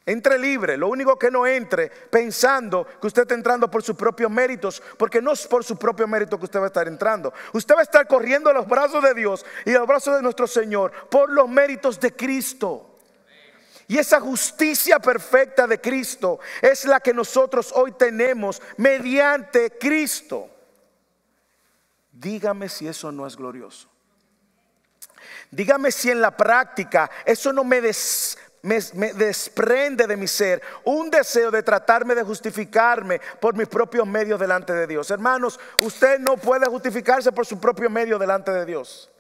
Entre 0.08 0.38
libre, 0.38 0.78
lo 0.78 0.88
único 0.88 1.18
que 1.18 1.32
no 1.32 1.48
entre 1.48 1.90
pensando 1.90 2.86
que 3.02 3.08
usted 3.08 3.24
está 3.24 3.34
entrando 3.34 3.72
por 3.72 3.82
sus 3.82 3.96
propios 3.96 4.30
méritos, 4.30 4.82
porque 4.98 5.20
no 5.20 5.32
es 5.32 5.48
por 5.48 5.64
su 5.64 5.78
propio 5.78 6.08
mérito 6.08 6.38
que 6.38 6.46
usted 6.46 6.60
va 6.60 6.66
a 6.66 6.68
estar 6.68 6.88
entrando. 6.88 7.34
Usted 7.54 7.74
va 7.74 7.80
a 7.80 7.84
estar 7.84 8.08
corriendo 8.08 8.52
a 8.52 8.54
los 8.54 8.68
brazos 8.68 9.02
de 9.02 9.16
Dios 9.16 9.44
y 9.66 9.74
a 9.74 9.80
los 9.80 9.88
brazos 9.88 10.16
de 10.16 10.22
nuestro 10.22 10.46
Señor 10.46 10.92
por 11.10 11.32
los 11.32 11.50
méritos 11.50 12.00
de 12.00 12.16
Cristo. 12.16 12.92
Y 13.88 13.98
esa 13.98 14.20
justicia 14.20 15.00
perfecta 15.00 15.66
de 15.66 15.82
Cristo 15.82 16.40
es 16.62 16.86
la 16.86 17.00
que 17.00 17.14
nosotros 17.14 17.72
hoy 17.76 17.92
tenemos 17.94 18.62
mediante 18.78 19.72
Cristo. 19.72 20.50
Dígame 22.12 22.70
si 22.70 22.88
eso 22.88 23.12
no 23.12 23.26
es 23.26 23.36
glorioso. 23.36 23.90
Dígame 25.52 25.92
si 25.92 26.12
en 26.12 26.22
la 26.22 26.36
práctica 26.36 27.10
eso 27.26 27.54
no 27.54 27.64
me 27.64 27.82
des 27.82 28.38
me, 28.66 29.14
desprende 29.14 30.08
de 30.08 30.18
mi 30.18 30.28
ser 30.28 30.62
un 30.84 31.12
deseo 31.12 31.52
de 31.52 31.62
tratarme 31.62 32.16
de 32.16 32.24
justificarme 32.24 33.22
por 33.40 33.56
mis 33.56 33.68
propios 33.68 34.08
medios 34.08 34.40
delante 34.40 34.74
de 34.74 34.88
Dios. 34.88 35.12
Hermanos, 35.12 35.60
usted 35.80 36.20
no 36.20 36.36
puede 36.36 36.66
justificarse 36.66 37.32
por 37.32 37.46
su 37.46 37.60
propio 37.60 37.90
medio 37.92 38.18
delante 38.18 38.52
de 38.52 38.66
Dios. 38.66 39.12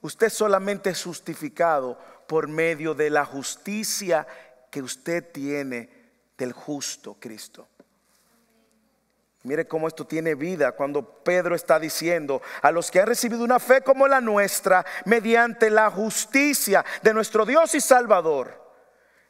Usted 0.00 0.30
solamente 0.30 0.90
es 0.90 1.02
justificado 1.02 1.98
por 2.28 2.46
medio 2.46 2.94
de 2.94 3.10
la 3.10 3.24
justicia 3.24 4.26
que 4.70 4.80
usted 4.80 5.24
tiene 5.32 5.90
del 6.36 6.52
justo 6.52 7.16
Cristo. 7.18 7.66
Mire 9.42 9.66
cómo 9.66 9.88
esto 9.88 10.06
tiene 10.06 10.36
vida 10.36 10.72
cuando 10.72 11.02
Pedro 11.02 11.56
está 11.56 11.80
diciendo 11.80 12.42
a 12.62 12.70
los 12.70 12.92
que 12.92 13.00
han 13.00 13.08
recibido 13.08 13.42
una 13.42 13.58
fe 13.58 13.80
como 13.80 14.06
la 14.06 14.20
nuestra 14.20 14.84
mediante 15.04 15.68
la 15.68 15.90
justicia 15.90 16.84
de 17.02 17.14
nuestro 17.14 17.44
Dios 17.44 17.74
y 17.74 17.80
Salvador 17.80 18.67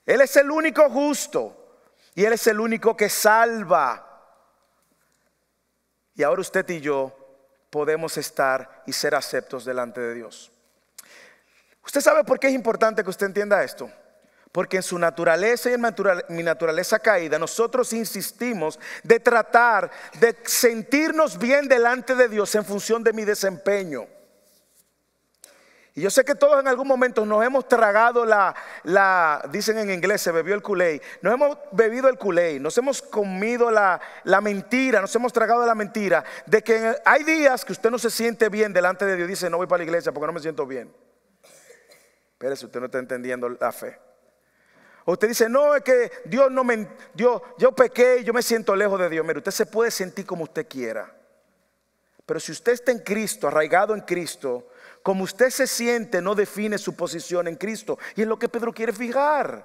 él 0.08 0.22
es 0.22 0.34
el 0.36 0.50
único 0.50 0.88
justo 0.88 1.54
y 2.14 2.24
Él 2.24 2.32
es 2.32 2.46
el 2.46 2.58
único 2.60 2.96
que 2.96 3.10
salva. 3.10 4.04
Y 6.14 6.22
ahora 6.22 6.40
usted 6.40 6.66
y 6.70 6.80
yo 6.80 7.14
podemos 7.68 8.16
estar 8.16 8.82
y 8.86 8.92
ser 8.94 9.14
aceptos 9.14 9.66
delante 9.66 10.00
de 10.00 10.14
Dios. 10.14 10.50
¿Usted 11.84 12.00
sabe 12.00 12.24
por 12.24 12.40
qué 12.40 12.48
es 12.48 12.54
importante 12.54 13.04
que 13.04 13.10
usted 13.10 13.26
entienda 13.26 13.62
esto? 13.62 13.90
Porque 14.50 14.78
en 14.78 14.82
su 14.82 14.98
naturaleza 14.98 15.68
y 15.68 15.74
en 15.74 15.82
mi 16.30 16.42
naturaleza 16.42 16.98
caída, 16.98 17.38
nosotros 17.38 17.92
insistimos 17.92 18.80
de 19.02 19.20
tratar 19.20 19.90
de 20.18 20.38
sentirnos 20.42 21.38
bien 21.38 21.68
delante 21.68 22.14
de 22.14 22.28
Dios 22.28 22.54
en 22.54 22.64
función 22.64 23.04
de 23.04 23.12
mi 23.12 23.26
desempeño. 23.26 24.08
Y 25.98 26.00
yo 26.00 26.10
sé 26.10 26.24
que 26.24 26.36
todos 26.36 26.60
en 26.60 26.68
algún 26.68 26.86
momento 26.86 27.26
nos 27.26 27.44
hemos 27.44 27.66
tragado 27.66 28.24
la, 28.24 28.54
dicen 29.50 29.78
en 29.78 29.90
inglés, 29.90 30.22
se 30.22 30.30
bebió 30.30 30.54
el 30.54 30.62
culé, 30.62 31.02
nos 31.22 31.34
hemos 31.34 31.58
bebido 31.72 32.08
el 32.08 32.16
culé, 32.16 32.60
nos 32.60 32.78
hemos 32.78 33.02
comido 33.02 33.68
la, 33.72 34.00
la, 34.22 34.40
mentira, 34.40 35.00
nos 35.00 35.12
hemos 35.16 35.32
tragado 35.32 35.66
la 35.66 35.74
mentira 35.74 36.24
de 36.46 36.62
que 36.62 36.94
hay 37.04 37.24
días 37.24 37.64
que 37.64 37.72
usted 37.72 37.90
no 37.90 37.98
se 37.98 38.10
siente 38.10 38.48
bien 38.48 38.72
delante 38.72 39.06
de 39.06 39.16
Dios, 39.16 39.26
dice 39.26 39.50
no 39.50 39.56
voy 39.56 39.66
para 39.66 39.78
la 39.78 39.86
iglesia 39.86 40.12
porque 40.12 40.28
no 40.28 40.32
me 40.34 40.38
siento 40.38 40.64
bien. 40.66 40.94
Espérese, 42.34 42.66
usted 42.66 42.78
no 42.78 42.86
está 42.86 43.00
entendiendo 43.00 43.48
la 43.48 43.72
fe. 43.72 43.98
O 45.04 45.14
usted 45.14 45.26
dice, 45.26 45.48
no, 45.48 45.74
es 45.74 45.82
que 45.82 46.12
Dios 46.26 46.48
no 46.52 46.62
me, 46.62 46.86
Dios, 47.12 47.42
yo 47.58 47.72
pequé 47.72 48.22
yo 48.22 48.32
me 48.32 48.42
siento 48.42 48.76
lejos 48.76 49.00
de 49.00 49.08
Dios. 49.08 49.26
Mire, 49.26 49.38
usted 49.38 49.50
se 49.50 49.66
puede 49.66 49.90
sentir 49.90 50.24
como 50.24 50.44
usted 50.44 50.68
quiera. 50.68 51.12
Pero 52.24 52.38
si 52.38 52.52
usted 52.52 52.70
está 52.70 52.92
en 52.92 53.00
Cristo, 53.00 53.48
arraigado 53.48 53.96
en 53.96 54.02
Cristo, 54.02 54.68
como 55.08 55.24
usted 55.24 55.48
se 55.48 55.66
siente 55.66 56.20
no 56.20 56.34
define 56.34 56.76
su 56.76 56.94
posición 56.94 57.48
en 57.48 57.56
Cristo. 57.56 57.98
Y 58.14 58.20
es 58.20 58.28
lo 58.28 58.38
que 58.38 58.46
Pedro 58.46 58.74
quiere 58.74 58.92
fijar. 58.92 59.64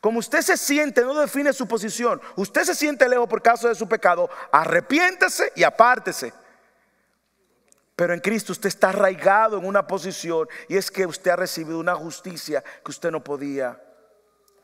Como 0.00 0.20
usted 0.20 0.40
se 0.40 0.56
siente 0.56 1.00
no 1.02 1.18
define 1.18 1.52
su 1.52 1.66
posición. 1.66 2.22
Usted 2.36 2.62
se 2.62 2.76
siente 2.76 3.08
lejos 3.08 3.28
por 3.28 3.42
causa 3.42 3.66
de 3.66 3.74
su 3.74 3.88
pecado. 3.88 4.30
Arrepiéntese 4.52 5.52
y 5.56 5.64
apártese. 5.64 6.32
Pero 7.96 8.14
en 8.14 8.20
Cristo 8.20 8.52
usted 8.52 8.68
está 8.68 8.90
arraigado 8.90 9.58
en 9.58 9.66
una 9.66 9.84
posición 9.84 10.46
y 10.68 10.76
es 10.76 10.92
que 10.92 11.06
usted 11.06 11.32
ha 11.32 11.36
recibido 11.36 11.80
una 11.80 11.96
justicia 11.96 12.62
que 12.84 12.90
usted 12.92 13.10
no 13.10 13.24
podía 13.24 13.82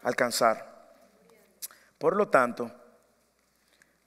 alcanzar. 0.05 0.95
Por 1.99 2.15
lo 2.15 2.29
tanto, 2.29 2.71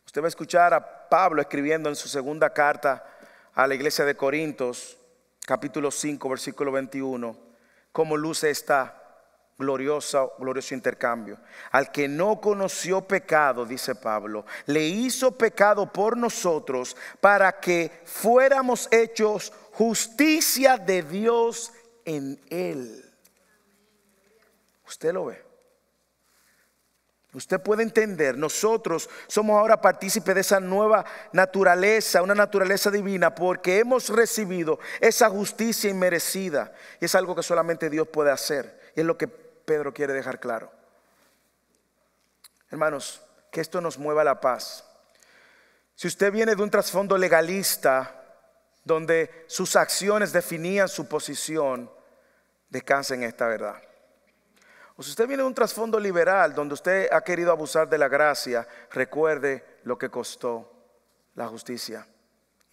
usted 0.06 0.22
va 0.22 0.28
a 0.28 0.30
escuchar 0.30 0.74
a 0.74 1.10
Pablo 1.10 1.42
escribiendo 1.42 1.90
en 1.90 1.98
su 1.98 2.08
segunda 2.08 2.54
carta 2.54 3.06
a 3.54 3.68
la 3.68 3.76
iglesia 3.76 4.06
de 4.06 4.16
Corintios 4.16 5.00
capítulo 5.46 5.92
5, 5.92 6.30
versículo 6.30 6.72
21, 6.72 7.36
cómo 7.92 8.18
luce 8.18 8.50
esta 8.50 9.02
gloriosa, 9.58 10.28
glorioso 10.40 10.74
intercambio. 10.74 11.38
Al 11.72 11.92
que 11.92 12.08
no 12.08 12.42
conoció 12.42 13.02
pecado, 13.02 13.66
dice 13.66 13.96
Pablo, 13.96 14.46
le 14.66 14.86
hizo 14.88 15.32
pecado 15.38 15.92
por 15.92 16.18
nosotros 16.18 16.98
para 17.20 17.60
que 17.60 17.92
fuéramos 18.06 18.88
hechos 18.92 19.54
justicia 19.74 20.78
de 20.78 21.04
Dios 21.04 21.72
en 22.06 22.40
él. 22.50 23.06
¿Usted 24.86 25.14
lo 25.14 25.26
ve? 25.26 25.51
Usted 27.34 27.62
puede 27.62 27.84
entender, 27.84 28.38
nosotros 28.38 29.10
somos 29.28 29.58
ahora 29.58 29.80
partícipes 29.80 30.36
de 30.36 30.42
esa 30.42 30.60
nueva 30.60 31.06
naturaleza, 31.32 32.22
una 32.22 32.36
naturaleza 32.36 32.92
divina, 32.92 33.34
porque 33.34 33.80
hemos 33.80 34.10
recibido 34.10 34.80
esa 35.00 35.30
justicia 35.30 35.90
inmerecida. 35.90 36.74
Y 37.00 37.06
es 37.06 37.16
algo 37.16 37.34
que 37.34 37.44
solamente 37.44 37.90
Dios 37.90 38.10
puede 38.10 38.32
hacer. 38.32 38.82
Y 38.96 39.00
es 39.00 39.06
lo 39.06 39.18
que 39.18 39.30
Pedro 39.30 39.94
quiere 39.94 40.12
dejar 40.12 40.42
claro. 40.42 40.74
Hermanos, 42.70 43.22
que 43.50 43.62
esto 43.62 43.80
nos 43.80 43.98
mueva 43.98 44.22
a 44.22 44.26
la 44.26 44.42
paz. 44.42 44.84
Si 45.96 46.08
usted 46.08 46.34
viene 46.34 46.56
de 46.56 46.64
un 46.64 46.70
trasfondo 46.70 47.18
legalista, 47.18 48.22
donde 48.84 49.46
sus 49.48 49.78
acciones 49.78 50.34
definían 50.34 50.90
su 50.90 51.08
posición, 51.08 51.90
descanse 52.70 53.14
en 53.14 53.24
esta 53.24 53.48
verdad. 53.48 53.82
Si 55.02 55.10
usted 55.10 55.28
viene 55.28 55.44
de 55.44 55.48
un 55.48 55.56
trasfondo 55.56 56.00
liberal 56.00 56.54
donde 56.54 56.74
usted 56.74 57.12
ha 57.12 57.22
querido 57.22 57.52
abusar 57.52 57.90
de 57.90 57.98
la 57.98 58.08
gracia, 58.08 58.68
recuerde 58.92 59.80
lo 59.84 59.98
que 59.98 60.10
costó 60.10 60.72
la 61.36 61.48
justicia 61.48 62.08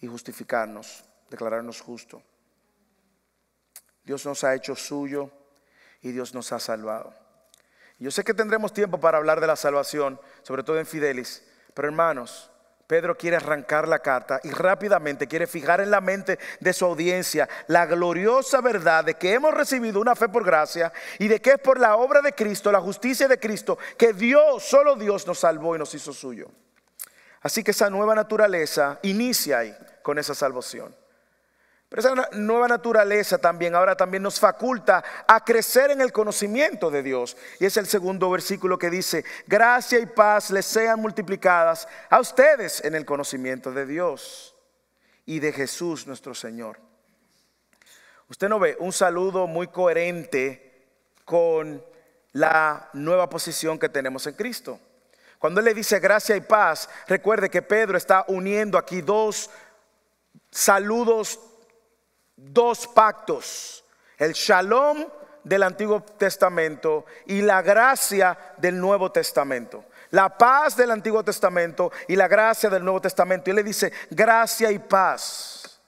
y 0.01 0.07
justificarnos, 0.07 1.03
declararnos 1.29 1.81
justo. 1.81 2.21
Dios 4.03 4.25
nos 4.25 4.43
ha 4.43 4.53
hecho 4.53 4.75
suyo 4.75 5.31
y 6.01 6.11
Dios 6.11 6.33
nos 6.33 6.51
ha 6.51 6.59
salvado. 6.59 7.13
Yo 7.97 8.11
sé 8.11 8.23
que 8.23 8.33
tendremos 8.33 8.73
tiempo 8.73 8.99
para 8.99 9.17
hablar 9.17 9.41
de 9.41 9.47
la 9.47 9.55
salvación, 9.55 10.19
sobre 10.43 10.63
todo 10.63 10.79
en 10.79 10.85
Fidelis, 10.85 11.43
pero 11.73 11.87
hermanos, 11.87 12.49
Pedro 12.89 13.15
quiere 13.15 13.37
arrancar 13.37 13.87
la 13.87 13.99
carta 13.99 14.39
y 14.43 14.49
rápidamente 14.49 15.27
quiere 15.27 15.45
fijar 15.45 15.79
en 15.79 15.91
la 15.91 16.01
mente 16.01 16.39
de 16.59 16.73
su 16.73 16.85
audiencia 16.85 17.47
la 17.67 17.85
gloriosa 17.85 18.61
verdad 18.61 19.05
de 19.05 19.13
que 19.13 19.31
hemos 19.31 19.53
recibido 19.53 20.01
una 20.01 20.15
fe 20.15 20.27
por 20.27 20.43
gracia 20.43 20.91
y 21.19 21.27
de 21.27 21.39
que 21.39 21.51
es 21.51 21.59
por 21.59 21.79
la 21.79 21.97
obra 21.97 22.23
de 22.23 22.33
Cristo, 22.33 22.71
la 22.71 22.81
justicia 22.81 23.27
de 23.27 23.39
Cristo, 23.39 23.77
que 23.95 24.11
Dios, 24.13 24.63
solo 24.63 24.95
Dios 24.95 25.27
nos 25.27 25.37
salvó 25.37 25.75
y 25.75 25.77
nos 25.77 25.93
hizo 25.93 26.11
suyo. 26.11 26.49
Así 27.41 27.63
que 27.63 27.69
esa 27.69 27.91
nueva 27.91 28.15
naturaleza 28.15 28.97
inicia 29.03 29.59
ahí 29.59 29.77
con 30.01 30.17
esa 30.17 30.33
salvación. 30.33 30.95
Pero 31.89 32.01
esa 32.01 32.29
nueva 32.33 32.67
naturaleza 32.67 33.39
también 33.39 33.73
ahora 33.73 33.97
también 33.97 34.21
nos 34.21 34.39
faculta 34.39 35.03
a 35.27 35.43
crecer 35.43 35.89
en 35.89 36.01
el 36.01 36.11
conocimiento 36.11 36.91
de 36.91 37.01
Dios. 37.01 37.35
Y 37.59 37.65
es 37.65 37.77
el 37.77 37.87
segundo 37.87 38.29
versículo 38.29 38.77
que 38.77 38.91
dice, 38.91 39.25
gracia 39.47 39.97
y 39.97 40.05
paz 40.05 40.51
les 40.51 40.67
sean 40.67 40.99
multiplicadas 41.01 41.87
a 42.11 42.19
ustedes 42.19 42.83
en 42.85 42.93
el 42.93 43.05
conocimiento 43.05 43.71
de 43.71 43.87
Dios 43.87 44.55
y 45.25 45.39
de 45.39 45.51
Jesús 45.51 46.05
nuestro 46.05 46.35
Señor. 46.35 46.79
Usted 48.29 48.49
no 48.49 48.59
ve 48.59 48.77
un 48.79 48.93
saludo 48.93 49.47
muy 49.47 49.67
coherente 49.67 50.85
con 51.25 51.83
la 52.33 52.87
nueva 52.93 53.27
posición 53.27 53.79
que 53.79 53.89
tenemos 53.89 54.27
en 54.27 54.35
Cristo. 54.35 54.79
Cuando 55.39 55.59
Él 55.59 55.65
le 55.65 55.73
dice 55.73 55.99
gracia 55.99 56.35
y 56.35 56.41
paz, 56.41 56.87
recuerde 57.07 57.49
que 57.49 57.63
Pedro 57.63 57.97
está 57.97 58.25
uniendo 58.27 58.77
aquí 58.77 59.01
dos 59.01 59.49
saludos 60.51 61.39
dos 62.45 62.87
pactos, 62.87 63.83
el 64.17 64.33
shalom 64.33 65.05
del 65.43 65.63
Antiguo 65.63 66.01
Testamento 66.01 67.05
y 67.25 67.41
la 67.41 67.61
gracia 67.61 68.37
del 68.57 68.79
Nuevo 68.79 69.11
Testamento. 69.11 69.85
La 70.11 70.37
paz 70.37 70.75
del 70.75 70.91
Antiguo 70.91 71.23
Testamento 71.23 71.91
y 72.07 72.15
la 72.15 72.27
gracia 72.27 72.69
del 72.69 72.83
Nuevo 72.83 73.01
Testamento. 73.01 73.49
Y 73.49 73.53
le 73.53 73.63
dice, 73.63 73.91
gracia 74.09 74.71
y 74.71 74.79
paz. 74.79 75.79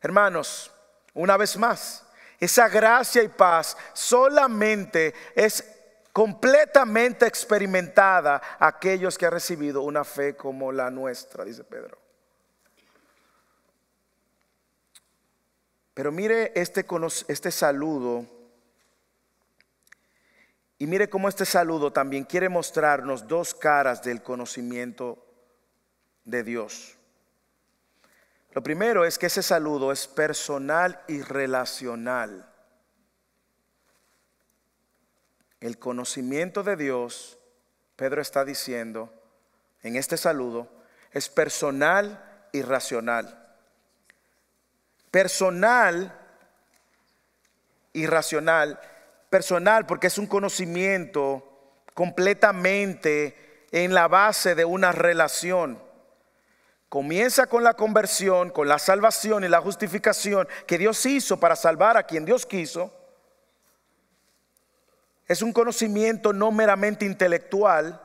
Hermanos, 0.00 0.70
una 1.14 1.36
vez 1.36 1.56
más, 1.56 2.04
esa 2.40 2.68
gracia 2.68 3.22
y 3.22 3.28
paz 3.28 3.76
solamente 3.92 5.14
es 5.34 5.64
completamente 6.12 7.26
experimentada 7.26 8.40
aquellos 8.58 9.18
que 9.18 9.26
han 9.26 9.32
recibido 9.32 9.82
una 9.82 10.04
fe 10.04 10.34
como 10.34 10.72
la 10.72 10.90
nuestra, 10.90 11.44
dice 11.44 11.64
Pedro. 11.64 12.07
Pero 15.98 16.12
mire 16.12 16.52
este, 16.54 16.86
este 17.26 17.50
saludo 17.50 18.24
y 20.78 20.86
mire 20.86 21.10
cómo 21.10 21.28
este 21.28 21.44
saludo 21.44 21.92
también 21.92 22.22
quiere 22.22 22.48
mostrarnos 22.48 23.26
dos 23.26 23.52
caras 23.52 24.00
del 24.04 24.22
conocimiento 24.22 25.18
de 26.24 26.44
Dios. 26.44 26.96
Lo 28.52 28.62
primero 28.62 29.04
es 29.04 29.18
que 29.18 29.26
ese 29.26 29.42
saludo 29.42 29.90
es 29.90 30.06
personal 30.06 31.02
y 31.08 31.20
relacional. 31.20 32.48
El 35.58 35.80
conocimiento 35.80 36.62
de 36.62 36.76
Dios, 36.76 37.40
Pedro 37.96 38.22
está 38.22 38.44
diciendo 38.44 39.12
en 39.82 39.96
este 39.96 40.16
saludo, 40.16 40.70
es 41.10 41.28
personal 41.28 42.48
y 42.52 42.62
racional 42.62 43.37
personal 45.10 46.16
y 47.92 48.06
racional. 48.06 48.80
Personal 49.30 49.86
porque 49.86 50.06
es 50.06 50.18
un 50.18 50.26
conocimiento 50.26 51.44
completamente 51.94 53.66
en 53.72 53.94
la 53.94 54.08
base 54.08 54.54
de 54.54 54.64
una 54.64 54.92
relación. 54.92 55.82
Comienza 56.88 57.46
con 57.46 57.64
la 57.64 57.74
conversión, 57.74 58.50
con 58.50 58.68
la 58.68 58.78
salvación 58.78 59.44
y 59.44 59.48
la 59.48 59.60
justificación 59.60 60.48
que 60.66 60.78
Dios 60.78 61.04
hizo 61.04 61.38
para 61.38 61.54
salvar 61.54 61.96
a 61.96 62.04
quien 62.04 62.24
Dios 62.24 62.46
quiso. 62.46 62.94
Es 65.26 65.42
un 65.42 65.52
conocimiento 65.52 66.32
no 66.32 66.50
meramente 66.50 67.04
intelectual, 67.04 68.00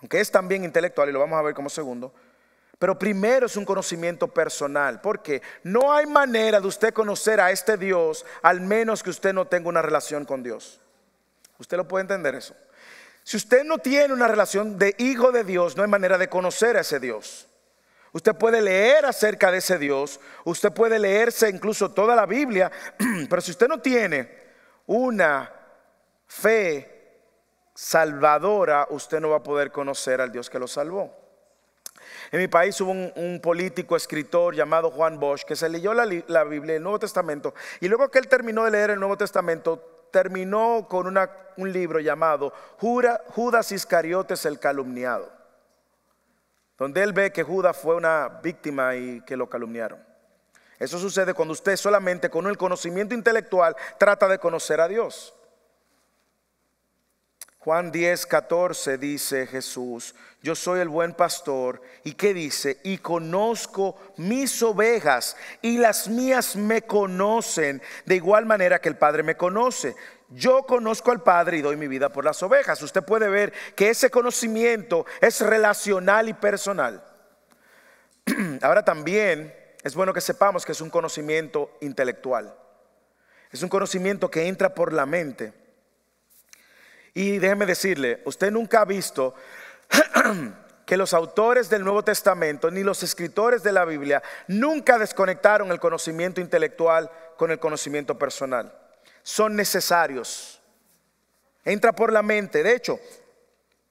aunque 0.00 0.20
es 0.20 0.30
también 0.30 0.64
intelectual 0.64 1.08
y 1.08 1.12
lo 1.12 1.20
vamos 1.20 1.38
a 1.38 1.42
ver 1.42 1.54
como 1.54 1.70
segundo, 1.70 2.12
pero 2.78 2.98
primero 2.98 3.46
es 3.46 3.56
un 3.56 3.64
conocimiento 3.64 4.28
personal, 4.28 5.00
porque 5.00 5.42
no 5.64 5.92
hay 5.92 6.06
manera 6.06 6.60
de 6.60 6.66
usted 6.68 6.94
conocer 6.94 7.40
a 7.40 7.50
este 7.50 7.76
Dios 7.76 8.24
al 8.42 8.60
menos 8.60 9.02
que 9.02 9.10
usted 9.10 9.32
no 9.32 9.46
tenga 9.46 9.68
una 9.68 9.82
relación 9.82 10.24
con 10.24 10.42
Dios. 10.42 10.80
¿Usted 11.58 11.76
lo 11.76 11.88
puede 11.88 12.02
entender 12.02 12.36
eso? 12.36 12.54
Si 13.24 13.36
usted 13.36 13.64
no 13.64 13.78
tiene 13.78 14.14
una 14.14 14.28
relación 14.28 14.78
de 14.78 14.94
hijo 14.98 15.32
de 15.32 15.42
Dios, 15.42 15.76
no 15.76 15.82
hay 15.82 15.88
manera 15.88 16.16
de 16.16 16.28
conocer 16.28 16.76
a 16.76 16.80
ese 16.80 17.00
Dios. 17.00 17.48
Usted 18.12 18.34
puede 18.34 18.62
leer 18.62 19.04
acerca 19.04 19.50
de 19.50 19.58
ese 19.58 19.76
Dios, 19.76 20.20
usted 20.44 20.72
puede 20.72 20.98
leerse 20.98 21.48
incluso 21.50 21.90
toda 21.90 22.14
la 22.16 22.26
Biblia, 22.26 22.70
pero 23.28 23.42
si 23.42 23.50
usted 23.50 23.68
no 23.68 23.80
tiene 23.80 24.38
una 24.86 25.52
fe 26.26 27.20
salvadora, 27.74 28.86
usted 28.90 29.20
no 29.20 29.30
va 29.30 29.38
a 29.38 29.42
poder 29.42 29.72
conocer 29.72 30.20
al 30.20 30.32
Dios 30.32 30.48
que 30.48 30.58
lo 30.58 30.68
salvó. 30.68 31.17
En 32.30 32.40
mi 32.40 32.48
país 32.48 32.78
hubo 32.80 32.90
un, 32.90 33.40
político, 33.40 33.96
escritor 33.96 34.54
llamado 34.54 34.90
Juan 34.90 35.18
Bosch, 35.18 35.44
que 35.44 35.56
se 35.56 35.68
leyó 35.68 35.94
la, 35.94 36.04
Biblia, 36.44 36.76
el 36.76 36.82
Nuevo 36.82 36.98
Testamento, 36.98 37.54
y 37.80 37.88
luego 37.88 38.10
que 38.10 38.18
él 38.18 38.28
terminó 38.28 38.64
de 38.64 38.70
leer 38.70 38.90
el 38.90 39.00
Nuevo 39.00 39.16
Testamento, 39.16 40.06
terminó 40.10 40.86
con 40.88 41.16
un 41.56 41.72
libro 41.72 42.00
llamado 42.00 42.52
Judas 42.78 43.72
Iscariotes 43.72 44.44
el 44.44 44.58
calumniado, 44.58 45.32
donde 46.76 47.02
él 47.02 47.12
ve 47.12 47.32
que 47.32 47.42
Judas 47.42 47.76
fue 47.76 47.96
una 47.96 48.40
víctima 48.42 48.94
y 48.94 49.22
que 49.22 49.36
lo 49.36 49.48
calumniaron. 49.48 50.06
Eso 50.78 50.98
sucede 50.98 51.34
cuando 51.34 51.52
usted 51.52 51.76
solamente 51.76 52.30
con 52.30 52.46
el 52.46 52.56
conocimiento 52.56 53.14
intelectual 53.14 53.74
trata 53.98 54.28
de 54.28 54.38
conocer 54.38 54.80
a 54.80 54.88
Dios. 54.88 55.34
Juan 57.68 57.92
10, 57.92 58.24
14 58.24 58.96
dice 58.96 59.46
Jesús, 59.46 60.14
yo 60.42 60.54
soy 60.54 60.80
el 60.80 60.88
buen 60.88 61.12
pastor. 61.12 61.82
¿Y 62.02 62.14
qué 62.14 62.32
dice? 62.32 62.80
Y 62.82 62.96
conozco 62.96 63.94
mis 64.16 64.62
ovejas 64.62 65.36
y 65.60 65.76
las 65.76 66.08
mías 66.08 66.56
me 66.56 66.80
conocen 66.80 67.82
de 68.06 68.16
igual 68.16 68.46
manera 68.46 68.80
que 68.80 68.88
el 68.88 68.96
Padre 68.96 69.22
me 69.22 69.36
conoce. 69.36 69.94
Yo 70.30 70.62
conozco 70.62 71.10
al 71.10 71.22
Padre 71.22 71.58
y 71.58 71.60
doy 71.60 71.76
mi 71.76 71.88
vida 71.88 72.08
por 72.08 72.24
las 72.24 72.42
ovejas. 72.42 72.80
Usted 72.80 73.02
puede 73.02 73.28
ver 73.28 73.52
que 73.76 73.90
ese 73.90 74.08
conocimiento 74.08 75.04
es 75.20 75.42
relacional 75.42 76.30
y 76.30 76.32
personal. 76.32 77.04
Ahora 78.62 78.82
también 78.82 79.54
es 79.84 79.94
bueno 79.94 80.14
que 80.14 80.22
sepamos 80.22 80.64
que 80.64 80.72
es 80.72 80.80
un 80.80 80.88
conocimiento 80.88 81.76
intelectual. 81.82 82.56
Es 83.52 83.62
un 83.62 83.68
conocimiento 83.68 84.30
que 84.30 84.48
entra 84.48 84.74
por 84.74 84.94
la 84.94 85.04
mente. 85.04 85.67
Y 87.18 87.38
déjeme 87.38 87.66
decirle, 87.66 88.22
usted 88.26 88.52
nunca 88.52 88.80
ha 88.80 88.84
visto 88.84 89.34
que 90.86 90.96
los 90.96 91.12
autores 91.12 91.68
del 91.68 91.82
Nuevo 91.82 92.04
Testamento 92.04 92.70
ni 92.70 92.84
los 92.84 93.02
escritores 93.02 93.64
de 93.64 93.72
la 93.72 93.84
Biblia 93.84 94.22
nunca 94.46 94.98
desconectaron 94.98 95.72
el 95.72 95.80
conocimiento 95.80 96.40
intelectual 96.40 97.10
con 97.36 97.50
el 97.50 97.58
conocimiento 97.58 98.16
personal. 98.16 98.72
Son 99.24 99.56
necesarios. 99.56 100.62
Entra 101.64 101.92
por 101.92 102.12
la 102.12 102.22
mente. 102.22 102.62
De 102.62 102.72
hecho, 102.72 103.00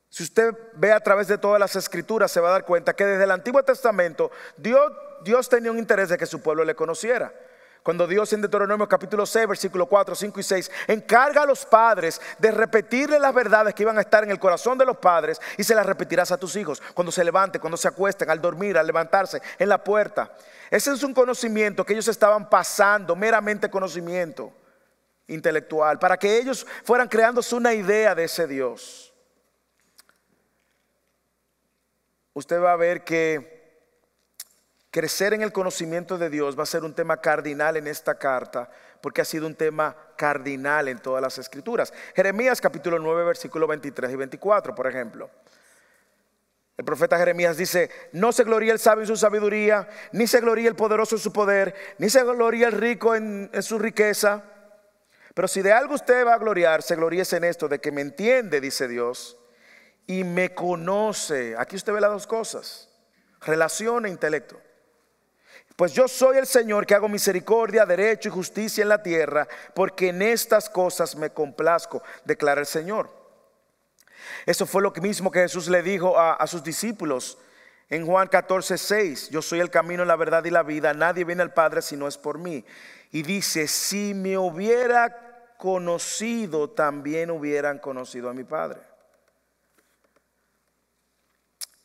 si 0.09 0.23
usted 0.23 0.55
ve 0.75 0.93
a 0.93 1.01
través 1.01 1.27
de 1.27 1.37
todas 1.37 1.59
las 1.59 1.75
escrituras, 1.75 2.31
se 2.31 2.39
va 2.39 2.47
a 2.47 2.53
dar 2.53 2.63
cuenta 2.63 2.95
que 2.95 3.05
desde 3.05 3.25
el 3.25 3.31
Antiguo 3.31 3.61
Testamento 3.61 4.31
Dios, 4.55 4.89
Dios 5.25 5.49
tenía 5.49 5.69
un 5.69 5.79
interés 5.79 6.07
de 6.07 6.17
que 6.17 6.25
su 6.25 6.39
pueblo 6.41 6.63
le 6.63 6.75
conociera. 6.75 7.33
Cuando 7.87 8.05
Dios 8.05 8.33
en 8.33 8.41
Deuteronomio 8.41 8.85
capítulo 8.85 9.25
6, 9.25 9.47
versículo 9.47 9.85
4, 9.85 10.13
5 10.13 10.41
y 10.41 10.43
6, 10.43 10.71
encarga 10.87 11.43
a 11.43 11.45
los 11.45 11.65
padres 11.65 12.19
de 12.37 12.51
repetirle 12.51 13.17
las 13.17 13.33
verdades 13.33 13.73
que 13.73 13.83
iban 13.83 13.97
a 13.97 14.01
estar 14.01 14.25
en 14.25 14.29
el 14.29 14.39
corazón 14.39 14.77
de 14.77 14.85
los 14.85 14.97
padres 14.97 15.39
y 15.55 15.63
se 15.63 15.73
las 15.73 15.85
repetirás 15.85 16.29
a 16.33 16.37
tus 16.37 16.57
hijos 16.57 16.83
cuando 16.93 17.13
se 17.13 17.23
levanten, 17.23 17.61
cuando 17.61 17.77
se 17.77 17.87
acuesten, 17.87 18.29
al 18.29 18.41
dormir, 18.41 18.77
al 18.77 18.85
levantarse, 18.85 19.41
en 19.57 19.69
la 19.69 19.81
puerta. 19.81 20.35
Ese 20.69 20.91
es 20.91 21.01
un 21.01 21.13
conocimiento 21.13 21.85
que 21.85 21.93
ellos 21.93 22.09
estaban 22.09 22.49
pasando, 22.49 23.15
meramente 23.15 23.69
conocimiento 23.69 24.51
intelectual, 25.27 25.97
para 25.97 26.17
que 26.17 26.39
ellos 26.39 26.67
fueran 26.83 27.07
creándose 27.07 27.55
una 27.55 27.73
idea 27.73 28.13
de 28.13 28.25
ese 28.25 28.47
Dios. 28.47 29.13
Usted 32.33 32.61
va 32.61 32.73
a 32.73 32.75
ver 32.75 33.05
que 33.05 33.56
Crecer 34.97 35.35
en 35.35 35.43
el 35.43 35.51
conocimiento 35.51 36.17
de 36.17 36.27
Dios 36.27 36.57
va 36.57 36.63
a 36.63 36.65
ser 36.65 36.83
un 36.83 36.91
tema 36.91 37.21
cardinal 37.21 37.77
en 37.77 37.85
esta 37.85 38.17
carta, 38.17 38.67
porque 38.99 39.21
ha 39.21 39.25
sido 39.25 39.45
un 39.45 39.53
tema 39.53 39.95
cardinal 40.17 40.87
en 40.87 40.97
todas 40.97 41.21
las 41.21 41.37
escrituras. 41.37 41.93
Jeremías 42.15 42.59
capítulo 42.59 42.97
9, 42.97 43.23
versículo 43.25 43.67
23 43.67 44.09
y 44.11 44.15
24, 44.15 44.73
por 44.73 44.87
ejemplo. 44.87 45.29
El 46.75 46.83
profeta 46.83 47.15
Jeremías 47.15 47.57
dice, 47.57 47.91
no 48.13 48.31
se 48.31 48.43
gloría 48.43 48.73
el 48.73 48.79
sabio 48.79 49.03
en 49.03 49.07
su 49.07 49.17
sabiduría, 49.17 49.87
ni 50.13 50.25
se 50.25 50.41
gloría 50.41 50.67
el 50.67 50.75
poderoso 50.75 51.13
en 51.13 51.21
su 51.21 51.31
poder, 51.31 51.75
ni 51.99 52.09
se 52.09 52.23
gloría 52.23 52.65
el 52.65 52.73
rico 52.73 53.13
en, 53.13 53.51
su 53.61 53.77
riqueza. 53.77 54.45
Pero 55.35 55.47
si 55.47 55.61
de 55.61 55.73
algo 55.73 55.93
usted 55.93 56.25
va 56.25 56.33
a 56.33 56.39
gloriar, 56.39 56.81
se 56.81 56.95
gloríese 56.95 57.37
en 57.37 57.43
esto, 57.43 57.67
de 57.67 57.77
que 57.77 57.91
me 57.91 58.01
entiende, 58.01 58.59
dice 58.59 58.87
Dios, 58.87 59.37
y 60.07 60.23
me 60.23 60.55
conoce. 60.55 61.53
Aquí 61.55 61.75
usted 61.75 61.93
ve 61.93 62.01
las 62.01 62.09
dos 62.09 62.25
cosas 62.25 62.89
relación 63.41 64.07
e 64.07 64.09
intelecto. 64.09 64.59
Pues 65.77 65.93
yo 65.93 66.07
soy 66.07 66.37
el 66.37 66.47
Señor 66.47 66.87
que 66.87 66.95
hago 66.95 67.07
misericordia, 67.07 67.85
derecho 67.85 68.29
y 68.29 68.31
justicia 68.31 68.81
en 68.81 68.89
la 68.89 69.03
tierra, 69.03 69.47
porque 69.75 70.09
en 70.09 70.23
estas 70.23 70.71
cosas 70.71 71.15
me 71.15 71.29
complazco, 71.29 72.01
declara 72.25 72.59
el 72.59 72.65
Señor. 72.65 73.07
Eso 74.47 74.65
fue 74.65 74.81
lo 74.81 74.91
mismo 74.93 75.29
que 75.29 75.41
Jesús 75.41 75.67
le 75.67 75.83
dijo 75.83 76.17
a, 76.17 76.33
a 76.33 76.47
sus 76.47 76.63
discípulos 76.63 77.37
en 77.89 78.07
Juan 78.07 78.27
14, 78.27 78.75
6. 78.75 79.29
Yo 79.29 79.43
soy 79.43 79.59
el 79.59 79.69
camino, 79.69 80.03
la 80.03 80.15
verdad 80.15 80.43
y 80.45 80.49
la 80.49 80.63
vida. 80.63 80.95
Nadie 80.95 81.23
viene 81.23 81.43
al 81.43 81.53
Padre 81.53 81.83
si 81.83 81.95
no 81.95 82.07
es 82.07 82.17
por 82.17 82.39
mí. 82.39 82.65
Y 83.11 83.21
dice, 83.21 83.67
si 83.67 84.15
me 84.15 84.35
hubiera 84.35 85.53
conocido, 85.59 86.71
también 86.71 87.29
hubieran 87.29 87.77
conocido 87.77 88.31
a 88.31 88.33
mi 88.33 88.43
Padre. 88.43 88.81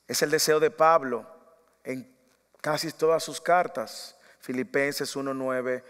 Es 0.08 0.22
el 0.22 0.30
deseo 0.30 0.60
de 0.60 0.70
Pablo 0.70 1.26
en 1.84 2.11
casi 2.62 2.92
todas 2.92 3.22
sus 3.22 3.40
cartas, 3.40 4.16
Filipenses 4.40 5.14
1.9, 5.16 5.82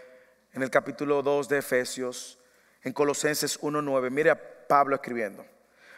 en 0.53 0.63
el 0.63 0.69
capítulo 0.69 1.21
2 1.21 1.47
de 1.47 1.59
Efesios, 1.59 2.39
en 2.81 2.91
Colosenses 2.91 3.61
1.9. 3.61 4.09
Mire 4.09 4.31
a 4.31 4.67
Pablo 4.67 4.95
escribiendo. 4.95 5.45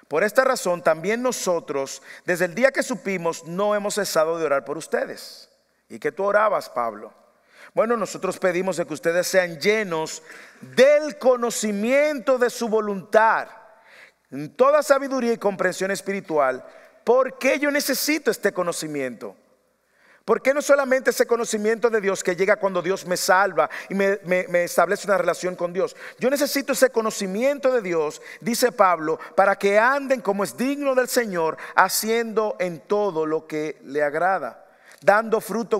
Por 0.09 0.23
esta 0.23 0.43
razón 0.43 0.83
también 0.83 1.23
nosotros, 1.23 2.03
desde 2.25 2.45
el 2.45 2.53
día 2.53 2.71
que 2.71 2.83
supimos, 2.83 3.45
no 3.45 3.73
hemos 3.73 3.95
cesado 3.95 4.37
de 4.37 4.45
orar 4.45 4.65
por 4.65 4.77
ustedes. 4.77 5.49
¿Y 5.89 5.97
que 5.97 6.11
tú 6.11 6.23
orabas, 6.25 6.69
Pablo? 6.69 7.13
Bueno, 7.73 7.95
nosotros 7.95 8.37
pedimos 8.37 8.77
de 8.77 8.85
que 8.85 8.93
ustedes 8.93 9.27
sean 9.27 9.59
llenos 9.59 10.21
del 10.59 11.17
conocimiento 11.17 12.37
de 12.37 12.49
su 12.49 12.67
voluntad, 12.67 13.47
en 14.29 14.53
toda 14.55 14.83
sabiduría 14.83 15.31
y 15.33 15.37
comprensión 15.37 15.91
espiritual, 15.91 16.65
porque 17.05 17.59
yo 17.59 17.71
necesito 17.71 18.29
este 18.29 18.51
conocimiento 18.51 19.37
¿Por 20.25 20.41
qué 20.41 20.55
no 20.55 20.61
solamente 20.63 21.11
ese 21.11 21.27
conocimiento 21.27 21.87
de 21.91 22.01
Dios 22.01 22.23
que 22.23 22.35
llega 22.35 22.55
cuando 22.55 22.81
Dios 22.81 23.05
me 23.05 23.15
salva 23.15 23.69
y 23.89 23.93
me, 23.93 24.63
establece 24.63 25.05
una 25.05 25.19
relación 25.19 25.55
con 25.55 25.71
Dios? 25.71 25.95
Yo 26.17 26.31
necesito 26.31 26.73
ese 26.73 26.89
conocimiento 26.89 27.71
de 27.71 27.83
Dios, 27.83 28.23
dice 28.41 28.71
Pablo, 28.71 29.19
para 29.35 29.55
que 29.55 29.77
anden 29.77 30.21
como 30.21 30.43
es 30.43 30.57
digno 30.57 30.95
del 30.95 31.09
Señor, 31.09 31.57
haciendo 31.75 32.55
en 32.59 32.79
todo 32.79 33.27
lo 33.27 33.45
que 33.45 33.79
le 33.83 34.01
agrada, 34.01 34.65
dando 34.99 35.39
fruto 35.41 35.79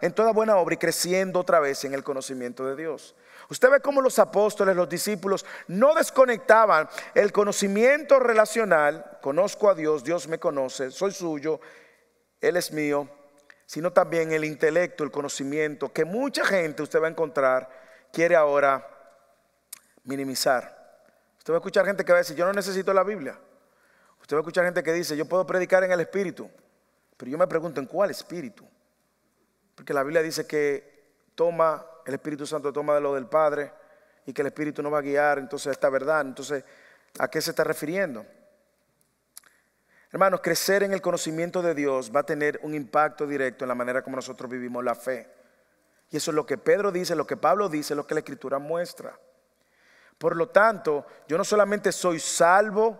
en, 0.00 0.12
toda 0.12 0.32
buena 0.32 0.56
obra 0.56 0.74
y 0.74 0.78
creciendo 0.78 1.38
otra 1.38 1.60
vez 1.60 1.84
en 1.84 1.94
el 1.94 2.02
conocimiento 2.02 2.66
de 2.66 2.74
Dios. 2.74 3.14
Usted 3.48 3.70
ve 3.70 3.80
cómo 3.80 4.00
los 4.00 4.18
apóstoles, 4.18 4.74
los 4.74 4.88
discípulos, 4.88 5.46
no 5.68 5.94
desconectaban 5.94 6.88
el 7.14 7.30
conocimiento 7.30 8.18
relacional, 8.18 9.18
conozco 9.22 9.70
a 9.70 9.74
Dios, 9.76 10.02
Dios 10.02 10.26
me 10.26 10.40
conoce, 10.40 10.90
soy 10.90 11.12
suyo, 11.12 11.60
Él 12.40 12.56
es 12.56 12.72
mío 12.72 13.08
sino 13.74 13.92
también 13.92 14.30
el 14.30 14.44
intelecto, 14.44 15.02
el 15.02 15.10
conocimiento, 15.10 15.92
que 15.92 16.04
mucha 16.04 16.44
gente 16.44 16.80
usted 16.80 17.02
va 17.02 17.08
a 17.08 17.10
encontrar 17.10 17.68
quiere 18.12 18.36
ahora 18.36 18.88
minimizar. 20.04 20.62
Usted 21.38 21.52
va 21.52 21.56
a 21.56 21.58
escuchar 21.58 21.84
gente 21.84 22.04
que 22.04 22.12
va 22.12 22.18
a 22.18 22.22
decir, 22.22 22.36
yo 22.36 22.46
no 22.46 22.52
necesito 22.52 22.94
la 22.94 23.02
Biblia. 23.02 23.36
Usted 24.20 24.36
va 24.36 24.38
a 24.38 24.42
escuchar 24.42 24.64
gente 24.64 24.80
que 24.84 24.92
dice, 24.92 25.16
yo 25.16 25.24
puedo 25.24 25.44
predicar 25.44 25.82
en 25.82 25.90
el 25.90 25.98
Espíritu. 25.98 26.48
Pero 27.16 27.32
yo 27.32 27.36
me 27.36 27.48
pregunto, 27.48 27.80
¿en 27.80 27.88
cuál 27.88 28.12
Espíritu? 28.12 28.64
Porque 29.74 29.92
la 29.92 30.04
Biblia 30.04 30.22
dice 30.22 30.46
que 30.46 31.16
toma, 31.34 31.84
el 32.06 32.14
Espíritu 32.14 32.46
Santo 32.46 32.72
toma 32.72 32.94
de 32.94 33.00
lo 33.00 33.16
del 33.16 33.26
Padre 33.26 33.72
y 34.24 34.32
que 34.32 34.42
el 34.42 34.46
Espíritu 34.46 34.84
no 34.84 34.90
va 34.92 34.98
a 34.98 35.02
guiar, 35.02 35.40
entonces 35.40 35.72
esta 35.72 35.90
verdad. 35.90 36.20
Entonces, 36.20 36.62
¿a 37.18 37.26
qué 37.26 37.40
se 37.40 37.50
está 37.50 37.64
refiriendo? 37.64 38.24
Hermanos, 40.14 40.42
crecer 40.42 40.84
en 40.84 40.92
el 40.92 41.02
conocimiento 41.02 41.60
de 41.60 41.74
Dios 41.74 42.12
va 42.14 42.20
a 42.20 42.24
tener 42.24 42.60
un 42.62 42.72
impacto 42.72 43.26
directo 43.26 43.64
en 43.64 43.68
la 43.68 43.74
manera 43.74 44.00
como 44.00 44.14
nosotros 44.14 44.48
vivimos 44.48 44.84
la 44.84 44.94
fe. 44.94 45.28
Y 46.08 46.18
eso 46.18 46.30
es 46.30 46.36
lo 46.36 46.46
que 46.46 46.56
Pedro 46.56 46.92
dice, 46.92 47.16
lo 47.16 47.26
que 47.26 47.36
Pablo 47.36 47.68
dice, 47.68 47.96
lo 47.96 48.06
que 48.06 48.14
la 48.14 48.20
Escritura 48.20 48.60
muestra. 48.60 49.18
Por 50.16 50.36
lo 50.36 50.50
tanto, 50.50 51.04
yo 51.26 51.36
no 51.36 51.42
solamente 51.42 51.90
soy 51.90 52.20
salvo 52.20 52.96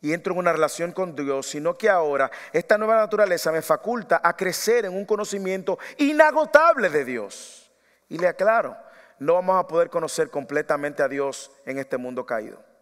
y 0.00 0.12
entro 0.12 0.34
en 0.34 0.38
una 0.38 0.52
relación 0.52 0.92
con 0.92 1.16
Dios, 1.16 1.48
sino 1.48 1.74
que 1.74 1.90
ahora 1.90 2.30
esta 2.52 2.78
nueva 2.78 2.94
naturaleza 2.94 3.50
me 3.50 3.60
faculta 3.60 4.20
a 4.22 4.36
crecer 4.36 4.84
en 4.84 4.94
un 4.94 5.04
conocimiento 5.04 5.80
inagotable 5.98 6.90
de 6.90 7.04
Dios. 7.04 7.72
Y 8.08 8.18
le 8.18 8.28
aclaro, 8.28 8.76
no 9.18 9.34
vamos 9.34 9.58
a 9.58 9.66
poder 9.66 9.90
conocer 9.90 10.30
completamente 10.30 11.02
a 11.02 11.08
Dios 11.08 11.50
en 11.64 11.80
este 11.80 11.96
mundo 11.96 12.24
caído 12.24 12.75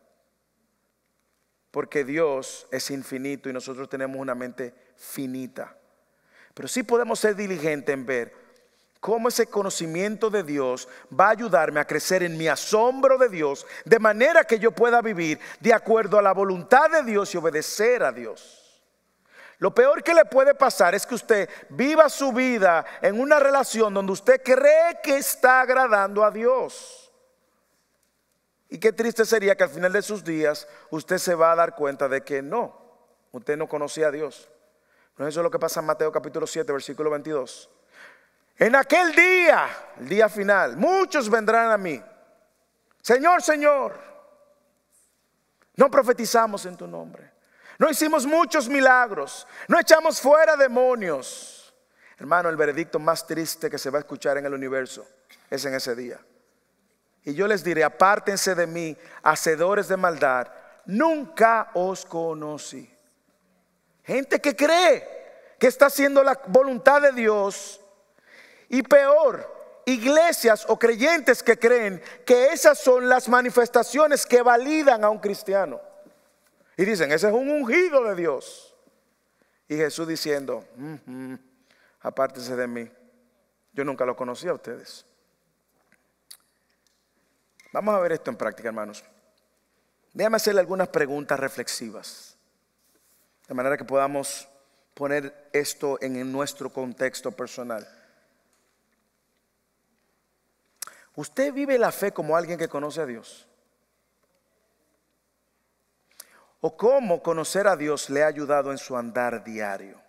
porque 1.75 2.05
Dios 2.05 2.69
es 2.71 2.89
infinito 2.93 3.51
y 3.51 3.53
nosotros 3.53 3.89
tenemos 3.89 4.17
una 4.17 4.37
mente 4.37 4.73
finita. 4.97 5.77
Pero 6.55 6.69
sí 6.69 6.85
podemos 6.85 7.19
ser 7.19 7.35
diligentes 7.35 7.93
en 7.93 8.07
ver 8.07 8.33
cómo 9.01 9.27
ese 9.27 9.49
conocimiento 9.49 10.31
de 10.31 10.45
Dios 10.45 10.89
va 11.13 11.27
a 11.27 11.31
ayudarme 11.31 11.81
a 11.81 11.85
crecer 11.85 12.23
en 12.23 12.39
mi 12.39 12.47
asombro 12.47 13.19
de 13.19 13.29
Dios, 13.29 13.67
de 13.85 13.99
manera 13.99 14.45
que 14.45 14.61
yo 14.61 14.71
pueda 14.71 15.03
vivir 15.03 15.41
de 15.59 15.75
acuerdo 15.75 16.17
a 16.17 16.23
la 16.23 16.33
voluntad 16.33 16.89
de 16.91 17.03
Dios 17.03 17.35
y 17.35 17.39
obedecer 17.39 18.05
a 18.05 18.13
Dios. 18.13 18.81
Lo 19.59 19.75
peor 19.75 20.05
que 20.05 20.15
le 20.15 20.27
puede 20.27 20.55
pasar 20.55 20.95
es 20.95 21.05
que 21.05 21.17
usted 21.17 21.51
viva 21.71 22.09
su 22.09 22.33
vida 22.33 22.85
en 23.03 23.19
una 23.19 23.41
relación 23.41 23.93
donde 23.93 24.13
usted 24.13 24.41
cree 24.45 25.01
que 25.03 25.17
está 25.17 25.63
agradando 25.63 26.23
a 26.23 26.31
Dios. 26.31 27.11
Y 28.75 28.79
qué 28.79 28.93
triste 28.93 29.25
sería 29.25 29.55
que 29.55 29.63
al 29.63 29.71
final 29.71 29.93
de 29.93 30.03
sus 30.03 30.25
días 30.25 30.67
usted 30.91 31.19
se 31.19 31.37
va 31.37 31.53
a 31.53 31.55
dar 31.55 31.77
cuenta 31.77 32.09
de 32.09 32.25
que 32.25 32.43
no, 32.43 32.77
usted 33.31 33.57
no 33.57 33.69
conocía 33.69 34.09
a 34.09 34.11
Dios. 34.11 34.51
No 35.17 35.29
eso 35.29 35.39
es 35.39 35.45
lo 35.45 35.51
que 35.53 35.61
pasa 35.61 35.79
en 35.79 35.87
Mateo 35.87 36.11
capítulo 36.11 36.45
7, 36.45 36.73
versículo 36.73 37.09
22. 37.09 37.71
En 38.59 38.75
aquel 38.75 39.15
día, 39.15 39.69
el 40.01 40.09
día 40.09 40.29
final, 40.29 40.77
muchos 40.77 41.31
vendrán 41.31 41.71
a 41.71 41.79
mí. 41.79 42.03
Señor, 43.01 43.43
Señor, 43.43 43.97
no 45.77 45.89
profetizamos 45.89 46.67
en 46.67 46.77
tu 46.77 46.89
nombre. 46.89 47.31
No 47.79 47.89
hicimos 47.89 48.27
muchos 48.27 48.69
milagros. 48.69 49.47
No 49.69 49.79
echamos 49.79 50.21
fuera 50.21 50.57
demonios. 50.57 51.73
Hermano, 52.19 52.49
el 52.49 52.57
veredicto 52.57 52.99
más 52.99 53.25
triste 53.25 53.71
que 53.71 53.79
se 53.79 53.91
va 53.91 53.99
a 53.99 54.01
escuchar 54.01 54.37
en 54.37 54.47
el 54.47 54.55
universo 54.55 55.07
es 55.49 55.65
en 55.65 55.75
ese 55.75 55.95
día. 55.95 56.19
Y 57.25 57.35
yo 57.35 57.49
les 57.49 57.65
diré, 57.65 57.83
apártense 57.83 58.55
de 58.55 58.67
mí, 58.67 58.97
hacedores 59.23 59.89
de 59.89 59.97
maldad, 59.97 60.49
nunca 60.85 61.71
os 61.75 62.05
conocí. 62.05 62.91
Gente 64.03 64.41
que 64.41 64.55
cree 64.55 65.09
que 65.59 65.67
está 65.67 65.87
haciendo 65.87 66.23
la 66.23 66.39
voluntad 66.49 67.01
de 67.01 67.13
Dios. 67.13 67.81
Y 68.69 68.83
peor, 68.83 69.83
iglesias 69.87 70.67
o 70.69 70.79
creyentes 70.79 71.43
que 71.43 71.59
creen 71.59 72.03
que 72.27 72.49
esas 72.49 72.79
son 72.79 73.09
las 73.09 73.29
manifestaciones 73.29 74.27
que 74.27 74.43
validan 74.43 75.05
a 75.05 75.09
un 75.09 75.19
cristiano. 75.19 75.81
Y 76.77 76.85
dicen, 76.85 77.13
ese 77.13 77.29
es 77.29 77.33
un 77.33 77.51
ungido 77.51 78.05
de 78.05 78.15
Dios. 78.15 78.75
Y 79.69 79.77
Jesús 79.77 80.07
diciendo, 80.07 80.65
apártense 82.01 82.55
de 82.57 82.67
mí. 82.67 82.91
Yo 83.73 83.85
nunca 83.85 84.05
lo 84.05 84.15
conocí 84.15 84.47
a 84.49 84.53
ustedes. 84.53 85.07
Vamos 87.75 87.93
a 87.93 87.99
ver 87.99 88.13
esto 88.13 88.31
en 88.31 88.37
práctica, 88.37 88.69
hermanos. 88.69 89.03
Déjame 90.13 90.37
hacerle 90.37 90.61
algunas 90.61 90.87
preguntas 90.87 91.41
reflexivas, 91.41 92.37
de 93.49 93.55
manera 93.55 93.77
que 93.77 93.85
podamos 93.85 94.47
poner 94.95 95.51
esto 95.53 95.99
en 96.01 96.31
nuestro 96.31 96.71
contexto 96.73 97.33
personal. 97.33 97.85
¿Usted 101.17 101.53
vive 101.53 101.77
la 101.77 101.91
fe 101.91 102.13
como 102.13 102.37
alguien 102.37 102.61
que 102.61 102.69
conoce 102.69 103.01
a 103.01 103.07
Dios? 103.07 103.45
¿O 106.61 106.77
cómo 106.77 107.25
conocer 107.25 107.67
a 107.67 107.75
Dios 107.75 108.09
le 108.09 108.23
ha 108.23 108.29
ayudado 108.29 108.71
en 108.71 108.79
su 108.79 108.97
andar 108.97 109.43
diario? 109.43 110.01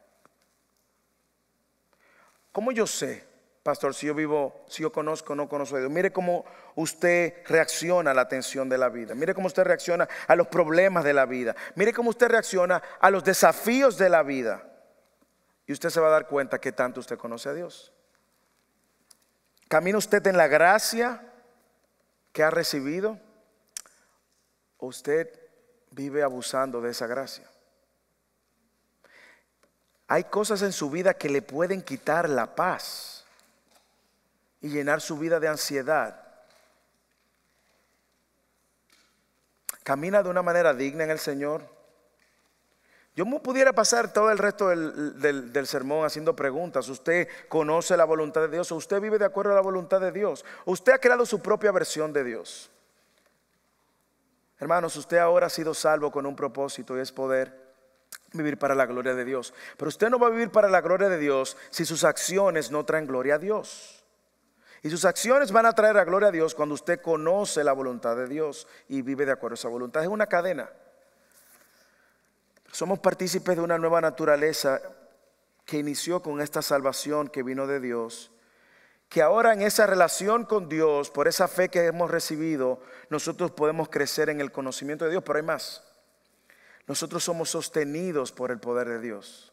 ¿Cómo 2.52 2.72
yo 2.72 2.86
sé 2.86 3.35
pastor, 3.66 3.96
si 3.96 4.06
yo 4.06 4.14
vivo, 4.14 4.64
si 4.68 4.84
yo 4.84 4.92
conozco 4.92 5.34
o 5.34 5.36
no 5.36 5.50
conozco 5.50 5.76
a 5.76 5.80
Dios. 5.80 5.92
Mire 5.92 6.14
cómo 6.14 6.46
usted 6.76 7.34
reacciona 7.48 8.12
a 8.12 8.14
la 8.14 8.28
tensión 8.28 8.70
de 8.70 8.78
la 8.78 8.90
vida. 8.90 9.16
Mire 9.16 9.34
cómo 9.34 9.48
usted 9.48 9.64
reacciona 9.64 10.08
a 10.28 10.36
los 10.36 10.46
problemas 10.50 11.04
de 11.04 11.14
la 11.14 11.26
vida. 11.26 11.56
Mire 11.74 11.92
cómo 11.92 12.12
usted 12.12 12.28
reacciona 12.28 12.84
a 13.00 13.10
los 13.10 13.24
desafíos 13.24 13.98
de 13.98 14.10
la 14.10 14.22
vida. 14.22 14.62
Y 15.66 15.74
usted 15.74 15.90
se 15.90 16.00
va 16.00 16.10
a 16.10 16.12
dar 16.12 16.28
cuenta 16.28 16.62
que 16.62 16.74
tanto 16.74 17.00
usted 17.00 17.18
conoce 17.18 17.50
a 17.50 17.54
Dios. 17.54 17.92
¿Camina 19.68 19.98
usted 19.98 20.28
en 20.28 20.38
la 20.38 20.46
gracia 20.46 21.24
que 22.34 22.44
ha 22.44 22.52
recibido? 22.52 23.20
¿O 24.78 24.86
usted 24.86 25.28
vive 25.90 26.22
abusando 26.22 26.82
de 26.82 26.92
esa 26.92 27.08
gracia? 27.08 27.50
Hay 30.08 30.26
cosas 30.26 30.62
en 30.62 30.72
su 30.72 30.92
vida 30.92 31.16
que 31.16 31.30
le 31.30 31.42
pueden 31.42 31.82
quitar 31.82 32.30
la 32.30 32.56
paz 32.56 33.15
y 34.66 34.70
llenar 34.70 35.00
su 35.00 35.16
vida 35.20 35.40
de 35.40 35.48
ansiedad. 35.48 36.20
Camina 39.84 40.24
de 40.24 40.30
una 40.32 40.42
manera 40.42 40.74
digna 40.74 41.04
en 41.04 41.12
el 41.12 41.20
Señor. 41.20 41.70
Yo 43.16 43.28
me 43.28 43.40
pudiera 43.40 43.74
pasar 43.74 44.12
todo 44.12 44.32
el 44.32 44.40
resto 44.40 44.70
del, 44.70 45.68
sermón 45.68 46.04
haciendo 46.04 46.36
preguntas. 46.36 46.90
¿Usted 46.90 47.28
conoce 47.48 47.96
la 47.96 48.06
voluntad 48.06 48.42
de 48.42 48.48
Dios? 48.48 48.72
¿O 48.72 48.78
usted 48.78 49.00
vive 49.00 49.20
de 49.20 49.26
acuerdo 49.26 49.52
a 49.52 49.56
la 49.56 49.62
voluntad 49.62 50.02
de 50.02 50.12
Dios? 50.12 50.44
usted 50.66 50.94
ha 50.94 50.98
creado 50.98 51.28
su 51.28 51.44
propia 51.44 51.72
versión 51.72 52.12
de 52.12 52.24
Dios? 52.24 52.72
Hermanos, 54.58 54.96
usted 54.96 55.18
ahora 55.18 55.46
ha 55.46 55.52
sido 55.52 55.76
salvo 55.76 56.12
con 56.12 56.26
un 56.26 56.36
propósito 56.36 56.98
y 56.98 57.02
es 57.02 57.12
poder 57.12 57.76
vivir 58.34 58.58
para 58.58 58.74
la 58.74 58.88
gloria 58.88 59.14
de 59.14 59.26
Dios. 59.26 59.54
Pero 59.78 59.90
usted 59.90 60.10
no 60.10 60.18
va 60.18 60.26
a 60.26 60.32
vivir 60.32 60.50
para 60.50 60.70
la 60.70 60.82
gloria 60.82 61.08
de 61.08 61.20
Dios 61.20 61.56
si 61.70 61.86
sus 61.86 62.04
acciones 62.04 62.72
no 62.72 62.84
traen 62.84 63.06
gloria 63.06 63.36
a 63.36 63.38
Dios. 63.38 64.05
Y 64.86 64.92
sus 64.92 65.04
acciones 65.04 65.52
van 65.52 65.66
a 65.66 65.74
traer 65.74 65.96
la 65.96 66.04
gloria 66.04 66.28
a 66.28 66.32
Dios 66.32 66.54
cuando 66.54 66.76
usted 66.76 67.02
conoce 67.02 67.64
la 67.64 67.74
voluntad 67.74 68.16
de 68.16 68.28
Dios 68.28 68.68
y 68.88 69.02
vive 69.02 69.26
de 69.26 69.32
acuerdo 69.32 69.56
a 69.56 69.58
esa 69.58 69.68
voluntad. 69.68 70.04
Es 70.04 70.08
una 70.08 70.28
cadena. 70.28 70.70
Somos 72.72 73.00
partícipes 73.00 73.56
de 73.56 73.64
una 73.64 73.80
nueva 73.80 74.00
naturaleza 74.00 74.80
que 75.66 75.80
inició 75.80 76.22
con 76.22 76.40
esta 76.40 76.62
salvación 76.62 77.30
que 77.30 77.42
vino 77.42 77.66
de 77.66 77.80
Dios, 77.80 78.30
que 79.10 79.24
ahora 79.24 79.54
en 79.54 79.64
esa 79.64 79.88
relación 79.88 80.46
con 80.46 80.70
Dios, 80.70 81.10
por 81.10 81.28
esa 81.28 81.48
fe 81.48 81.70
que 81.70 81.88
hemos 81.88 82.12
recibido, 82.12 82.80
nosotros 83.10 83.50
podemos 83.50 83.90
crecer 83.90 84.30
en 84.30 84.40
el 84.40 84.52
conocimiento 84.52 85.06
de 85.06 85.10
Dios, 85.10 85.24
pero 85.26 85.38
hay 85.38 85.46
más. 85.46 85.84
Nosotros 86.86 87.24
somos 87.24 87.50
sostenidos 87.50 88.32
por 88.32 88.52
el 88.52 88.60
poder 88.60 88.88
de 88.88 89.00
Dios. 89.00 89.52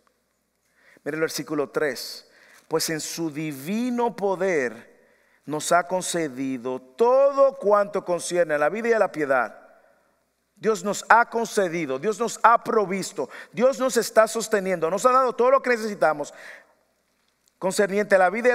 Mire 1.05 1.17
el 1.17 1.23
versículo 1.23 1.71
3, 1.71 2.31
pues 2.69 2.91
en 2.91 3.01
su 3.01 3.31
divino 3.31 4.15
poder 4.15 4.92
nos 5.45 5.73
ha 5.73 5.87
concedido 5.87 6.81
todo 6.81 7.57
cuanto 7.57 8.05
concierne 8.05 8.55
a 8.55 8.59
la 8.59 8.69
vida 8.69 8.89
y 8.89 8.93
a 8.93 8.99
la 8.99 9.11
piedad 9.13 9.63
Dios 10.63 10.85
nos 10.85 11.05
ha 11.09 11.29
concedido, 11.29 11.99
Dios 11.99 12.21
nos 12.21 12.39
ha 12.45 12.63
provisto, 12.63 13.29
Dios 13.51 13.81
nos 13.81 13.97
está 13.97 14.29
sosteniendo, 14.29 14.89
nos 14.91 15.05
ha 15.05 15.11
dado 15.11 15.33
todo 15.33 15.51
lo 15.51 15.61
que 15.61 15.71
necesitamos 15.71 16.33
concerniente 17.59 18.15
a 18.15 18.19
la 18.19 18.31
vida 18.31 18.49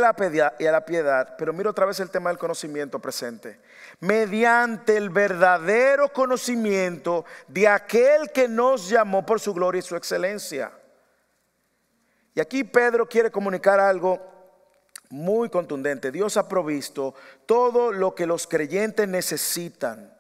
y 0.58 0.66
a 0.66 0.72
la 0.72 0.86
piedad, 0.86 1.36
pero 1.38 1.52
mira 1.52 1.70
otra 1.70 1.86
vez 1.86 2.00
el 2.00 2.10
tema 2.10 2.30
del 2.30 2.38
conocimiento 2.38 3.00
presente. 3.00 3.60
Mediante 4.00 4.96
el 4.96 5.10
verdadero 5.10 6.14
conocimiento 6.14 7.26
de 7.50 7.68
aquel 7.68 8.32
que 8.32 8.48
nos 8.48 8.88
llamó 8.88 9.26
por 9.26 9.42
su 9.42 9.54
gloria 9.54 9.80
y 9.80 9.82
su 9.82 9.98
excelencia. 9.98 10.72
Y 12.36 12.40
aquí 12.40 12.64
Pedro 12.64 13.06
quiere 13.06 13.32
comunicar 13.32 13.82
algo 13.82 14.37
muy 15.10 15.50
contundente. 15.50 16.12
Dios 16.12 16.38
ha 16.38 16.48
provisto 16.48 17.16
todo 17.46 17.92
lo 17.92 18.16
que 18.16 18.26
los 18.26 18.48
creyentes 18.48 19.08
necesitan 19.08 20.18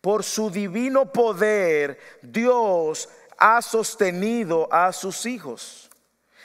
por 0.00 0.24
su 0.24 0.50
divino 0.50 1.12
poder, 1.12 1.98
Dios 2.22 3.08
ha 3.36 3.60
sostenido 3.62 4.68
a 4.72 4.92
sus 4.92 5.26
hijos 5.26 5.90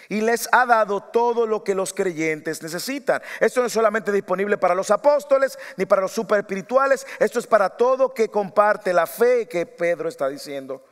y 0.09 0.21
les 0.21 0.47
ha 0.51 0.65
dado 0.65 1.01
todo 1.01 1.47
lo 1.47 1.63
que 1.63 1.73
los 1.73 1.93
creyentes 1.93 2.61
necesitan. 2.61 3.21
Esto 3.39 3.61
no 3.61 3.67
es 3.67 3.73
solamente 3.73 4.11
disponible 4.11 4.57
para 4.57 4.75
los 4.75 4.91
apóstoles 4.91 5.57
ni 5.77 5.85
para 5.85 6.01
los 6.01 6.11
super 6.11 6.39
espirituales, 6.39 7.07
esto 7.19 7.39
es 7.39 7.47
para 7.47 7.69
todo 7.69 8.13
que 8.13 8.29
comparte 8.29 8.93
la 8.93 9.07
fe 9.07 9.47
que 9.47 9.65
Pedro 9.65 10.09
está 10.09 10.27
diciendo 10.27 10.83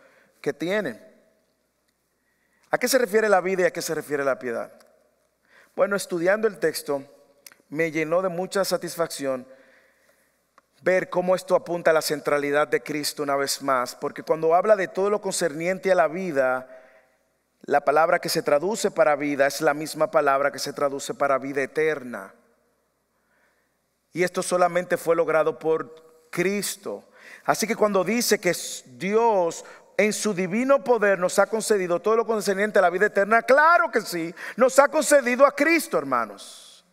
que 0.41 0.53
tienen. 0.53 1.01
¿A 2.71 2.77
qué 2.77 2.87
se 2.87 2.97
refiere 2.97 3.29
la 3.29 3.41
vida 3.41 3.63
y 3.63 3.65
a 3.65 3.71
qué 3.71 3.81
se 3.81 3.93
refiere 3.93 4.23
la 4.23 4.39
piedad? 4.39 4.71
Bueno, 5.75 5.95
estudiando 5.95 6.47
el 6.47 6.59
texto 6.59 7.03
me 7.69 7.91
llenó 7.91 8.21
de 8.21 8.29
mucha 8.29 8.63
satisfacción 8.63 9.47
ver 10.83 11.09
cómo 11.09 11.33
esto 11.33 11.55
apunta 11.55 11.91
a 11.91 11.93
la 11.93 12.01
centralidad 12.01 12.67
de 12.67 12.83
Cristo 12.83 13.23
una 13.23 13.35
vez 13.35 13.61
más, 13.61 13.95
porque 13.95 14.21
cuando 14.21 14.53
habla 14.53 14.75
de 14.75 14.87
todo 14.87 15.09
lo 15.09 15.21
concerniente 15.21 15.91
a 15.91 15.95
la 15.95 16.07
vida, 16.07 16.67
la 17.63 17.81
palabra 17.85 18.19
que 18.19 18.29
se 18.29 18.43
traduce 18.43 18.91
para 18.91 19.15
vida 19.15 19.47
es 19.47 19.61
la 19.61 19.73
misma 19.73 20.11
palabra 20.11 20.51
que 20.51 20.59
se 20.59 20.73
traduce 20.73 21.13
para 21.13 21.37
vida 21.37 21.63
eterna. 21.63 22.35
Y 24.11 24.23
esto 24.23 24.43
solamente 24.43 24.97
fue 24.97 25.15
logrado 25.15 25.57
por 25.57 26.27
Cristo. 26.29 27.05
Así 27.45 27.65
que 27.65 27.75
cuando 27.75 28.03
dice 28.03 28.39
que 28.39 28.53
Dios 28.97 29.65
en 29.97 30.13
su 30.13 30.33
divino 30.33 30.83
poder 30.83 31.19
nos 31.19 31.39
ha 31.39 31.47
concedido 31.47 32.01
todo 32.01 32.17
lo 32.17 32.25
concerniente 32.25 32.79
a 32.79 32.81
la 32.81 32.89
vida 32.89 33.07
eterna, 33.07 33.41
claro 33.41 33.91
que 33.91 34.01
sí, 34.01 34.33
nos 34.55 34.77
ha 34.79 34.87
concedido 34.87 35.45
a 35.45 35.55
Cristo, 35.55 35.97
hermanos. 35.97 36.85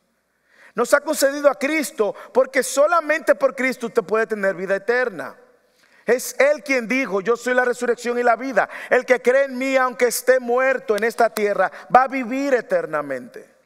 Nos 0.74 0.94
ha 0.94 1.00
concedido 1.00 1.50
a 1.50 1.56
Cristo 1.56 2.14
porque 2.32 2.62
solamente 2.62 3.34
por 3.34 3.54
Cristo 3.54 3.86
usted 3.88 4.02
puede 4.02 4.26
tener 4.26 4.54
vida 4.54 4.76
eterna. 4.76 5.36
Es 6.06 6.34
Él 6.38 6.62
quien 6.64 6.88
dijo, 6.88 7.20
yo 7.20 7.36
soy 7.36 7.54
la 7.54 7.64
resurrección 7.64 8.18
y 8.18 8.22
la 8.22 8.36
vida. 8.36 8.68
El 8.88 9.04
que 9.04 9.20
cree 9.20 9.44
en 9.44 9.58
mí, 9.58 9.76
aunque 9.76 10.06
esté 10.06 10.40
muerto 10.40 10.96
en 10.96 11.04
esta 11.04 11.30
tierra, 11.30 11.70
va 11.94 12.04
a 12.04 12.08
vivir 12.08 12.54
eternamente. 12.54 13.59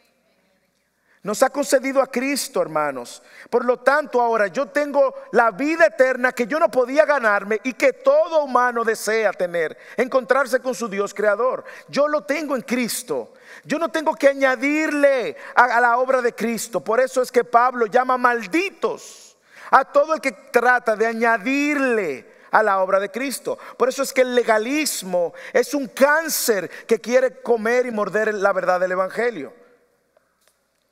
Nos 1.25 1.43
ha 1.43 1.49
concedido 1.49 2.03
a 2.03 2.07
Cristo, 2.07 2.61
hermanos. 2.61 3.23
Por 3.49 3.65
lo 3.65 3.79
tanto, 3.79 4.21
ahora 4.21 4.49
yo 4.49 4.67
tengo 4.67 5.15
la 5.33 5.51
vida 5.53 5.87
eterna 5.87 6.33
que 6.33 6.47
yo 6.47 6.59
no 6.59 6.71
podía 6.71 7.07
ganarme 7.07 7.63
y 7.65 7.73
que 7.73 7.95
todo 7.95 8.45
humano 8.45 8.85
desea 8.85 9.33
tener, 9.33 9.75
encontrarse 9.97 10.61
con 10.61 10.75
su 10.75 10.87
Dios 10.87 11.15
creador. 11.15 11.65
Yo 11.89 12.09
lo 12.09 12.25
tengo 12.25 12.55
en 12.55 12.61
Cristo. 12.61 13.33
Yo 13.65 13.79
no 13.79 13.89
tengo 13.89 14.15
que 14.15 14.29
añadirle 14.29 15.35
a, 15.55 15.81
la 15.81 15.97
obra 15.97 16.21
de 16.21 16.35
Cristo. 16.35 16.85
Por 16.85 17.01
eso 17.01 17.23
es 17.23 17.33
que 17.33 17.43
Pablo 17.43 17.87
llama 17.87 18.19
malditos 18.19 19.39
a 19.71 19.83
todo 19.83 20.13
el 20.13 20.21
que 20.21 20.33
trata 20.33 20.95
de 20.95 21.07
añadirle 21.07 22.35
a 22.51 22.63
la 22.63 22.81
obra 22.81 23.01
de 23.01 23.11
Cristo. 23.11 23.59
Por 23.79 23.89
eso 23.89 24.03
es 24.03 24.13
que 24.13 24.21
el 24.21 24.35
legalismo 24.35 25.33
es 25.55 25.73
un 25.73 25.89
cáncer 25.89 26.69
que 26.87 27.01
quiere 27.01 27.41
comer 27.41 27.87
y 27.87 27.93
morder 27.93 28.35
la 28.35 28.53
verdad 28.53 28.79
del 28.79 28.93
Evangelio. 28.93 29.64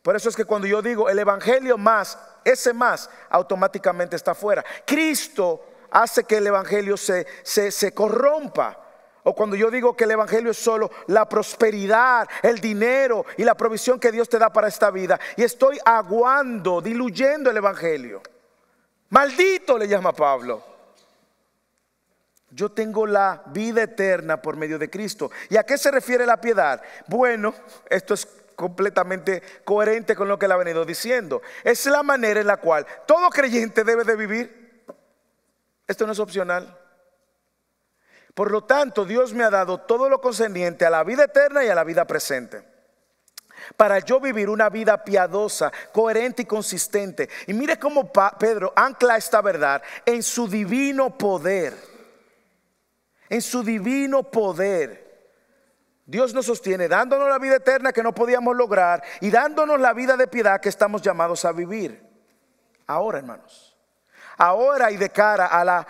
Por 0.02 0.16
eso 0.16 0.28
es 0.28 0.36
que 0.36 0.44
cuando 0.44 0.66
yo 0.66 0.82
digo 0.82 1.08
el 1.08 1.18
Evangelio 1.18 1.78
más, 1.78 2.18
ese 2.44 2.72
más 2.72 3.08
automáticamente 3.30 4.16
está 4.16 4.34
fuera. 4.34 4.64
Cristo 4.84 5.64
hace 5.90 6.24
que 6.24 6.38
el 6.38 6.46
Evangelio 6.48 6.96
se, 6.96 7.26
se, 7.44 7.94
corrompa. 7.94 8.78
O 9.22 9.34
cuando 9.36 9.54
yo 9.54 9.70
digo 9.70 9.96
que 9.96 10.02
el 10.02 10.10
Evangelio 10.10 10.50
es 10.50 10.58
solo 10.58 10.90
la 11.06 11.28
prosperidad, 11.28 12.28
el 12.42 12.60
dinero 12.60 13.24
y 13.36 13.44
la 13.44 13.54
provisión 13.54 14.00
que 14.00 14.10
Dios 14.10 14.28
te 14.28 14.38
da 14.38 14.52
para 14.52 14.66
esta 14.66 14.90
vida. 14.90 15.20
Y 15.36 15.44
estoy 15.44 15.78
aguando, 15.84 16.80
diluyendo 16.80 17.48
el 17.48 17.56
Evangelio. 17.56 18.20
Maldito 19.10 19.78
le 19.78 19.86
llama 19.86 20.12
Pablo. 20.12 20.64
Yo 22.50 22.72
tengo 22.72 23.06
la 23.06 23.42
vida 23.46 23.84
eterna 23.84 24.42
por 24.42 24.56
medio 24.56 24.78
de 24.78 24.90
Cristo. 24.90 25.30
¿Y 25.48 25.56
a 25.56 25.62
qué 25.62 25.78
se 25.78 25.92
refiere 25.92 26.26
la 26.26 26.40
piedad? 26.40 26.82
Bueno, 27.06 27.54
esto 27.88 28.14
es 28.14 28.26
completamente 28.56 29.42
coherente 29.64 30.14
con 30.14 30.28
lo 30.28 30.38
que 30.38 30.46
él 30.46 30.52
ha 30.52 30.56
venido 30.56 30.84
diciendo. 30.84 31.42
Es 31.64 31.86
la 31.86 32.02
manera 32.02 32.40
en 32.40 32.46
la 32.46 32.58
cual 32.58 32.86
todo 33.06 33.28
creyente 33.30 33.84
debe 33.84 34.04
de 34.04 34.16
vivir. 34.16 34.84
Esto 35.86 36.06
no 36.06 36.12
es 36.12 36.18
opcional. 36.18 36.78
Por 38.34 38.50
lo 38.50 38.64
tanto, 38.64 39.04
Dios 39.04 39.34
me 39.34 39.44
ha 39.44 39.50
dado 39.50 39.78
todo 39.80 40.08
lo 40.08 40.20
concerniente 40.20 40.86
a 40.86 40.90
la 40.90 41.04
vida 41.04 41.24
eterna 41.24 41.64
y 41.64 41.68
a 41.68 41.74
la 41.74 41.84
vida 41.84 42.06
presente. 42.06 42.64
Para 43.76 43.98
yo 43.98 44.20
vivir 44.20 44.48
una 44.48 44.70
vida 44.70 45.04
piadosa, 45.04 45.70
coherente 45.92 46.42
y 46.42 46.46
consistente. 46.46 47.28
Y 47.46 47.52
mire 47.52 47.78
cómo 47.78 48.10
Pedro 48.38 48.72
ancla 48.74 49.16
esta 49.16 49.40
verdad 49.40 49.82
en 50.06 50.22
su 50.22 50.48
divino 50.48 51.16
poder. 51.16 51.74
En 53.28 53.42
su 53.42 53.62
divino 53.62 54.22
poder. 54.22 55.01
Dios 56.04 56.34
nos 56.34 56.46
sostiene 56.46 56.88
dándonos 56.88 57.28
la 57.28 57.38
vida 57.38 57.56
eterna 57.56 57.92
que 57.92 58.02
no 58.02 58.14
podíamos 58.14 58.56
lograr 58.56 59.02
y 59.20 59.30
dándonos 59.30 59.80
la 59.80 59.92
vida 59.92 60.16
de 60.16 60.26
piedad 60.26 60.60
que 60.60 60.68
estamos 60.68 61.02
llamados 61.02 61.44
a 61.44 61.52
vivir. 61.52 62.02
Ahora, 62.86 63.18
hermanos. 63.18 63.76
Ahora 64.36 64.90
y 64.90 64.96
de 64.96 65.10
cara 65.10 65.46
a 65.46 65.64
la 65.64 65.86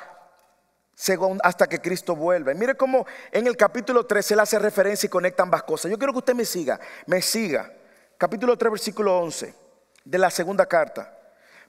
hasta 1.42 1.66
que 1.66 1.80
Cristo 1.80 2.14
vuelva. 2.14 2.54
mire 2.54 2.76
cómo 2.76 3.06
en 3.32 3.46
el 3.46 3.56
capítulo 3.56 4.06
3 4.06 4.32
él 4.32 4.40
hace 4.40 4.58
referencia 4.58 5.06
y 5.06 5.10
conecta 5.10 5.42
ambas 5.42 5.64
cosas. 5.64 5.90
Yo 5.90 5.98
quiero 5.98 6.12
que 6.12 6.20
usted 6.20 6.34
me 6.34 6.44
siga, 6.44 6.78
me 7.06 7.20
siga. 7.20 7.72
Capítulo 8.18 8.56
3, 8.56 8.70
versículo 8.70 9.18
11 9.18 9.52
de 10.04 10.18
la 10.18 10.30
segunda 10.30 10.66
carta. 10.66 11.18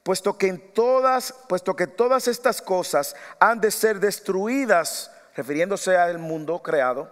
Puesto 0.03 0.37
que 0.37 0.47
en 0.47 0.73
todas, 0.73 1.33
puesto 1.47 1.75
que 1.75 1.87
todas 1.87 2.27
estas 2.27 2.61
cosas 2.61 3.15
han 3.39 3.59
de 3.59 3.71
ser 3.71 3.99
destruidas, 3.99 5.09
refiriéndose 5.35 5.97
al 5.97 6.19
mundo 6.19 6.61
creado, 6.61 7.11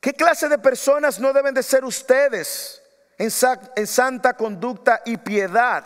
¿Qué 0.00 0.12
clase 0.12 0.48
de 0.48 0.58
personas 0.58 1.18
no 1.18 1.32
deben 1.32 1.54
de 1.54 1.62
ser 1.62 1.84
ustedes 1.84 2.82
en, 3.18 3.30
santa 3.30 4.34
conducta 4.34 5.02
y 5.04 5.16
piedad, 5.16 5.84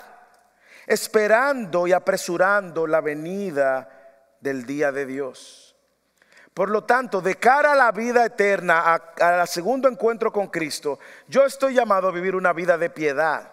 esperando 0.87 1.87
y 1.87 1.93
apresurando 1.93 2.87
la 2.87 3.01
venida 3.01 3.89
del 4.41 4.67
día 4.67 4.93
de 4.93 5.07
Dios? 5.07 5.77
Por 6.53 6.69
lo 6.69 6.85
tanto, 6.85 7.21
de 7.21 7.37
cara 7.37 7.73
a 7.73 7.77
la 7.77 7.93
vida 7.93 8.25
eterna, 8.25 9.01
al 9.21 9.49
segundo 9.49 9.89
encuentro 9.89 10.33
con 10.33 10.49
Cristo, 10.49 10.99
yo 11.29 11.47
estoy 11.47 11.75
llamado 11.75 12.09
a 12.09 12.13
vivir 12.13 12.35
una 12.35 12.53
vida 12.53 12.77
de 12.77 12.91
piedad. 12.91 13.51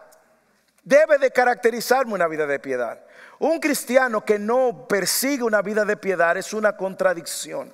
Debe 0.84 1.18
de 1.18 1.32
caracterizarme 1.32 2.14
una 2.14 2.28
vida 2.28 2.48
de 2.48 2.60
piedad. 2.60 3.00
Un 3.40 3.60
cristiano 3.60 4.26
que 4.26 4.40
no 4.40 4.88
persigue 4.88 5.44
una 5.44 5.62
vida 5.62 5.86
de 5.86 5.96
piedad 5.96 6.36
es 6.38 6.54
una 6.54 6.76
contradicción. 6.76 7.72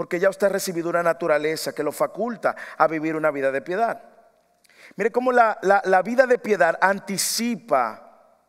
Porque 0.00 0.18
ya 0.18 0.30
usted 0.30 0.46
ha 0.46 0.48
recibido 0.48 0.88
una 0.88 1.02
naturaleza 1.02 1.74
que 1.74 1.82
lo 1.82 1.92
faculta 1.92 2.56
a 2.78 2.86
vivir 2.86 3.14
una 3.14 3.30
vida 3.30 3.52
de 3.52 3.60
piedad. 3.60 4.02
Mire 4.96 5.12
cómo 5.12 5.30
la, 5.30 5.58
la 5.60 6.00
vida 6.00 6.26
de 6.26 6.38
piedad 6.38 6.78
anticipa 6.80 8.40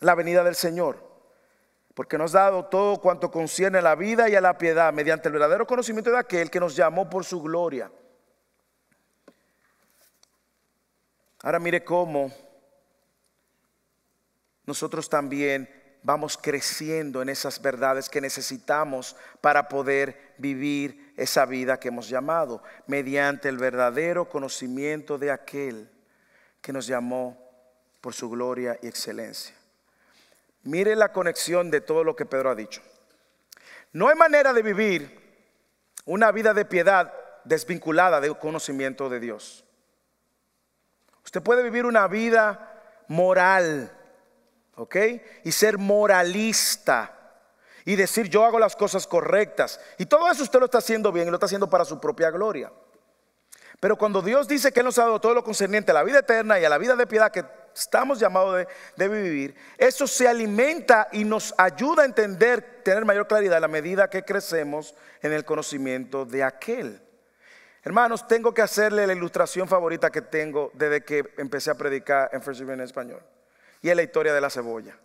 la 0.00 0.16
venida 0.16 0.42
del 0.42 0.56
Señor 0.56 1.08
porque 1.94 2.18
nos 2.18 2.34
ha 2.34 2.40
dado 2.40 2.64
todo 2.64 3.00
cuanto 3.00 3.30
concierne 3.30 3.78
a 3.78 3.82
la 3.82 3.94
vida 3.94 4.28
y 4.28 4.34
a 4.34 4.40
la 4.40 4.58
piedad 4.58 4.92
mediante 4.92 5.28
el 5.28 5.34
verdadero 5.34 5.68
conocimiento 5.68 6.10
de 6.10 6.18
aquel 6.18 6.50
que 6.50 6.58
nos 6.58 6.74
llamó 6.74 7.08
por 7.08 7.24
su 7.24 7.40
gloria. 7.40 7.88
Ahora 11.44 11.60
mire 11.60 11.84
cómo 11.84 12.32
nosotros 14.66 15.08
también 15.08 15.81
vamos 16.02 16.36
creciendo 16.36 17.22
en 17.22 17.28
esas 17.28 17.60
verdades 17.60 18.08
que 18.08 18.20
necesitamos 18.20 19.16
para 19.40 19.68
poder 19.68 20.34
vivir 20.38 21.12
esa 21.16 21.46
vida 21.46 21.78
que 21.78 21.88
hemos 21.88 22.08
llamado, 22.08 22.62
mediante 22.86 23.48
el 23.48 23.58
verdadero 23.58 24.28
conocimiento 24.28 25.18
de 25.18 25.30
aquel 25.30 25.90
que 26.60 26.72
nos 26.72 26.86
llamó 26.86 27.38
por 28.00 28.14
su 28.14 28.28
gloria 28.28 28.78
y 28.82 28.88
excelencia. 28.88 29.54
Mire 30.64 30.96
la 30.96 31.12
conexión 31.12 31.70
de 31.70 31.80
todo 31.80 32.04
lo 32.04 32.16
que 32.16 32.26
Pedro 32.26 32.50
ha 32.50 32.54
dicho. 32.54 32.82
No 33.92 34.08
hay 34.08 34.16
manera 34.16 34.52
de 34.52 34.62
vivir 34.62 35.20
una 36.04 36.32
vida 36.32 36.54
de 36.54 36.64
piedad 36.64 37.12
desvinculada 37.44 38.20
del 38.20 38.38
conocimiento 38.38 39.08
de 39.08 39.20
Dios. 39.20 39.64
Usted 41.24 41.42
puede 41.42 41.62
vivir 41.62 41.84
una 41.84 42.06
vida 42.08 43.04
moral, 43.08 43.92
¿ok? 44.76 44.96
Y 45.44 45.52
ser 45.52 45.78
moralista 45.78 47.18
y 47.84 47.96
decir 47.96 48.28
yo 48.28 48.44
hago 48.44 48.58
las 48.58 48.76
cosas 48.76 49.06
correctas. 49.06 49.80
Y 49.98 50.06
todo 50.06 50.30
eso 50.30 50.42
usted 50.42 50.58
lo 50.58 50.66
está 50.66 50.78
haciendo 50.78 51.12
bien 51.12 51.26
y 51.26 51.30
lo 51.30 51.36
está 51.36 51.46
haciendo 51.46 51.68
para 51.68 51.84
su 51.84 52.00
propia 52.00 52.30
gloria. 52.30 52.72
Pero 53.80 53.96
cuando 53.96 54.22
Dios 54.22 54.46
dice 54.46 54.70
que 54.70 54.80
Él 54.80 54.86
nos 54.86 54.98
ha 54.98 55.02
dado 55.02 55.20
todo 55.20 55.34
lo 55.34 55.42
concerniente 55.42 55.90
a 55.90 55.94
la 55.94 56.04
vida 56.04 56.20
eterna 56.20 56.60
y 56.60 56.64
a 56.64 56.68
la 56.68 56.78
vida 56.78 56.94
de 56.94 57.06
piedad 57.06 57.32
que 57.32 57.44
estamos 57.74 58.20
llamados 58.20 58.64
de, 58.96 59.08
vivir, 59.08 59.56
eso 59.76 60.06
se 60.06 60.28
alimenta 60.28 61.08
y 61.10 61.24
nos 61.24 61.52
ayuda 61.58 62.02
a 62.02 62.06
entender, 62.06 62.82
tener 62.84 63.04
mayor 63.04 63.26
claridad 63.26 63.56
a 63.56 63.60
la 63.60 63.68
medida 63.68 64.08
que 64.08 64.24
crecemos 64.24 64.94
en 65.20 65.32
el 65.32 65.44
conocimiento 65.44 66.24
de 66.24 66.44
aquel. 66.44 67.02
Hermanos, 67.82 68.28
tengo 68.28 68.54
que 68.54 68.62
hacerle 68.62 69.04
la 69.04 69.14
ilustración 69.14 69.66
favorita 69.66 70.10
que 70.10 70.22
tengo 70.22 70.70
desde 70.74 71.02
que 71.02 71.34
empecé 71.38 71.72
a 71.72 71.74
predicar 71.74 72.30
en 72.32 72.40
First 72.40 72.60
en 72.60 72.80
español. 72.80 73.20
Y 73.82 73.90
es 73.90 73.96
la 73.96 74.02
historia 74.02 74.32
de 74.32 74.40
la 74.40 74.48
cebolla. 74.48 74.96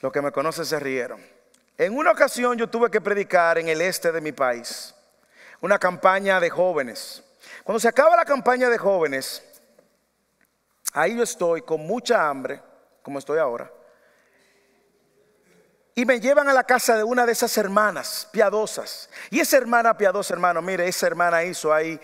Los 0.00 0.12
que 0.12 0.22
me 0.22 0.32
conocen 0.32 0.64
se 0.64 0.80
rieron. 0.80 1.24
En 1.76 1.96
una 1.96 2.12
ocasión 2.12 2.56
yo 2.56 2.68
tuve 2.68 2.90
que 2.90 3.00
predicar 3.00 3.58
en 3.58 3.68
el 3.68 3.80
este 3.80 4.12
de 4.12 4.20
mi 4.20 4.32
país, 4.32 4.94
una 5.60 5.78
campaña 5.78 6.40
de 6.40 6.50
jóvenes. 6.50 7.22
Cuando 7.64 7.80
se 7.80 7.88
acaba 7.88 8.16
la 8.16 8.24
campaña 8.24 8.68
de 8.68 8.78
jóvenes, 8.78 9.42
Ahí 10.94 11.16
yo 11.16 11.22
estoy 11.22 11.62
con 11.62 11.80
mucha 11.86 12.28
hambre, 12.28 12.60
como 13.02 13.18
estoy 13.18 13.38
ahora. 13.38 13.70
Y 15.94 16.04
me 16.04 16.20
llevan 16.20 16.48
a 16.48 16.54
la 16.54 16.64
casa 16.64 16.96
de 16.96 17.04
una 17.04 17.26
de 17.26 17.32
esas 17.32 17.56
hermanas 17.56 18.28
piadosas. 18.30 19.08
Y 19.30 19.40
esa 19.40 19.56
hermana 19.56 19.96
piadosa, 19.96 20.34
hermano, 20.34 20.60
mire, 20.60 20.86
esa 20.86 21.06
hermana 21.06 21.44
hizo 21.44 21.72
ahí 21.72 21.98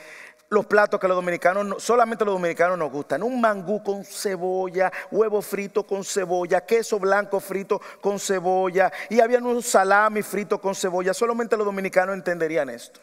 los 0.51 0.67
platos 0.67 0.99
que 0.99 1.09
los 1.09 1.17
dominicanos, 1.17 1.83
solamente 1.83 2.25
los 2.25 2.35
dominicanos 2.35 2.79
nos 2.79 2.91
gustan. 2.91 3.23
Un 3.23 3.41
mangú 3.41 3.83
con 3.83 4.05
cebolla, 4.05 4.91
huevo 5.11 5.43
frito 5.43 5.85
con 5.85 6.05
cebolla, 6.05 6.63
queso 6.63 6.99
blanco 6.99 7.39
frito 7.41 7.81
con 8.01 8.19
cebolla. 8.19 8.91
Y 9.11 9.21
había 9.21 9.39
un 9.39 9.63
salami 9.63 10.23
frito 10.23 10.61
con 10.61 10.75
cebolla. 10.75 11.13
Solamente 11.13 11.57
los 11.57 11.67
dominicanos 11.67 12.15
entenderían 12.15 12.71
esto. 12.71 13.01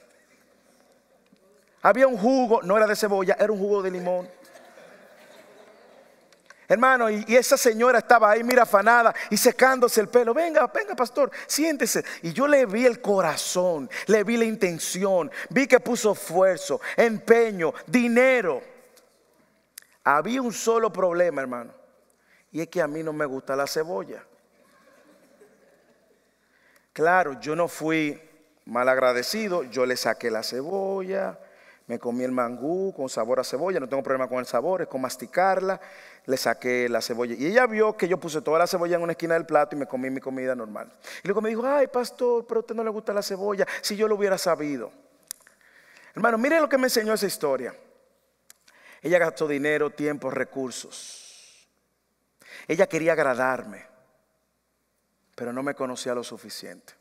Había 1.81 2.07
un 2.07 2.17
jugo, 2.17 2.61
no 2.63 2.77
era 2.77 2.87
de 2.87 2.95
cebolla, 2.95 3.37
era 3.39 3.51
un 3.51 3.59
jugo 3.59 3.83
de 3.83 3.91
limón. 3.91 4.27
Hermano, 6.67 7.09
y, 7.09 7.23
esa 7.35 7.57
señora 7.57 7.99
estaba 7.99 8.31
ahí, 8.31 8.43
mira, 8.43 8.63
afanada 8.63 9.13
y 9.29 9.37
secándose 9.37 10.01
el 10.01 10.07
pelo. 10.07 10.33
Venga, 10.33 10.65
venga, 10.67 10.95
pastor, 10.95 11.31
siéntese. 11.45 12.03
Y 12.23 12.33
yo 12.33 12.47
le 12.47 12.65
vi 12.65 12.85
el 12.85 13.01
corazón, 13.01 13.89
le 14.07 14.23
vi 14.23 14.37
la 14.37 14.45
intención, 14.45 15.31
vi 15.49 15.67
que 15.67 15.79
puso 15.79 16.13
esfuerzo, 16.13 16.81
empeño, 16.97 17.73
dinero. 17.85 18.61
Había 20.03 20.41
un 20.41 20.53
solo 20.53 20.91
problema, 20.91 21.41
hermano, 21.41 21.73
y 22.51 22.61
es 22.61 22.67
que 22.67 22.81
a 22.81 22.87
mí 22.87 23.03
no 23.03 23.13
me 23.13 23.25
gusta 23.25 23.55
la 23.55 23.67
cebolla. 23.67 24.23
Claro, 26.93 27.39
yo 27.41 27.55
no 27.55 27.67
fui 27.67 28.21
mal 28.65 28.87
agradecido, 28.89 29.63
yo 29.63 29.85
le 29.85 29.97
saqué 29.97 30.31
la 30.31 30.43
cebolla, 30.43 31.37
me 31.87 31.99
comí 31.99 32.23
el 32.23 32.31
mangú 32.31 32.93
con 32.95 33.09
sabor 33.09 33.39
a 33.39 33.43
cebolla, 33.43 33.79
no 33.79 33.87
tengo 33.87 34.01
problema 34.01 34.27
con 34.27 34.39
el 34.39 34.45
sabor, 34.45 34.81
es 34.81 34.87
con 34.87 35.01
masticarla. 35.01 35.79
Le 36.25 36.37
saqué 36.37 36.89
la 36.89 37.01
cebolla. 37.01 37.35
Y 37.35 37.45
ella 37.45 37.67
vio 37.67 37.95
que 37.95 38.07
yo 38.07 38.19
puse 38.19 38.41
toda 38.41 38.59
la 38.59 38.67
cebolla 38.67 38.95
en 38.95 39.03
una 39.03 39.11
esquina 39.11 39.35
del 39.35 39.45
plato 39.45 39.75
y 39.75 39.79
me 39.79 39.85
comí 39.85 40.09
mi 40.09 40.19
comida 40.19 40.55
normal. 40.55 40.91
Y 41.23 41.27
luego 41.27 41.41
me 41.41 41.49
dijo, 41.49 41.65
ay 41.65 41.87
pastor, 41.87 42.45
pero 42.47 42.59
a 42.59 42.61
usted 42.61 42.75
no 42.75 42.83
le 42.83 42.89
gusta 42.89 43.13
la 43.13 43.21
cebolla, 43.21 43.67
si 43.81 43.95
yo 43.95 44.07
lo 44.07 44.15
hubiera 44.15 44.37
sabido. 44.37 44.91
Hermano, 46.15 46.37
mire 46.37 46.59
lo 46.59 46.67
que 46.67 46.77
me 46.77 46.87
enseñó 46.87 47.13
esa 47.13 47.27
historia. 47.27 47.75
Ella 49.01 49.19
gastó 49.19 49.47
dinero, 49.47 49.91
tiempo, 49.91 50.31
recursos. 50.31 51.67
Ella 52.67 52.87
quería 52.87 53.11
agradarme, 53.13 53.85
pero 55.35 55.53
no 55.53 55.61
me 55.61 55.75
conocía 55.75 56.15
lo 56.15 56.23
suficiente. 56.23 56.94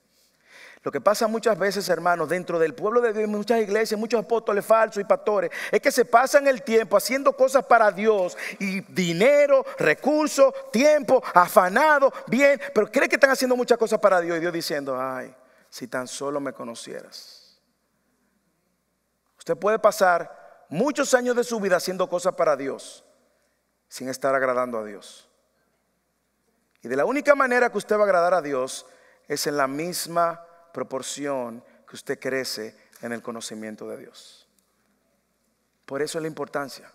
Lo 0.84 0.92
que 0.92 1.00
pasa 1.00 1.26
muchas 1.26 1.58
veces, 1.58 1.88
hermanos, 1.88 2.28
dentro 2.28 2.58
del 2.58 2.74
pueblo 2.74 3.00
de 3.00 3.14
Dios, 3.14 3.26
muchas 3.26 3.58
iglesias, 3.58 3.98
muchos 3.98 4.22
apóstoles 4.22 4.66
falsos 4.66 5.00
y 5.00 5.04
pastores, 5.04 5.50
es 5.72 5.80
que 5.80 5.90
se 5.90 6.04
pasan 6.04 6.46
el 6.46 6.62
tiempo 6.62 6.98
haciendo 6.98 7.34
cosas 7.34 7.64
para 7.64 7.90
Dios 7.90 8.36
y 8.58 8.82
dinero, 8.92 9.64
recursos, 9.78 10.52
tiempo, 10.70 11.22
afanado, 11.32 12.12
bien, 12.26 12.60
pero 12.74 12.92
creen 12.92 13.08
que 13.08 13.16
están 13.16 13.30
haciendo 13.30 13.56
muchas 13.56 13.78
cosas 13.78 13.98
para 13.98 14.20
Dios 14.20 14.36
y 14.36 14.40
Dios 14.40 14.52
diciendo, 14.52 15.00
ay, 15.00 15.34
si 15.70 15.88
tan 15.88 16.06
solo 16.06 16.38
me 16.38 16.52
conocieras. 16.52 17.58
Usted 19.38 19.56
puede 19.56 19.78
pasar 19.78 20.66
muchos 20.68 21.14
años 21.14 21.34
de 21.34 21.44
su 21.44 21.58
vida 21.60 21.76
haciendo 21.76 22.10
cosas 22.10 22.34
para 22.34 22.56
Dios 22.56 23.06
sin 23.88 24.10
estar 24.10 24.34
agradando 24.34 24.78
a 24.80 24.84
Dios. 24.84 25.30
Y 26.82 26.88
de 26.88 26.96
la 26.96 27.06
única 27.06 27.34
manera 27.34 27.70
que 27.70 27.78
usted 27.78 27.96
va 27.96 28.00
a 28.00 28.04
agradar 28.04 28.34
a 28.34 28.42
Dios 28.42 28.84
es 29.28 29.46
en 29.46 29.56
la 29.56 29.66
misma 29.66 30.43
proporción 30.74 31.64
que 31.88 31.94
usted 31.94 32.18
crece 32.18 32.76
en 33.00 33.12
el 33.12 33.22
conocimiento 33.22 33.88
de 33.88 33.96
Dios. 33.96 34.48
Por 35.86 36.02
eso 36.02 36.18
es 36.18 36.22
la 36.22 36.28
importancia 36.28 36.90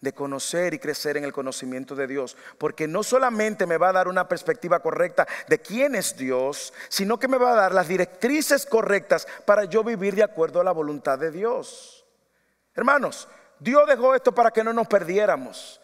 de 0.00 0.12
conocer 0.12 0.74
y 0.74 0.78
crecer 0.78 1.16
en 1.16 1.24
el 1.24 1.32
conocimiento 1.32 1.96
de 1.96 2.06
Dios, 2.06 2.36
porque 2.58 2.86
no 2.86 3.02
solamente 3.02 3.64
me 3.64 3.78
va 3.78 3.88
a 3.88 3.94
dar 3.94 4.06
una 4.06 4.28
perspectiva 4.28 4.80
correcta 4.80 5.26
de 5.48 5.60
quién 5.60 5.94
es 5.94 6.14
Dios, 6.14 6.74
sino 6.90 7.18
que 7.18 7.26
me 7.26 7.38
va 7.38 7.52
a 7.52 7.56
dar 7.56 7.72
las 7.72 7.88
directrices 7.88 8.66
correctas 8.66 9.26
para 9.46 9.64
yo 9.64 9.82
vivir 9.82 10.14
de 10.14 10.22
acuerdo 10.22 10.60
a 10.60 10.64
la 10.64 10.72
voluntad 10.72 11.18
de 11.18 11.30
Dios. 11.30 12.04
Hermanos, 12.74 13.28
Dios 13.58 13.88
dejó 13.88 14.14
esto 14.14 14.34
para 14.34 14.50
que 14.50 14.62
no 14.62 14.74
nos 14.74 14.86
perdiéramos. 14.88 15.80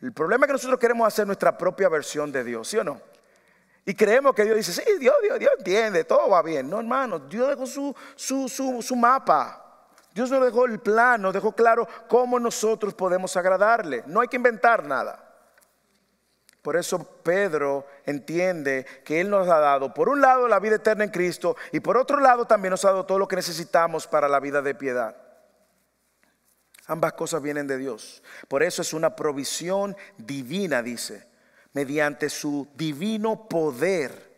El 0.00 0.14
problema 0.14 0.46
es 0.46 0.48
que 0.48 0.52
nosotros 0.54 0.80
queremos 0.80 1.06
hacer 1.06 1.26
nuestra 1.26 1.58
propia 1.58 1.90
versión 1.90 2.32
de 2.32 2.44
Dios, 2.44 2.68
¿sí 2.68 2.78
o 2.78 2.84
no? 2.84 3.02
Y 3.88 3.94
creemos 3.94 4.34
que 4.34 4.44
Dios 4.44 4.54
dice, 4.58 4.74
sí, 4.74 4.98
Dios, 5.00 5.14
Dios, 5.22 5.38
Dios 5.38 5.50
entiende, 5.56 6.04
todo 6.04 6.28
va 6.28 6.42
bien. 6.42 6.68
No, 6.68 6.78
hermano, 6.78 7.20
Dios 7.20 7.48
dejó 7.48 7.66
su, 7.66 7.96
su, 8.16 8.46
su, 8.82 8.96
mapa. 8.96 9.64
Dios 10.12 10.30
nos 10.30 10.44
dejó 10.44 10.66
el 10.66 10.78
plan, 10.78 11.22
nos 11.22 11.32
dejó 11.32 11.52
claro 11.52 11.88
cómo 12.06 12.38
nosotros 12.38 12.92
podemos 12.92 13.34
agradarle. 13.38 14.04
No 14.04 14.20
hay 14.20 14.28
que 14.28 14.36
inventar 14.36 14.84
nada. 14.84 15.24
Por 16.60 16.76
eso 16.76 17.02
Pedro 17.22 17.86
entiende 18.04 18.84
que 19.06 19.22
Él 19.22 19.30
nos 19.30 19.48
ha 19.48 19.58
dado, 19.58 19.94
por 19.94 20.10
un 20.10 20.20
lado, 20.20 20.48
la 20.48 20.60
vida 20.60 20.76
eterna 20.76 21.04
en 21.04 21.10
Cristo 21.10 21.56
y 21.72 21.80
por 21.80 21.96
otro 21.96 22.20
lado 22.20 22.44
también 22.44 22.72
nos 22.72 22.84
ha 22.84 22.88
dado 22.88 23.06
todo 23.06 23.18
lo 23.18 23.26
que 23.26 23.36
necesitamos 23.36 24.06
para 24.06 24.28
la 24.28 24.38
vida 24.38 24.60
de 24.60 24.74
piedad. 24.74 25.16
Ambas 26.88 27.14
cosas 27.14 27.40
vienen 27.40 27.66
de 27.66 27.78
Dios. 27.78 28.22
Por 28.48 28.62
eso 28.62 28.82
es 28.82 28.92
una 28.92 29.16
provisión 29.16 29.96
divina, 30.18 30.82
dice 30.82 31.27
mediante 31.72 32.28
su 32.30 32.68
divino 32.74 33.48
poder. 33.48 34.36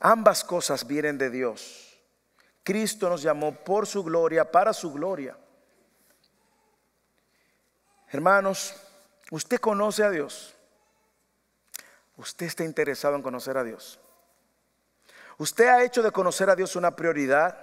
Ambas 0.00 0.44
cosas 0.44 0.86
vienen 0.86 1.18
de 1.18 1.30
Dios. 1.30 1.98
Cristo 2.62 3.08
nos 3.08 3.22
llamó 3.22 3.54
por 3.54 3.86
su 3.86 4.02
gloria, 4.04 4.50
para 4.50 4.72
su 4.72 4.92
gloria. 4.92 5.36
Hermanos, 8.08 8.74
usted 9.30 9.58
conoce 9.58 10.02
a 10.02 10.10
Dios. 10.10 10.54
Usted 12.16 12.46
está 12.46 12.64
interesado 12.64 13.16
en 13.16 13.22
conocer 13.22 13.56
a 13.56 13.64
Dios. 13.64 13.98
Usted 15.38 15.68
ha 15.68 15.82
hecho 15.82 16.02
de 16.02 16.10
conocer 16.10 16.50
a 16.50 16.56
Dios 16.56 16.76
una 16.76 16.94
prioridad. 16.94 17.56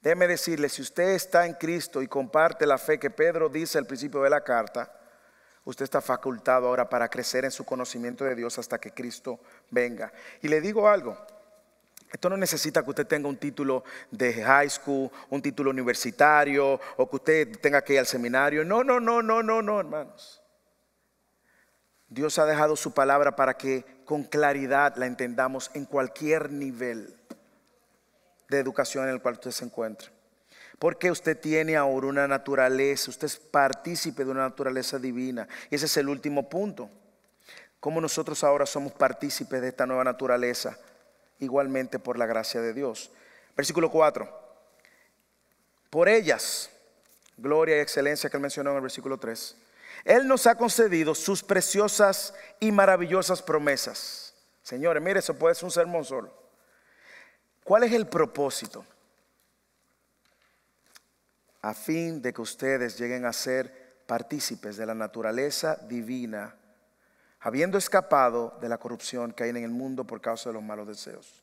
Déjeme 0.00 0.28
decirle, 0.28 0.68
si 0.68 0.82
usted 0.82 1.10
está 1.10 1.46
en 1.46 1.54
Cristo 1.54 2.00
y 2.00 2.06
comparte 2.06 2.66
la 2.66 2.78
fe 2.78 2.98
que 2.98 3.10
Pedro 3.10 3.48
dice 3.48 3.78
al 3.78 3.86
principio 3.86 4.22
de 4.22 4.30
la 4.30 4.44
carta, 4.44 4.92
Usted 5.64 5.84
está 5.84 6.00
facultado 6.00 6.68
ahora 6.68 6.88
para 6.88 7.08
crecer 7.08 7.44
en 7.44 7.50
su 7.50 7.64
conocimiento 7.64 8.24
de 8.24 8.34
Dios 8.34 8.58
hasta 8.58 8.78
que 8.78 8.92
Cristo 8.92 9.40
venga. 9.70 10.12
Y 10.42 10.48
le 10.48 10.60
digo 10.60 10.88
algo, 10.88 11.16
Esto 12.12 12.30
no 12.30 12.36
necesita 12.36 12.84
que 12.84 12.90
usted 12.90 13.08
tenga 13.08 13.28
un 13.28 13.38
título 13.38 13.82
de 14.12 14.32
high 14.34 14.70
school, 14.70 15.10
un 15.30 15.42
título 15.42 15.70
universitario 15.70 16.78
o 16.96 17.10
que 17.10 17.16
usted 17.16 17.58
tenga 17.60 17.82
que 17.82 17.94
ir 17.94 17.98
al 17.98 18.06
seminario. 18.06 18.64
No, 18.64 18.84
no, 18.84 19.00
no, 19.00 19.20
no, 19.20 19.42
no, 19.42 19.60
no, 19.60 19.80
hermanos. 19.80 20.40
Dios 22.08 22.38
ha 22.38 22.46
dejado 22.46 22.76
su 22.76 22.94
palabra 22.94 23.34
para 23.34 23.54
que 23.54 23.84
con 24.04 24.22
claridad 24.22 24.94
la 24.94 25.06
entendamos 25.06 25.72
en 25.74 25.86
cualquier 25.86 26.52
nivel 26.52 27.16
de 28.48 28.60
educación 28.60 29.08
en 29.08 29.10
el 29.10 29.20
cual 29.20 29.34
usted 29.34 29.50
se 29.50 29.64
encuentre. 29.64 30.13
Porque 30.78 31.10
usted 31.10 31.38
tiene 31.38 31.76
ahora 31.76 32.06
una 32.06 32.28
naturaleza, 32.28 33.10
usted 33.10 33.26
es 33.26 33.36
partícipe 33.36 34.24
de 34.24 34.30
una 34.30 34.42
naturaleza 34.42 34.98
divina. 34.98 35.48
Y 35.70 35.76
ese 35.76 35.86
es 35.86 35.96
el 35.96 36.08
último 36.08 36.48
punto. 36.48 36.90
Cómo 37.80 38.00
nosotros 38.00 38.42
ahora 38.44 38.66
somos 38.66 38.92
partícipes 38.92 39.60
de 39.60 39.68
esta 39.68 39.86
nueva 39.86 40.04
naturaleza 40.04 40.78
igualmente 41.38 41.98
por 41.98 42.18
la 42.18 42.26
gracia 42.26 42.60
de 42.60 42.72
Dios. 42.72 43.10
Versículo 43.56 43.90
4. 43.90 44.44
Por 45.90 46.08
ellas, 46.08 46.70
gloria 47.36 47.76
y 47.76 47.80
excelencia 47.80 48.30
que 48.30 48.36
él 48.36 48.40
mencionó 48.40 48.70
en 48.70 48.76
el 48.76 48.82
versículo 48.82 49.18
3, 49.18 49.56
Él 50.04 50.26
nos 50.26 50.46
ha 50.46 50.56
concedido 50.56 51.14
sus 51.14 51.42
preciosas 51.42 52.34
y 52.58 52.72
maravillosas 52.72 53.42
promesas. 53.42 54.34
Señores, 54.62 55.02
mire, 55.02 55.20
eso 55.20 55.34
puede 55.34 55.54
ser 55.54 55.64
un 55.66 55.70
sermón 55.70 56.04
solo. 56.04 56.32
¿Cuál 57.62 57.84
es 57.84 57.92
el 57.92 58.06
propósito? 58.06 58.84
A 61.64 61.72
fin 61.72 62.20
de 62.20 62.34
que 62.34 62.42
ustedes 62.42 62.98
lleguen 62.98 63.24
a 63.24 63.32
ser 63.32 64.02
partícipes 64.06 64.76
de 64.76 64.84
la 64.84 64.94
naturaleza 64.94 65.78
divina 65.88 66.54
habiendo 67.40 67.78
escapado 67.78 68.58
de 68.60 68.68
la 68.68 68.76
corrupción 68.76 69.32
que 69.32 69.44
hay 69.44 69.50
en 69.50 69.56
el 69.56 69.70
mundo 69.70 70.04
por 70.04 70.20
causa 70.20 70.50
de 70.50 70.54
los 70.54 70.62
malos 70.62 70.86
deseos. 70.86 71.42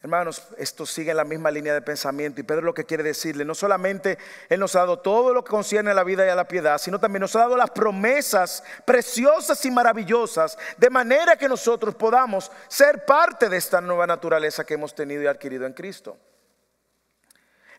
Hermanos, 0.00 0.46
esto 0.56 0.86
sigue 0.86 1.10
en 1.10 1.16
la 1.16 1.24
misma 1.24 1.50
línea 1.50 1.74
de 1.74 1.82
pensamiento 1.82 2.40
y 2.40 2.44
Pedro 2.44 2.62
lo 2.62 2.74
que 2.74 2.84
quiere 2.84 3.02
decirle, 3.02 3.44
no 3.44 3.56
solamente 3.56 4.18
Él 4.48 4.60
nos 4.60 4.76
ha 4.76 4.80
dado 4.80 5.00
todo 5.00 5.34
lo 5.34 5.42
que 5.42 5.50
concierne 5.50 5.90
a 5.90 5.94
la 5.94 6.04
vida 6.04 6.24
y 6.24 6.28
a 6.28 6.36
la 6.36 6.46
piedad, 6.46 6.78
sino 6.78 7.00
también 7.00 7.22
nos 7.22 7.34
ha 7.34 7.40
dado 7.40 7.56
las 7.56 7.70
promesas 7.70 8.62
preciosas 8.84 9.64
y 9.64 9.72
maravillosas, 9.72 10.56
de 10.76 10.90
manera 10.90 11.36
que 11.36 11.48
nosotros 11.48 11.96
podamos 11.96 12.52
ser 12.68 13.04
parte 13.04 13.48
de 13.48 13.56
esta 13.56 13.80
nueva 13.80 14.06
naturaleza 14.06 14.64
que 14.64 14.74
hemos 14.74 14.94
tenido 14.94 15.22
y 15.22 15.26
adquirido 15.26 15.66
en 15.66 15.72
Cristo. 15.72 16.16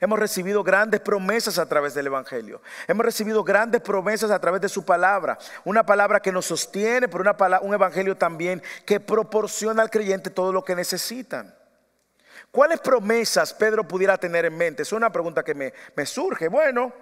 Hemos 0.02 0.18
recibido 0.18 0.64
grandes 0.64 1.02
promesas 1.02 1.60
a 1.60 1.68
través 1.68 1.93
del 1.93 2.08
Evangelio. 2.08 2.62
Hemos 2.88 3.06
recibido 3.06 3.43
grandes 3.43 3.82
promesas 3.82 4.32
a 4.32 4.39
través 4.39 4.62
de 4.62 4.70
su 4.70 4.86
palabra. 4.86 5.38
Una 5.66 5.86
palabra 5.86 6.22
que 6.22 6.32
nos 6.32 6.45
sostiene, 6.45 7.10
pero 7.10 7.22
una 7.22 7.60
un 7.60 7.74
Evangelio 7.74 8.16
también 8.16 8.64
que 8.86 9.02
proporciona 9.02 9.82
al 9.82 9.89
creyente 9.89 10.30
todo 10.30 10.54
lo 10.54 10.64
que 10.64 10.76
necesitan. 10.76 11.54
¿Cuáles 12.50 12.80
promesas 12.80 13.54
Pedro 13.54 13.86
pudiera 13.86 14.18
tener 14.18 14.45
en 14.45 14.58
mente? 14.58 14.84
Es 14.84 14.93
una 14.93 15.12
pregunta 15.12 15.43
que 15.43 15.54
me, 15.54 15.74
me 15.95 16.06
surge. 16.06 16.47
Bueno, 16.47 16.93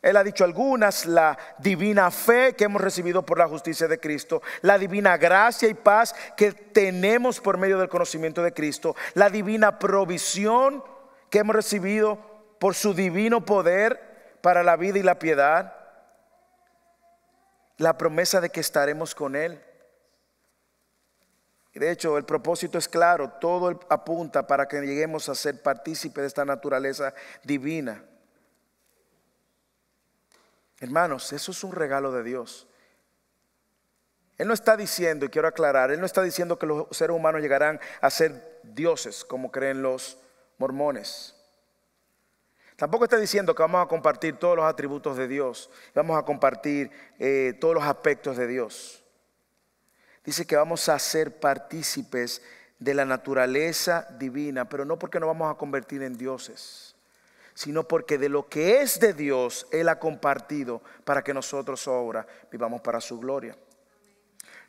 él 0.00 0.16
ha 0.16 0.24
dicho 0.24 0.42
algunas, 0.42 1.04
la 1.04 1.38
divina 1.58 2.10
fe 2.10 2.54
que 2.56 2.64
hemos 2.64 2.80
recibido 2.80 3.24
por 3.24 3.38
la 3.38 3.46
justicia 3.46 3.86
de 3.86 4.00
Cristo, 4.00 4.42
la 4.62 4.78
divina 4.78 5.18
gracia 5.18 5.68
y 5.68 5.74
paz 5.74 6.14
que 6.36 6.52
tenemos 6.52 7.40
por 7.40 7.58
medio 7.58 7.78
del 7.78 7.90
conocimiento 7.90 8.42
de 8.42 8.52
Cristo, 8.52 8.96
la 9.14 9.28
divina 9.28 9.78
provisión 9.78 10.82
que 11.32 11.38
hemos 11.38 11.56
recibido 11.56 12.18
por 12.60 12.74
su 12.74 12.92
divino 12.92 13.42
poder 13.42 14.36
para 14.42 14.62
la 14.62 14.76
vida 14.76 14.98
y 14.98 15.02
la 15.02 15.18
piedad, 15.18 15.74
la 17.78 17.96
promesa 17.96 18.42
de 18.42 18.50
que 18.50 18.60
estaremos 18.60 19.14
con 19.14 19.34
Él. 19.34 19.58
De 21.72 21.90
hecho, 21.90 22.18
el 22.18 22.26
propósito 22.26 22.76
es 22.76 22.86
claro, 22.86 23.30
todo 23.40 23.80
apunta 23.88 24.46
para 24.46 24.68
que 24.68 24.82
lleguemos 24.82 25.30
a 25.30 25.34
ser 25.34 25.62
partícipes 25.62 26.20
de 26.20 26.26
esta 26.26 26.44
naturaleza 26.44 27.14
divina. 27.42 28.04
Hermanos, 30.80 31.32
eso 31.32 31.52
es 31.52 31.64
un 31.64 31.72
regalo 31.72 32.12
de 32.12 32.24
Dios. 32.24 32.68
Él 34.36 34.48
no 34.48 34.52
está 34.52 34.76
diciendo, 34.76 35.24
y 35.24 35.30
quiero 35.30 35.48
aclarar, 35.48 35.92
Él 35.92 36.00
no 36.00 36.04
está 36.04 36.22
diciendo 36.22 36.58
que 36.58 36.66
los 36.66 36.88
seres 36.90 37.16
humanos 37.16 37.40
llegarán 37.40 37.80
a 38.02 38.10
ser 38.10 38.60
dioses, 38.64 39.24
como 39.24 39.50
creen 39.50 39.80
los 39.80 40.18
mormones. 40.62 41.34
Tampoco 42.76 43.04
está 43.04 43.16
diciendo 43.16 43.52
que 43.52 43.62
vamos 43.62 43.84
a 43.84 43.88
compartir 43.88 44.36
todos 44.36 44.56
los 44.56 44.64
atributos 44.64 45.16
de 45.16 45.26
Dios, 45.26 45.68
vamos 45.92 46.16
a 46.16 46.24
compartir 46.24 46.88
eh, 47.18 47.56
todos 47.60 47.74
los 47.74 47.84
aspectos 47.84 48.36
de 48.36 48.46
Dios. 48.46 49.02
Dice 50.24 50.46
que 50.46 50.54
vamos 50.54 50.88
a 50.88 50.96
ser 51.00 51.40
partícipes 51.40 52.42
de 52.78 52.94
la 52.94 53.04
naturaleza 53.04 54.06
divina, 54.20 54.68
pero 54.68 54.84
no 54.84 55.00
porque 55.00 55.18
nos 55.18 55.26
vamos 55.26 55.52
a 55.52 55.58
convertir 55.58 56.00
en 56.04 56.16
dioses, 56.16 56.94
sino 57.54 57.88
porque 57.88 58.16
de 58.18 58.28
lo 58.28 58.48
que 58.48 58.82
es 58.82 59.00
de 59.00 59.14
Dios 59.14 59.66
Él 59.72 59.88
ha 59.88 59.98
compartido 59.98 60.80
para 61.04 61.22
que 61.24 61.34
nosotros 61.34 61.88
ahora 61.88 62.24
vivamos 62.52 62.80
para 62.82 63.00
su 63.00 63.18
gloria. 63.18 63.56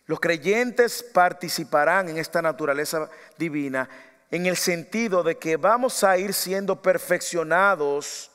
Los 0.08 0.20
creyentes 0.20 1.04
participarán 1.04 2.10
en 2.10 2.18
esta 2.18 2.42
naturaleza 2.42 3.10
divina 3.38 3.88
en 4.34 4.48
el 4.48 4.58
sentido 4.58 5.22
de 5.22 5.38
que 5.38 5.58
vamos 5.58 6.04
a 6.04 6.18
ir 6.18 6.34
siendo 6.34 6.82
perfeccionados, 6.82 8.32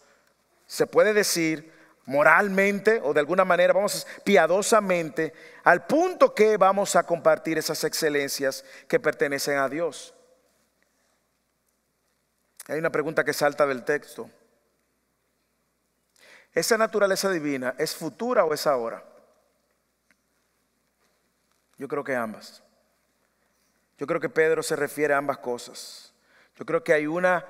se 0.65 0.87
puede 0.87 1.13
decir, 1.13 1.73
moralmente 2.07 3.01
o 3.03 3.13
de 3.13 3.19
alguna 3.19 3.45
manera, 3.45 3.73
vamos 3.73 4.07
piadosamente, 4.23 5.33
al 5.65 5.89
punto 5.89 6.33
que 6.37 6.57
vamos 6.57 6.95
a 6.95 7.03
compartir 7.03 7.59
esas 7.59 7.83
excelencias 7.83 8.65
que 8.87 9.01
pertenecen 9.01 9.59
a 9.59 9.69
Dios. 9.69 10.15
Hay 12.69 12.79
una 12.79 12.91
pregunta 12.91 13.25
que 13.25 13.33
salta 13.33 13.67
del 13.67 13.85
texto. 13.85 14.31
¿Esa 16.55 16.79
naturaleza 16.79 17.29
divina 17.29 17.75
es 17.77 17.97
futura 17.97 18.45
o 18.45 18.55
es 18.55 18.69
ahora? 18.69 19.03
Yo 21.77 21.89
creo 21.89 22.05
que 22.05 22.15
ambas. 22.15 22.63
Yo 23.99 24.07
creo 24.07 24.21
que 24.21 24.29
Pedro 24.29 24.63
se 24.63 24.77
refiere 24.77 25.13
a 25.13 25.19
ambas 25.19 25.39
cosas. 25.39 26.15
Yo 26.57 26.65
creo 26.65 26.83
que 26.83 26.93
hay 26.93 27.07
una 27.07 27.45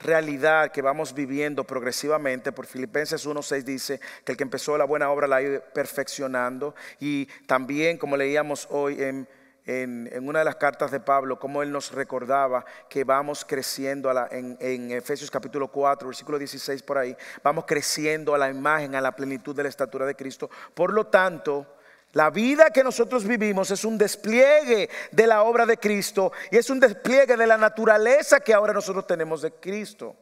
realidad 0.00 0.70
que 0.70 0.82
vamos 0.82 1.14
viviendo 1.14 1.64
progresivamente. 1.64 2.52
Por 2.52 2.66
Filipenses 2.66 3.26
1.6 3.26 3.62
dice 3.62 4.00
que 4.24 4.32
el 4.32 4.38
que 4.38 4.44
empezó 4.44 4.76
la 4.76 4.84
buena 4.84 5.10
obra 5.10 5.26
la 5.26 5.36
ha 5.36 5.42
ido 5.42 5.62
perfeccionando. 5.72 6.74
Y 7.00 7.26
también, 7.46 7.96
como 7.96 8.16
leíamos 8.16 8.68
hoy 8.70 9.02
en, 9.02 9.28
una 9.66 10.40
de 10.40 10.44
las 10.44 10.56
cartas 10.56 10.90
de 10.90 11.00
Pablo, 11.00 11.38
como 11.38 11.62
él 11.62 11.72
nos 11.72 11.92
recordaba 11.92 12.66
que 12.90 13.02
vamos 13.02 13.46
creciendo 13.46 14.12
en, 14.30 14.58
en 14.60 14.90
Efesios 14.90 15.30
capítulo 15.30 15.68
4, 15.68 16.06
versículo 16.06 16.38
16 16.38 16.82
por 16.82 16.98
ahí, 16.98 17.16
vamos 17.42 17.64
creciendo 17.66 18.34
a 18.34 18.38
la 18.38 18.50
imagen, 18.50 18.94
a 18.94 19.00
la 19.00 19.16
plenitud 19.16 19.56
de 19.56 19.62
la 19.62 19.70
estatura 19.70 20.04
de 20.04 20.14
Cristo. 20.14 20.50
Por 20.74 20.92
lo 20.92 21.06
tanto, 21.06 21.73
la 22.14 22.30
vida 22.30 22.70
que 22.70 22.84
nosotros 22.84 23.26
vivimos 23.26 23.70
es 23.70 23.84
un 23.84 23.98
despliegue 23.98 24.88
de 25.10 25.26
la 25.26 25.42
obra 25.42 25.66
de 25.66 25.76
Cristo 25.76 26.32
y 26.50 26.56
es 26.56 26.70
un 26.70 26.80
despliegue 26.80 27.36
de 27.36 27.46
la 27.46 27.58
naturaleza 27.58 28.40
que 28.40 28.54
ahora 28.54 28.72
nosotros 28.72 29.06
tenemos 29.06 29.42
de 29.42 29.52
Cristo. 29.52 30.16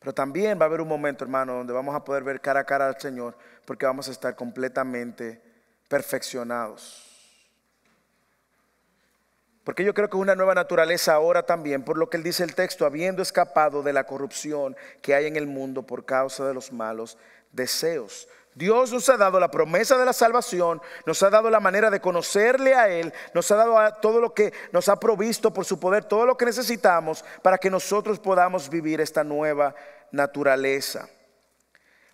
Pero 0.00 0.12
también 0.12 0.58
va 0.58 0.64
a 0.64 0.66
haber 0.66 0.80
un 0.80 0.88
momento, 0.88 1.24
hermano, 1.24 1.54
donde 1.54 1.72
vamos 1.72 1.94
a 1.94 2.04
poder 2.04 2.24
ver 2.24 2.40
cara 2.40 2.60
a 2.60 2.64
cara 2.64 2.88
al 2.88 3.00
Señor 3.00 3.36
porque 3.64 3.86
vamos 3.86 4.08
a 4.08 4.12
estar 4.12 4.34
completamente 4.34 5.40
perfeccionados. 5.88 7.04
Porque 9.62 9.84
yo 9.84 9.94
creo 9.94 10.08
que 10.08 10.16
una 10.16 10.34
nueva 10.34 10.54
naturaleza 10.54 11.14
ahora 11.14 11.44
también, 11.44 11.84
por 11.84 11.98
lo 11.98 12.08
que 12.08 12.16
él 12.16 12.22
dice 12.22 12.42
el 12.42 12.54
texto, 12.54 12.86
habiendo 12.86 13.22
escapado 13.22 13.82
de 13.82 13.92
la 13.92 14.04
corrupción 14.04 14.76
que 15.02 15.14
hay 15.14 15.26
en 15.26 15.36
el 15.36 15.46
mundo 15.46 15.82
por 15.82 16.06
causa 16.06 16.46
de 16.46 16.54
los 16.54 16.72
malos 16.72 17.18
deseos. 17.52 18.28
Dios 18.58 18.92
nos 18.92 19.08
ha 19.08 19.16
dado 19.16 19.38
la 19.38 19.52
promesa 19.52 19.96
de 19.96 20.04
la 20.04 20.12
salvación, 20.12 20.82
nos 21.06 21.22
ha 21.22 21.30
dado 21.30 21.48
la 21.48 21.60
manera 21.60 21.90
de 21.90 22.00
conocerle 22.00 22.74
a 22.74 22.88
Él, 22.88 23.14
nos 23.32 23.48
ha 23.52 23.54
dado 23.54 23.78
todo 24.02 24.20
lo 24.20 24.34
que 24.34 24.52
nos 24.72 24.88
ha 24.88 24.98
provisto 24.98 25.52
por 25.52 25.64
su 25.64 25.78
poder, 25.78 26.04
todo 26.04 26.26
lo 26.26 26.36
que 26.36 26.44
necesitamos 26.44 27.24
para 27.40 27.56
que 27.56 27.70
nosotros 27.70 28.18
podamos 28.18 28.68
vivir 28.68 29.00
esta 29.00 29.22
nueva 29.22 29.76
naturaleza. 30.10 31.08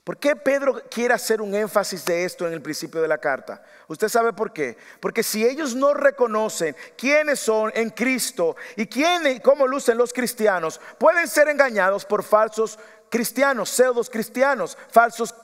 ¿Por 0.04 0.18
qué 0.18 0.36
Pedro 0.36 0.82
quiere 0.90 1.14
hacer 1.14 1.40
un 1.40 1.54
énfasis 1.54 2.04
de 2.04 2.26
esto 2.26 2.46
en 2.46 2.52
el 2.52 2.60
principio 2.60 3.00
de 3.00 3.08
la 3.08 3.16
carta? 3.16 3.62
¿Usted 3.88 4.10
sabe 4.10 4.34
por 4.34 4.52
qué? 4.52 4.76
Porque 5.00 5.22
si 5.22 5.46
ellos 5.46 5.74
no 5.74 5.94
reconocen 5.94 6.76
quiénes 6.98 7.40
son 7.40 7.72
en 7.74 7.88
Cristo 7.88 8.54
y 8.76 8.86
quién, 8.86 9.40
cómo 9.40 9.66
lucen 9.66 9.96
los 9.96 10.12
cristianos, 10.12 10.78
pueden 10.98 11.26
ser 11.26 11.48
engañados 11.48 12.04
por 12.04 12.22
falsos 12.22 12.78
cristianos, 13.08 13.70
pseudos 13.70 14.10
cristianos, 14.10 14.76
falsos 14.90 15.34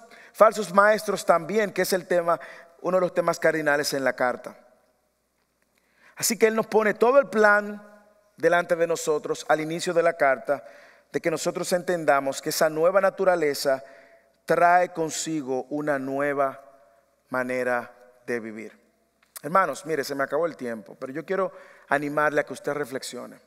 falsos 0.41 0.73
maestros 0.73 1.27
también, 1.27 1.71
que 1.71 1.83
es 1.83 1.93
el 1.93 2.07
tema, 2.07 2.41
uno 2.81 2.97
de 2.97 3.03
los 3.03 3.13
temas 3.13 3.39
cardinales 3.39 3.93
en 3.93 4.03
la 4.03 4.15
carta. 4.15 4.57
Así 6.17 6.39
que 6.39 6.47
Él 6.47 6.57
nos 6.57 6.67
pone 6.67 6.95
todo 6.95 7.19
el 7.19 7.29
plan 7.29 7.83
delante 8.39 8.75
de 8.75 8.87
nosotros 8.87 9.45
al 9.51 9.61
inicio 9.61 9.93
de 9.93 10.03
la 10.03 10.15
carta, 10.15 10.65
de 11.13 11.21
que 11.21 11.31
nosotros 11.31 11.71
entendamos 11.75 12.41
que 12.41 12.49
esa 12.49 12.71
nueva 12.71 13.03
naturaleza 13.03 13.85
trae 14.47 14.95
consigo 14.95 15.67
una 15.69 15.99
nueva 15.99 16.59
manera 17.29 17.93
de 18.27 18.41
vivir. 18.41 18.81
Hermanos, 19.43 19.85
mire, 19.85 20.05
se 20.05 20.15
me 20.15 20.25
acabó 20.25 20.47
el 20.47 20.57
tiempo, 20.57 20.97
pero 20.99 21.13
yo 21.13 21.27
quiero 21.27 21.53
animarle 21.91 22.41
a 22.41 22.45
que 22.45 22.55
usted 22.55 22.73
reflexione. 22.73 23.39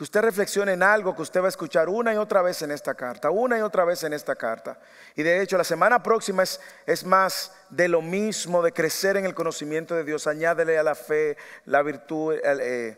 Que 0.00 0.04
usted 0.04 0.22
reflexione 0.22 0.72
en 0.72 0.82
algo 0.82 1.14
que 1.14 1.20
usted 1.20 1.42
va 1.42 1.44
a 1.44 1.50
escuchar 1.50 1.90
una 1.90 2.14
y 2.14 2.16
otra 2.16 2.40
vez 2.40 2.62
en 2.62 2.70
esta 2.70 2.94
carta, 2.94 3.28
una 3.28 3.58
y 3.58 3.60
otra 3.60 3.84
vez 3.84 4.02
en 4.02 4.14
esta 4.14 4.34
carta. 4.34 4.78
Y 5.14 5.22
de 5.22 5.42
hecho, 5.42 5.58
la 5.58 5.62
semana 5.64 6.02
próxima 6.02 6.42
es, 6.42 6.58
es 6.86 7.04
más 7.04 7.52
de 7.68 7.86
lo 7.86 8.00
mismo, 8.00 8.62
de 8.62 8.72
crecer 8.72 9.18
en 9.18 9.26
el 9.26 9.34
conocimiento 9.34 9.94
de 9.94 10.04
Dios. 10.04 10.26
Añádele 10.26 10.78
a 10.78 10.82
la 10.82 10.94
fe, 10.94 11.36
la 11.66 11.82
virtud, 11.82 12.34
eh, 12.42 12.96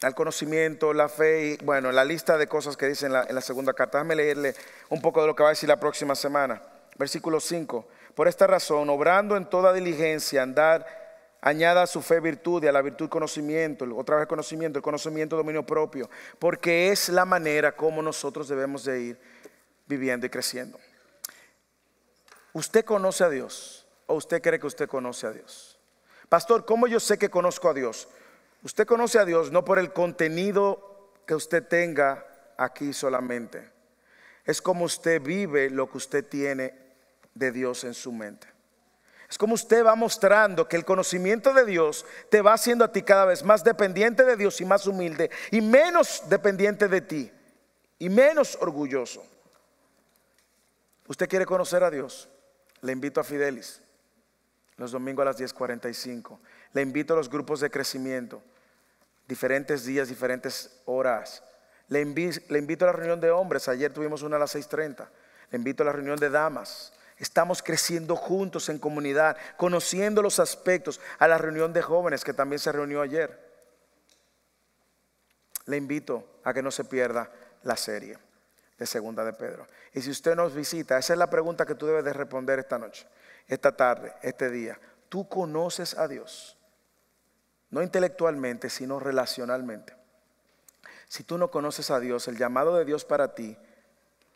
al 0.00 0.14
conocimiento, 0.14 0.94
la 0.94 1.10
fe 1.10 1.48
y 1.48 1.56
bueno, 1.62 1.92
la 1.92 2.06
lista 2.06 2.38
de 2.38 2.46
cosas 2.46 2.78
que 2.78 2.88
dice 2.88 3.04
en 3.04 3.12
la, 3.12 3.24
en 3.28 3.34
la 3.34 3.42
segunda 3.42 3.74
carta. 3.74 3.98
Déjame 3.98 4.16
leerle 4.16 4.54
un 4.88 5.02
poco 5.02 5.20
de 5.20 5.26
lo 5.26 5.36
que 5.36 5.42
va 5.42 5.50
a 5.50 5.52
decir 5.52 5.68
la 5.68 5.78
próxima 5.78 6.14
semana. 6.14 6.62
Versículo 6.96 7.40
5. 7.40 7.88
Por 8.14 8.26
esta 8.26 8.46
razón, 8.46 8.88
obrando 8.88 9.36
en 9.36 9.50
toda 9.50 9.74
diligencia, 9.74 10.42
andar, 10.42 11.05
añada 11.40 11.82
a 11.82 11.86
su 11.86 12.02
fe 12.02 12.20
virtud 12.20 12.64
y 12.64 12.66
a 12.66 12.72
la 12.72 12.82
virtud 12.82 13.08
conocimiento, 13.08 13.86
otra 13.96 14.16
vez 14.16 14.26
conocimiento, 14.26 14.78
el 14.78 14.82
conocimiento 14.82 15.36
dominio 15.36 15.64
propio, 15.64 16.08
porque 16.38 16.90
es 16.90 17.08
la 17.08 17.24
manera 17.24 17.76
como 17.76 18.02
nosotros 18.02 18.48
debemos 18.48 18.84
de 18.84 19.00
ir 19.00 19.18
viviendo 19.86 20.26
y 20.26 20.30
creciendo. 20.30 20.78
¿Usted 22.52 22.84
conoce 22.84 23.22
a 23.22 23.28
Dios 23.28 23.86
o 24.06 24.14
usted 24.14 24.40
cree 24.42 24.58
que 24.58 24.66
usted 24.66 24.88
conoce 24.88 25.26
a 25.26 25.30
Dios? 25.30 25.78
Pastor, 26.28 26.64
¿cómo 26.64 26.86
yo 26.86 26.98
sé 26.98 27.18
que 27.18 27.30
conozco 27.30 27.68
a 27.68 27.74
Dios? 27.74 28.08
Usted 28.62 28.86
conoce 28.86 29.18
a 29.18 29.24
Dios 29.24 29.52
no 29.52 29.64
por 29.64 29.78
el 29.78 29.92
contenido 29.92 31.12
que 31.26 31.34
usted 31.34 31.62
tenga 31.66 32.26
aquí 32.56 32.92
solamente. 32.92 33.70
Es 34.44 34.62
como 34.62 34.84
usted 34.84 35.20
vive 35.20 35.70
lo 35.70 35.90
que 35.90 35.98
usted 35.98 36.24
tiene 36.24 36.74
de 37.34 37.52
Dios 37.52 37.84
en 37.84 37.94
su 37.94 38.10
mente. 38.12 38.55
Es 39.28 39.38
como 39.38 39.54
usted 39.54 39.84
va 39.84 39.94
mostrando 39.94 40.68
que 40.68 40.76
el 40.76 40.84
conocimiento 40.84 41.52
de 41.52 41.64
Dios 41.64 42.04
te 42.30 42.42
va 42.42 42.52
haciendo 42.52 42.84
a 42.84 42.92
ti 42.92 43.02
cada 43.02 43.24
vez 43.24 43.42
más 43.42 43.64
dependiente 43.64 44.24
de 44.24 44.36
Dios 44.36 44.60
y 44.60 44.64
más 44.64 44.86
humilde 44.86 45.30
y 45.50 45.60
menos 45.60 46.22
dependiente 46.28 46.88
de 46.88 47.00
ti 47.00 47.32
y 47.98 48.08
menos 48.08 48.56
orgulloso. 48.60 49.24
¿Usted 51.08 51.28
quiere 51.28 51.46
conocer 51.46 51.82
a 51.82 51.90
Dios? 51.90 52.28
Le 52.82 52.92
invito 52.92 53.20
a 53.20 53.24
Fidelis 53.24 53.82
los 54.76 54.92
domingos 54.92 55.22
a 55.22 55.26
las 55.26 55.38
10:45. 55.38 56.38
Le 56.72 56.82
invito 56.82 57.14
a 57.14 57.16
los 57.16 57.30
grupos 57.30 57.60
de 57.60 57.70
crecimiento, 57.70 58.42
diferentes 59.26 59.84
días, 59.84 60.08
diferentes 60.08 60.80
horas. 60.84 61.42
Le, 61.88 62.00
invito 62.00 62.84
a 62.84 62.88
la 62.88 62.92
reunión 62.92 63.20
de 63.20 63.30
hombres, 63.30 63.68
ayer 63.68 63.92
tuvimos 63.92 64.22
una 64.22 64.36
a 64.36 64.40
las 64.40 64.54
6.30. 64.54 65.08
Le 65.50 65.56
invito 65.56 65.82
a 65.82 65.86
la 65.86 65.92
reunión 65.92 66.18
de 66.18 66.30
damas. 66.30 66.92
Estamos 67.18 67.62
creciendo 67.62 68.14
juntos 68.14 68.68
en 68.68 68.78
comunidad, 68.78 69.36
conociendo 69.56 70.22
los 70.22 70.38
aspectos. 70.38 71.00
A 71.18 71.26
la 71.28 71.38
reunión 71.38 71.72
de 71.72 71.82
jóvenes 71.82 72.24
que 72.24 72.34
también 72.34 72.58
se 72.58 72.72
reunió 72.72 73.00
ayer. 73.00 73.44
Le 75.64 75.76
invito 75.76 76.40
a 76.44 76.52
que 76.52 76.62
no 76.62 76.70
se 76.70 76.84
pierda 76.84 77.30
la 77.62 77.76
serie 77.76 78.18
de 78.78 78.86
Segunda 78.86 79.24
de 79.24 79.32
Pedro. 79.32 79.66
Y 79.94 80.02
si 80.02 80.10
usted 80.10 80.36
nos 80.36 80.54
visita, 80.54 80.98
esa 80.98 81.14
es 81.14 81.18
la 81.18 81.30
pregunta 81.30 81.64
que 81.64 81.74
tú 81.74 81.86
debes 81.86 82.04
de 82.04 82.12
responder 82.12 82.58
esta 82.58 82.78
noche, 82.78 83.06
esta 83.48 83.74
tarde, 83.74 84.14
este 84.22 84.50
día. 84.50 84.78
¿Tú 85.08 85.28
conoces 85.28 85.96
a 85.96 86.06
Dios? 86.06 86.58
No 87.70 87.82
intelectualmente, 87.82 88.68
sino 88.68 89.00
relacionalmente. 89.00 89.94
Si 91.08 91.24
tú 91.24 91.38
no 91.38 91.50
conoces 91.50 91.90
a 91.90 92.00
Dios, 92.00 92.28
el 92.28 92.36
llamado 92.36 92.76
de 92.76 92.84
Dios 92.84 93.04
para 93.04 93.34
ti 93.34 93.56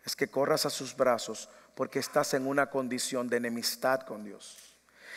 es 0.04 0.16
que 0.16 0.30
corras 0.30 0.66
a 0.66 0.70
sus 0.70 0.96
brazos 0.96 1.50
porque 1.80 1.98
estás 1.98 2.34
en 2.34 2.46
una 2.46 2.68
condición 2.68 3.26
de 3.26 3.38
enemistad 3.38 4.02
con 4.02 4.22
Dios. 4.22 4.76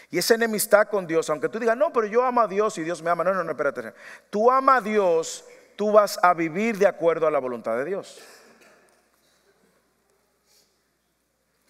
Y 0.09 0.17
esa 0.17 0.35
enemistad 0.35 0.87
con 0.87 1.05
Dios, 1.05 1.29
aunque 1.29 1.49
tú 1.49 1.59
digas, 1.59 1.75
no, 1.75 1.91
pero 1.91 2.07
yo 2.07 2.23
amo 2.23 2.39
a 2.39 2.47
Dios 2.47 2.77
y 2.77 2.83
Dios 2.83 3.03
me 3.03 3.09
ama. 3.09 3.25
No, 3.25 3.33
no, 3.33 3.43
no, 3.43 3.51
espérate. 3.51 3.93
Tú 4.29 4.49
amas 4.49 4.77
a 4.77 4.81
Dios, 4.81 5.43
tú 5.75 5.91
vas 5.91 6.17
a 6.23 6.33
vivir 6.33 6.77
de 6.77 6.87
acuerdo 6.87 7.27
a 7.27 7.31
la 7.31 7.39
voluntad 7.39 7.75
de 7.75 7.83
Dios. 7.83 8.17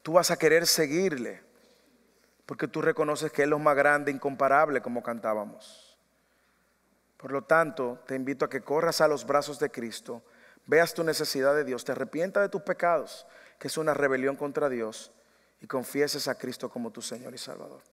Tú 0.04 0.14
vas 0.14 0.30
a 0.30 0.38
querer 0.38 0.68
seguirle 0.68 1.42
porque 2.46 2.68
tú 2.68 2.80
reconoces 2.80 3.32
que 3.32 3.42
Él 3.42 3.48
es 3.48 3.50
lo 3.50 3.58
más 3.58 3.76
grande, 3.76 4.12
incomparable, 4.12 4.80
como 4.84 5.02
cantábamos. 5.02 5.98
Por 7.18 7.32
lo 7.32 7.46
tanto, 7.46 8.04
te 8.06 8.14
invito 8.14 8.46
a 8.46 8.50
que 8.52 8.62
corras 8.62 9.02
a 9.02 9.08
los 9.08 9.26
brazos 9.26 9.58
de 9.58 9.72
Cristo, 9.72 10.22
veas 10.68 10.94
tu 10.94 11.04
necesidad 11.04 11.56
de 11.56 11.64
Dios, 11.64 11.84
te 11.84 11.94
arrepientas 11.94 12.44
de 12.44 12.50
tus 12.50 12.62
pecados, 12.62 13.26
que 13.64 13.70
es 13.70 13.78
una 13.78 13.94
rebelión 13.94 14.36
contra 14.36 14.68
Dios, 14.68 15.14
y 15.62 15.68
confieses 15.68 16.28
a 16.28 16.36
Cristo 16.36 16.70
como 16.70 16.92
tu 16.92 17.02
Señor 17.02 17.34
y 17.34 17.38
Salvador. 17.38 17.82